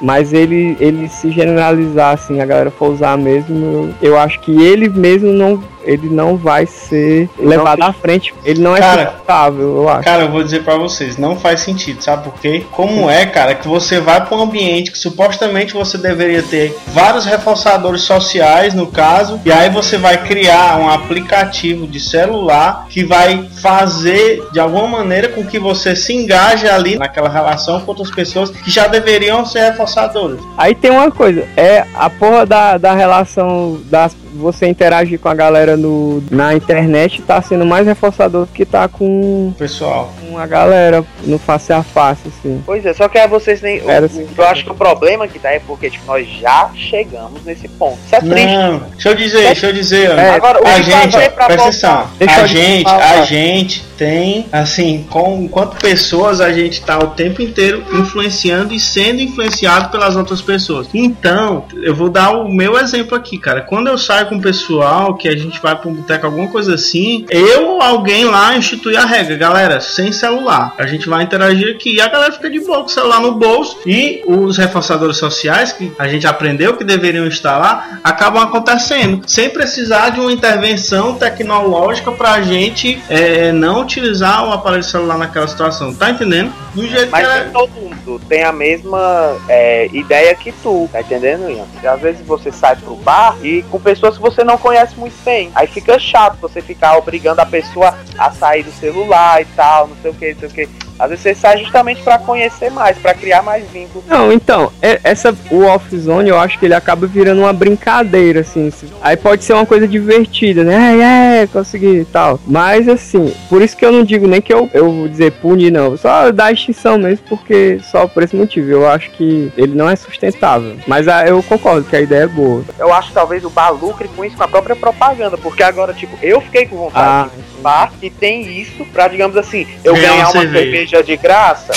Mas 0.00 0.34
ele, 0.34 0.76
ele 0.78 1.08
se 1.08 1.30
generalizar 1.30 2.12
assim, 2.12 2.38
a 2.42 2.44
galera 2.44 2.70
for 2.70 2.92
usar 2.92 3.16
mesmo, 3.16 3.56
eu, 4.02 4.10
eu 4.10 4.18
acho 4.18 4.38
que 4.40 4.62
ele 4.62 4.90
mesmo 4.90 5.32
não, 5.32 5.64
ele 5.84 6.08
não 6.08 6.36
vai 6.36 6.66
ser 6.66 7.28
levado 7.38 7.82
à 7.82 7.92
frente. 7.92 8.34
Ele 8.44 8.60
não 8.60 8.76
é 8.76 8.82
sustentável, 8.82 9.76
eu 9.76 9.88
acho. 9.88 10.04
Cara, 10.04 10.22
eu 10.22 10.30
vou 10.30 10.42
dizer 10.42 10.62
pra 10.62 10.76
vocês, 10.76 11.16
não 11.16 11.36
faz 11.36 11.60
sentido, 11.60 12.02
sabe 12.02 12.24
por 12.24 12.34
quê? 12.40 12.64
Como 12.72 13.08
é, 13.08 13.26
cara, 13.26 13.54
que 13.54 13.68
você 13.68 14.00
vai 14.00 14.24
pra 14.24 14.36
um 14.36 14.42
ambiente 14.42 14.90
que 14.90 14.98
supostamente 14.98 15.72
você 15.72 15.96
deveria 15.98 16.42
ter 16.42 16.76
vários 16.88 17.24
reforçadores 17.24 18.02
sociais, 18.02 18.74
no 18.74 18.86
caso, 18.86 19.40
e 19.44 19.52
aí 19.52 19.70
você 19.70 19.96
vai 19.96 20.22
criar 20.22 20.78
um 20.78 20.88
aplicativo 20.88 21.86
de 21.86 22.00
celular 22.00 22.86
que 22.88 23.04
vai 23.04 23.48
fazer 23.60 24.42
de 24.52 24.60
alguma 24.60 24.88
maneira 24.88 25.28
com 25.28 25.44
que 25.44 25.58
você 25.58 25.94
se 25.94 26.14
engaje 26.14 26.68
ali 26.68 26.96
naquela 26.96 27.28
relação 27.28 27.80
com 27.80 27.90
outras 27.90 28.10
pessoas 28.10 28.50
que 28.50 28.70
já 28.70 28.86
deveriam 28.86 29.44
ser 29.44 29.70
reforçadores. 29.70 30.40
Aí 30.56 30.74
tem 30.74 30.90
uma 30.90 31.10
coisa, 31.10 31.46
é 31.56 31.84
a 31.94 32.08
porra 32.10 32.46
da, 32.46 32.78
da 32.78 32.94
relação 32.94 33.80
das 33.86 34.14
você 34.34 34.66
interagir 34.66 35.18
com 35.18 35.28
a 35.28 35.34
galera 35.34 35.76
no, 35.76 36.22
na 36.30 36.54
internet 36.54 37.22
tá 37.22 37.40
sendo 37.40 37.64
mais 37.64 37.86
reforçador 37.86 38.46
do 38.46 38.52
que 38.52 38.64
tá 38.64 38.88
com, 38.88 39.52
Pessoal, 39.58 40.12
com 40.28 40.38
a 40.38 40.46
galera 40.46 41.04
no 41.24 41.38
face 41.38 41.72
a 41.72 41.82
face, 41.82 42.22
assim. 42.28 42.62
Pois 42.66 42.84
é, 42.84 42.92
só 42.92 43.08
que 43.08 43.18
aí 43.18 43.28
vocês 43.28 43.62
nem. 43.62 43.80
o- 43.82 43.90
Era 43.90 44.02
o- 44.02 44.06
assim. 44.06 44.26
eu 44.36 44.44
acho 44.46 44.64
que 44.64 44.70
o 44.70 44.74
problema 44.74 45.26
que 45.28 45.38
tá 45.38 45.50
é 45.52 45.58
porque 45.60 45.90
tipo, 45.90 46.04
nós 46.06 46.26
já 46.40 46.70
chegamos 46.74 47.42
nesse 47.44 47.68
ponto. 47.68 47.98
Isso 48.04 48.14
é 48.16 48.20
triste. 48.20 48.46
Não, 48.46 48.78
deixa 48.92 49.08
eu 49.10 49.14
dizer, 49.14 49.42
deixa 49.46 49.66
eu 49.68 49.72
dizer. 49.72 50.10
É, 50.10 50.30
agora, 50.30 50.62
o 50.62 50.66
a 50.66 50.72
que 50.74 50.82
gente, 50.82 51.16
ó, 51.16 51.28
pra 51.30 51.46
presta 51.46 51.62
atenção. 51.64 52.06
Deixa 52.18 52.40
A 52.42 52.46
gente, 52.46 52.84
falar. 52.84 53.10
a 53.20 53.22
gente 53.24 53.84
tem, 53.96 54.46
assim, 54.50 55.06
com, 55.08 55.42
enquanto 55.42 55.76
pessoas, 55.80 56.40
a 56.40 56.52
gente 56.52 56.82
tá 56.82 56.98
o 56.98 57.08
tempo 57.08 57.40
inteiro 57.40 57.82
influenciando 57.92 58.74
e 58.74 58.80
sendo 58.80 59.20
influenciado 59.20 59.88
pelas 59.90 60.16
outras 60.16 60.42
pessoas. 60.42 60.88
Então, 60.92 61.64
eu 61.82 61.94
vou 61.94 62.08
dar 62.08 62.30
o 62.32 62.48
meu 62.48 62.76
exemplo 62.78 63.16
aqui, 63.16 63.38
cara. 63.38 63.60
Quando 63.62 63.86
eu 63.88 63.96
saio 63.96 64.23
com 64.24 64.36
o 64.36 64.40
pessoal, 64.42 65.14
que 65.14 65.28
a 65.28 65.36
gente 65.36 65.60
vai 65.60 65.76
pra 65.76 65.90
um 65.90 65.94
boteco, 65.94 66.26
alguma 66.26 66.48
coisa 66.48 66.74
assim, 66.74 67.24
eu 67.30 67.64
ou 67.68 67.82
alguém 67.82 68.24
lá 68.24 68.56
institui 68.56 68.96
a 68.96 69.04
regra, 69.04 69.36
galera, 69.36 69.80
sem 69.80 70.12
celular. 70.12 70.74
A 70.78 70.86
gente 70.86 71.08
vai 71.08 71.22
interagir 71.22 71.74
aqui 71.74 71.94
e 71.96 72.00
a 72.00 72.08
galera 72.08 72.32
fica 72.32 72.50
de 72.50 72.60
boa 72.60 72.80
com 72.80 72.86
o 72.86 72.88
celular 72.88 73.20
no 73.20 73.34
bolso 73.34 73.78
e 73.86 74.22
os 74.26 74.56
reforçadores 74.58 75.16
sociais 75.16 75.72
que 75.72 75.92
a 75.98 76.08
gente 76.08 76.26
aprendeu 76.26 76.76
que 76.76 76.84
deveriam 76.84 77.26
estar 77.26 77.58
lá 77.58 78.00
acabam 78.02 78.42
acontecendo 78.42 79.22
sem 79.26 79.50
precisar 79.50 80.10
de 80.10 80.20
uma 80.20 80.32
intervenção 80.32 81.14
tecnológica 81.14 82.12
pra 82.12 82.42
gente 82.42 83.02
é, 83.08 83.52
não 83.52 83.82
utilizar 83.82 84.48
o 84.48 84.52
aparelho 84.52 84.82
celular 84.82 85.18
naquela 85.18 85.46
situação. 85.48 85.94
Tá 85.94 86.10
entendendo? 86.10 86.52
Do 86.74 86.86
jeito 86.86 87.10
Mas 87.10 87.26
que 87.26 87.32
era... 87.32 87.50
todo 87.50 87.70
mundo 87.70 88.20
tem 88.28 88.42
a 88.42 88.52
mesma 88.52 89.36
é, 89.48 89.88
ideia 89.92 90.34
que 90.34 90.52
tu, 90.52 90.88
tá 90.90 91.00
entendendo, 91.00 91.50
Ian? 91.50 91.64
Às 91.88 92.00
vezes 92.00 92.26
você 92.26 92.50
sai 92.50 92.76
pro 92.76 92.96
bar 92.96 93.36
e 93.42 93.62
com 93.70 93.78
pessoas 93.78 94.13
que 94.16 94.22
você 94.22 94.44
não 94.44 94.58
conhece 94.58 94.98
muito 94.98 95.16
bem. 95.24 95.50
Aí 95.54 95.66
fica 95.66 95.98
chato 95.98 96.38
você 96.40 96.60
ficar 96.60 96.96
obrigando 96.96 97.40
a 97.40 97.46
pessoa 97.46 97.94
a 98.18 98.30
sair 98.30 98.62
do 98.62 98.72
celular 98.72 99.40
e 99.42 99.44
tal, 99.56 99.88
não 99.88 99.96
sei 100.02 100.10
o 100.10 100.14
que, 100.14 100.32
não 100.32 100.40
sei 100.40 100.48
o 100.48 100.52
que. 100.52 100.84
Às 100.96 101.10
vezes 101.10 101.22
você 101.24 101.34
sai 101.34 101.58
justamente 101.58 102.02
pra 102.02 102.18
conhecer 102.18 102.70
mais, 102.70 102.96
pra 102.96 103.14
criar 103.14 103.42
mais 103.42 103.68
vínculos. 103.70 104.06
Não, 104.06 104.30
então, 104.32 104.70
é- 104.80 105.00
essa, 105.02 105.36
o 105.50 105.64
off-zone 105.64 106.28
eu 106.28 106.38
acho 106.38 106.56
que 106.58 106.66
ele 106.66 106.74
acaba 106.74 107.04
virando 107.06 107.40
uma 107.40 107.52
brincadeira, 107.52 108.40
assim. 108.40 108.72
Aí 109.02 109.16
pode 109.16 109.42
ser 109.42 109.54
uma 109.54 109.66
coisa 109.66 109.88
divertida, 109.88 110.62
né? 110.62 110.96
É, 111.00 111.42
é, 111.42 111.46
consegui 111.48 112.00
e 112.00 112.04
tal. 112.04 112.38
Mas 112.46 112.88
assim, 112.88 113.34
por 113.48 113.60
isso 113.60 113.76
que 113.76 113.84
eu 113.84 113.90
não 113.90 114.04
digo 114.04 114.26
nem 114.28 114.40
que 114.40 114.54
eu, 114.54 114.70
eu 114.72 114.90
vou 114.90 115.08
dizer 115.08 115.32
punir, 115.32 115.72
não. 115.72 115.96
Só 115.96 116.30
dar 116.30 116.52
extinção 116.52 116.96
mesmo, 116.96 117.26
porque 117.28 117.80
só 117.82 118.06
por 118.06 118.22
esse 118.22 118.36
motivo. 118.36 118.70
Eu 118.70 118.88
acho 118.88 119.10
que 119.10 119.52
ele 119.56 119.74
não 119.74 119.88
é 119.88 119.96
sustentável. 119.96 120.76
Mas 120.86 121.08
ah, 121.08 121.26
eu 121.26 121.42
concordo 121.42 121.88
que 121.88 121.96
a 121.96 122.00
ideia 122.00 122.22
é 122.24 122.28
boa. 122.28 122.64
Eu 122.78 122.92
acho 122.94 123.08
que 123.08 123.14
talvez 123.14 123.44
o 123.44 123.50
bar 123.50 123.72
lucre 124.04 124.08
com 124.08 124.24
isso 124.24 124.36
com 124.36 124.44
a 124.44 124.48
própria 124.48 124.76
propaganda, 124.76 125.36
porque 125.38 125.62
agora, 125.62 125.92
tipo, 125.92 126.16
eu 126.22 126.40
fiquei 126.40 126.66
com 126.66 126.76
vontade 126.76 127.30
Ah, 127.34 127.36
de 127.56 127.60
bar 127.62 127.92
e 128.02 128.10
tem 128.10 128.42
isso 128.60 128.84
pra, 128.86 129.08
digamos 129.08 129.36
assim, 129.36 129.66
eu 129.82 129.94
Ganhar 129.94 130.14
uma 130.14 130.30
cerveja. 130.32 130.58
cerveja 130.58 131.02
de 131.02 131.16
graça, 131.16 131.72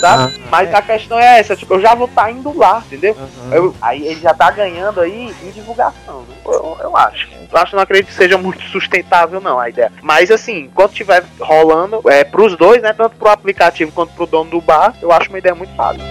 sabe? 0.00 0.40
Mas 0.50 0.74
a 0.74 0.82
questão 0.82 1.18
é 1.18 1.38
essa, 1.38 1.54
tipo, 1.56 1.74
eu 1.74 1.80
já 1.80 1.94
vou 1.94 2.06
estar 2.06 2.30
indo 2.30 2.56
lá, 2.56 2.82
entendeu? 2.86 3.16
Eu- 3.52 3.74
aí 3.80 4.06
ele 4.06 4.20
já 4.20 4.34
tá 4.34 4.50
ganhando 4.50 5.00
aí 5.00 5.32
em 5.44 5.50
divulgação, 5.50 6.20
né? 6.28 6.34
Eu, 6.44 6.76
eu 6.82 6.96
acho. 6.96 7.28
Eu 7.50 7.58
acho, 7.58 7.74
não 7.76 7.82
acredito 7.82 8.08
que 8.08 8.14
seja 8.14 8.36
muito 8.36 8.62
sustentável, 8.68 9.40
não, 9.40 9.58
a 9.58 9.68
ideia. 9.70 9.90
Mas 10.02 10.30
assim, 10.30 10.64
enquanto 10.64 10.92
tiver 10.92 11.24
rolando, 11.40 12.00
é, 12.10 12.22
pros 12.24 12.56
dois, 12.56 12.82
né? 12.82 12.92
Tanto 12.92 13.16
pro 13.16 13.28
aplicativo 13.30 13.90
quanto 13.92 14.12
pro 14.12 14.26
dono 14.26 14.50
do 14.50 14.60
bar, 14.60 14.94
eu 15.00 15.10
acho 15.12 15.28
uma 15.30 15.38
ideia 15.38 15.54
muito 15.54 15.74
válida. 15.74 16.04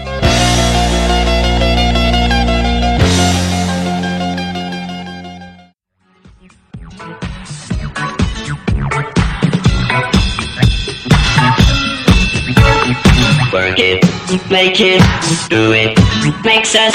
Work 13.54 13.80
it, 13.80 14.04
make 14.52 14.82
it, 14.82 15.02
do 15.50 15.72
it, 15.72 15.98
makes 16.44 16.76
us 16.76 16.94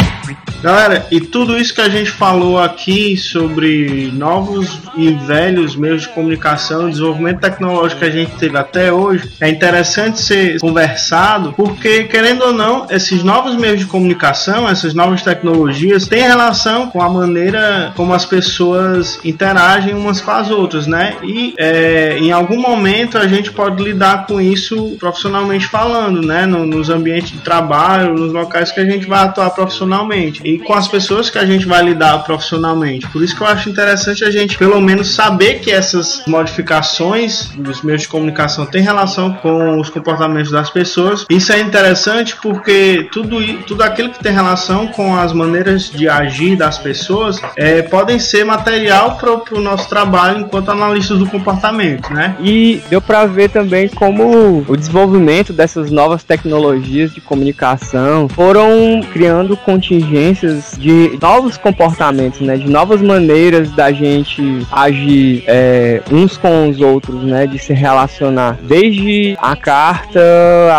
Galera, 0.62 1.06
e 1.10 1.20
tudo 1.20 1.58
isso 1.58 1.74
que 1.74 1.80
a 1.80 1.88
gente 1.88 2.08
falou 2.10 2.56
aqui 2.60 3.16
sobre 3.16 4.12
novos 4.14 4.78
e 4.96 5.10
velhos 5.10 5.74
meios 5.74 6.02
de 6.02 6.08
comunicação, 6.10 6.88
desenvolvimento 6.88 7.40
tecnológico 7.40 7.98
que 8.00 8.06
a 8.06 8.10
gente 8.10 8.30
teve 8.36 8.56
até 8.56 8.92
hoje, 8.92 9.28
é 9.40 9.48
interessante 9.48 10.20
ser 10.20 10.60
conversado, 10.60 11.52
porque 11.56 12.04
querendo 12.04 12.42
ou 12.44 12.52
não, 12.52 12.86
esses 12.90 13.24
novos 13.24 13.56
meios 13.56 13.80
de 13.80 13.86
comunicação, 13.86 14.68
essas 14.68 14.94
novas 14.94 15.20
tecnologias, 15.22 16.06
têm 16.06 16.22
relação 16.22 16.88
com 16.90 17.02
a 17.02 17.08
maneira 17.08 17.92
como 17.96 18.14
as 18.14 18.24
pessoas 18.24 19.18
interagem 19.24 19.94
umas 19.94 20.20
com 20.20 20.30
as 20.30 20.48
outras, 20.48 20.86
né? 20.86 21.16
E 21.24 21.54
é, 21.58 22.18
em 22.18 22.30
algum 22.30 22.60
momento 22.60 23.18
a 23.18 23.26
gente 23.26 23.50
pode 23.50 23.82
lidar 23.82 24.26
com 24.28 24.40
isso 24.40 24.96
profissionalmente 25.00 25.66
falando, 25.66 26.22
né? 26.22 26.46
No- 26.46 26.64
nos 26.66 26.88
ambientes 26.88 27.32
de 27.32 27.38
trabalho, 27.38 28.14
nos 28.14 28.32
locais 28.32 28.70
que 28.70 28.78
a 28.78 28.84
gente 28.84 29.06
vai 29.06 29.24
atuar 29.24 29.50
profissionalmente. 29.50 30.51
E 30.52 30.58
com 30.58 30.74
as 30.74 30.88
pessoas 30.88 31.30
que 31.30 31.38
a 31.38 31.46
gente 31.46 31.66
vai 31.66 31.82
lidar 31.82 32.18
profissionalmente. 32.18 33.08
Por 33.08 33.22
isso 33.22 33.34
que 33.34 33.42
eu 33.42 33.46
acho 33.46 33.70
interessante 33.70 34.24
a 34.24 34.30
gente, 34.30 34.58
pelo 34.58 34.80
menos, 34.80 35.14
saber 35.14 35.60
que 35.60 35.70
essas 35.70 36.22
modificações 36.26 37.50
dos 37.56 37.82
meios 37.82 38.02
de 38.02 38.08
comunicação 38.08 38.66
têm 38.66 38.82
relação 38.82 39.32
com 39.34 39.80
os 39.80 39.88
comportamentos 39.88 40.50
das 40.50 40.70
pessoas. 40.70 41.24
Isso 41.30 41.52
é 41.52 41.60
interessante 41.60 42.36
porque 42.36 43.08
tudo, 43.12 43.42
tudo 43.64 43.82
aquilo 43.82 44.10
que 44.10 44.22
tem 44.22 44.32
relação 44.32 44.88
com 44.88 45.16
as 45.16 45.32
maneiras 45.32 45.90
de 45.90 46.08
agir 46.08 46.56
das 46.56 46.78
pessoas 46.78 47.40
é, 47.56 47.82
podem 47.82 48.18
ser 48.18 48.44
material 48.44 49.16
para 49.16 49.56
o 49.56 49.60
nosso 49.60 49.88
trabalho 49.88 50.40
enquanto 50.40 50.70
analistas 50.70 51.18
do 51.18 51.26
comportamento, 51.26 52.12
né? 52.12 52.36
E 52.40 52.82
deu 52.90 53.00
pra 53.00 53.26
ver 53.26 53.50
também 53.50 53.88
como 53.88 54.64
o 54.66 54.76
desenvolvimento 54.76 55.52
dessas 55.52 55.90
novas 55.90 56.22
tecnologias 56.24 57.12
de 57.12 57.20
comunicação 57.20 58.28
foram 58.28 59.00
criando 59.12 59.56
contingências 59.56 60.41
de 60.78 61.18
novos 61.20 61.56
comportamentos, 61.56 62.40
né? 62.40 62.56
De 62.56 62.68
novas 62.68 63.00
maneiras 63.00 63.70
da 63.72 63.92
gente 63.92 64.66
agir 64.70 65.44
é, 65.46 66.00
uns 66.10 66.36
com 66.36 66.68
os 66.68 66.80
outros, 66.80 67.22
né? 67.22 67.46
De 67.46 67.58
se 67.58 67.72
relacionar. 67.72 68.58
Desde 68.62 69.36
a 69.40 69.56
carta 69.56 70.20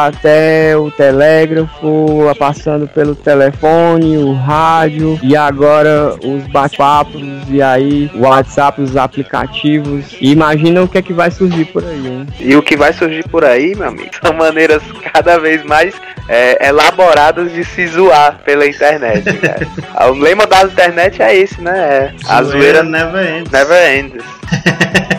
até 0.06 0.76
o 0.78 0.92
telégrafo, 0.92 2.08
passando 2.38 2.88
pelo 2.88 3.16
telefone, 3.16 4.18
o 4.18 4.34
rádio 4.34 5.20
e 5.22 5.36
agora 5.36 6.16
os 6.24 6.46
bate-papos 6.48 7.22
e 7.50 7.62
aí 7.62 8.10
o 8.14 8.22
WhatsApp, 8.22 8.82
os 8.82 8.98
aplicativos. 8.98 10.16
Imagina 10.20 10.84
o 10.84 10.88
que 10.88 10.98
é 10.98 11.02
que 11.02 11.14
vai 11.14 11.32
surgir 11.32 11.66
por 11.66 11.84
aí, 11.84 12.08
hein? 12.08 12.28
E 12.40 12.56
o 12.56 12.62
que 12.62 12.76
vai 12.76 12.94
surgir 12.94 13.28
por 13.30 13.44
aí, 13.44 13.76
meu 13.76 13.88
amigo, 13.88 14.10
são 14.24 14.34
maneiras 14.34 14.82
cada 15.14 15.38
vez 15.38 15.64
mais 15.64 15.94
é, 16.28 16.68
elaboradas 16.68 17.52
de 17.52 17.64
se 17.64 17.88
zoar 17.88 18.40
pela 18.44 18.66
internet, 18.66 19.24
cara. 19.54 20.12
o 20.12 20.16
lema 20.16 20.46
da 20.46 20.64
internet 20.64 21.22
é 21.22 21.36
esse, 21.36 21.62
né? 21.62 21.80
É, 21.80 22.14
a 22.28 22.44
zoeira 22.44 22.84
never 22.84 23.38
ends. 23.38 23.52
never 23.52 23.98
ends. 23.98 24.24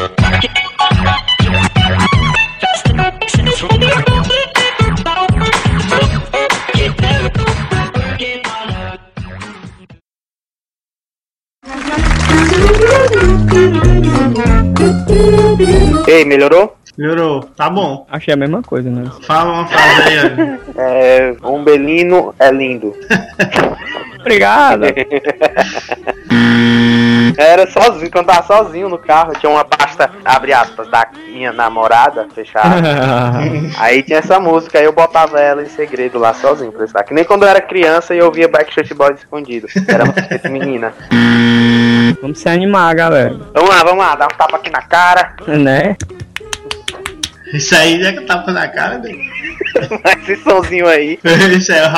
Ei, 16.07 16.25
melhorou? 16.25 16.75
Melhorou, 16.97 17.43
tá 17.55 17.69
bom. 17.69 18.05
Achei 18.09 18.33
a 18.33 18.37
mesma 18.37 18.61
coisa, 18.61 18.89
né? 18.89 19.09
Fala 19.25 19.53
uma 19.53 19.65
frase 19.65 20.01
aí. 20.01 20.59
É, 20.77 21.35
Umbelino 21.43 22.35
é 22.37 22.51
lindo. 22.51 22.93
Obrigado. 24.19 24.83
Era 27.37 27.65
sozinho, 27.69 28.11
quando 28.11 28.27
tava 28.27 28.45
sozinho 28.45 28.89
no 28.89 28.97
carro, 28.97 29.33
tinha 29.39 29.49
uma 29.49 29.65
pasta, 29.65 30.11
abre 30.23 30.53
aspas, 30.53 30.87
da 30.89 31.07
minha 31.31 31.51
namorada, 31.51 32.27
fechada. 32.33 32.75
aí 33.79 34.03
tinha 34.03 34.19
essa 34.19 34.39
música, 34.39 34.77
aí 34.77 34.85
eu 34.85 34.93
botava 34.93 35.39
ela 35.39 35.63
em 35.63 35.67
segredo 35.67 36.19
lá 36.19 36.33
sozinho 36.33 36.71
pra 36.71 36.85
estar. 36.85 37.03
Que 37.03 37.13
nem 37.13 37.23
quando 37.23 37.43
eu 37.43 37.49
era 37.49 37.61
criança 37.61 38.13
e 38.13 38.19
eu 38.19 38.31
via 38.31 38.47
Backstreet 38.47 38.93
Boys 38.93 39.19
escondido. 39.19 39.67
Era 39.87 40.05
música 40.05 40.37
de 40.37 40.49
menina. 40.49 40.93
Vamos 42.21 42.39
se 42.39 42.49
animar, 42.49 42.95
galera. 42.95 43.35
Vamos 43.53 43.69
lá, 43.69 43.83
vamos 43.83 43.99
lá, 43.99 44.15
dá 44.15 44.25
um 44.25 44.37
tapa 44.37 44.57
aqui 44.57 44.69
na 44.69 44.81
cara. 44.81 45.35
Né? 45.47 45.95
Isso 47.53 47.75
aí 47.75 48.01
é 48.01 48.13
que 48.13 48.21
tapa 48.21 48.51
na 48.51 48.67
cara 48.67 48.97
dele. 48.97 49.29
Esse 50.27 50.43
somzinho 50.43 50.87
aí. 50.87 51.19
Isso 51.55 51.71
é 51.71 51.87
o 51.87 51.91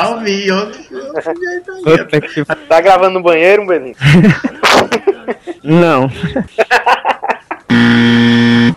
que... 2.20 2.44
Tá 2.68 2.80
gravando 2.80 3.14
no 3.14 3.22
banheiro, 3.22 3.66
Belinho? 3.66 3.94
Não. 5.62 6.10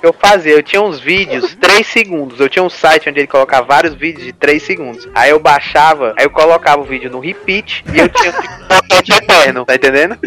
Eu 0.02 0.14
fazia, 0.14 0.54
eu 0.54 0.64
tinha 0.64 0.82
uns 0.82 1.00
vídeos 1.00 1.56
3 1.56 1.86
segundos. 1.86 2.40
Eu 2.40 2.50
tinha 2.50 2.64
um 2.64 2.70
site 2.70 3.10
onde 3.10 3.20
ele 3.20 3.28
colocava 3.28 3.66
vários 3.66 3.94
vídeos 3.94 4.26
de 4.26 4.34
3 4.34 4.62
segundos. 4.62 5.08
Aí 5.14 5.30
eu 5.30 5.40
baixava, 5.40 6.14
aí 6.18 6.26
eu 6.26 6.30
colocava 6.30 6.82
o 6.82 6.86
vídeo 6.86 7.10
no 7.10 7.20
repeat 7.20 7.84
e 7.94 8.00
eu 8.00 8.10
tinha 8.10 8.32
um 8.32 9.18
eterno, 9.18 9.66
tá 9.66 9.76
entendendo? 9.76 10.18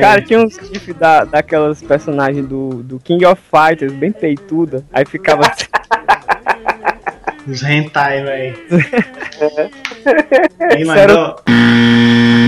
Cara, 0.00 0.20
tinha 0.22 0.40
uns 0.40 0.54
gifs 0.54 0.94
da, 0.96 1.24
daquelas 1.24 1.82
personagens 1.82 2.46
do, 2.46 2.82
do 2.82 2.98
King 2.98 3.24
of 3.26 3.40
Fighters, 3.50 3.92
bem 3.92 4.12
peituda. 4.12 4.84
Aí 4.92 5.04
ficava. 5.04 5.42
Os 7.46 7.62
hentai, 7.62 8.22
velho. 8.24 8.56
Sério? 9.38 10.86
mandou? 10.86 11.36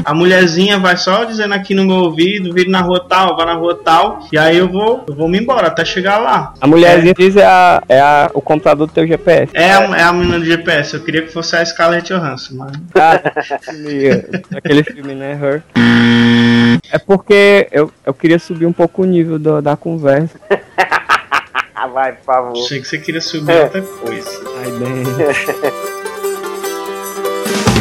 A 0.04 0.14
mulherzinha 0.14 0.78
vai 0.78 0.96
só 0.96 1.24
dizendo 1.24 1.54
aqui 1.54 1.74
no 1.74 1.84
meu 1.84 1.96
ouvido, 1.96 2.52
vire 2.54 2.70
na 2.70 2.80
rua 2.80 3.04
tal, 3.08 3.36
vá 3.36 3.44
na 3.44 3.54
rua 3.54 3.78
tal, 3.84 4.26
e 4.32 4.38
aí 4.38 4.56
eu 4.56 4.68
vou, 4.68 5.04
eu 5.06 5.14
vou 5.14 5.28
me 5.28 5.38
embora 5.38 5.66
até 5.66 5.84
chegar 5.84 6.18
lá. 6.18 6.54
A 6.60 6.66
mulherzinha 6.66 7.12
diz 7.14 7.36
é, 7.36 7.44
a, 7.44 7.82
é 7.88 8.00
a, 8.00 8.30
o 8.32 8.40
computador 8.40 8.86
do 8.86 8.92
teu 8.92 9.06
GPS. 9.06 9.50
É 9.54 9.70
a, 9.72 9.82
é 9.96 10.02
a 10.02 10.12
menina 10.12 10.38
do 10.38 10.44
GPS, 10.44 10.94
eu 10.94 11.00
queria 11.00 11.22
que 11.22 11.32
fosse 11.32 11.56
a 11.56 11.64
Scarlett 11.64 12.12
Johansson, 12.12 12.54
mas. 12.56 12.72
Filme, 13.64 14.08
aquele 14.56 14.82
filme, 14.82 15.14
né? 15.14 15.38
Her. 15.40 15.62
É 16.90 16.98
porque 16.98 17.68
eu, 17.70 17.90
eu 18.06 18.14
queria 18.14 18.38
subir 18.38 18.66
um 18.66 18.72
pouco 18.72 19.02
o 19.02 19.04
nível 19.04 19.38
do- 19.38 19.60
da 19.60 19.76
conversa. 19.76 20.38
Ah, 21.80 21.86
vai, 21.86 22.12
por 22.12 22.24
favor. 22.24 22.64
Achei 22.64 22.80
que 22.80 22.88
você 22.88 22.98
queria 22.98 23.20
subir 23.20 23.52
é. 23.52 23.62
outra 23.62 23.82
coisa. 23.82 24.28
Ai, 24.58 24.70
bem. 24.72 25.04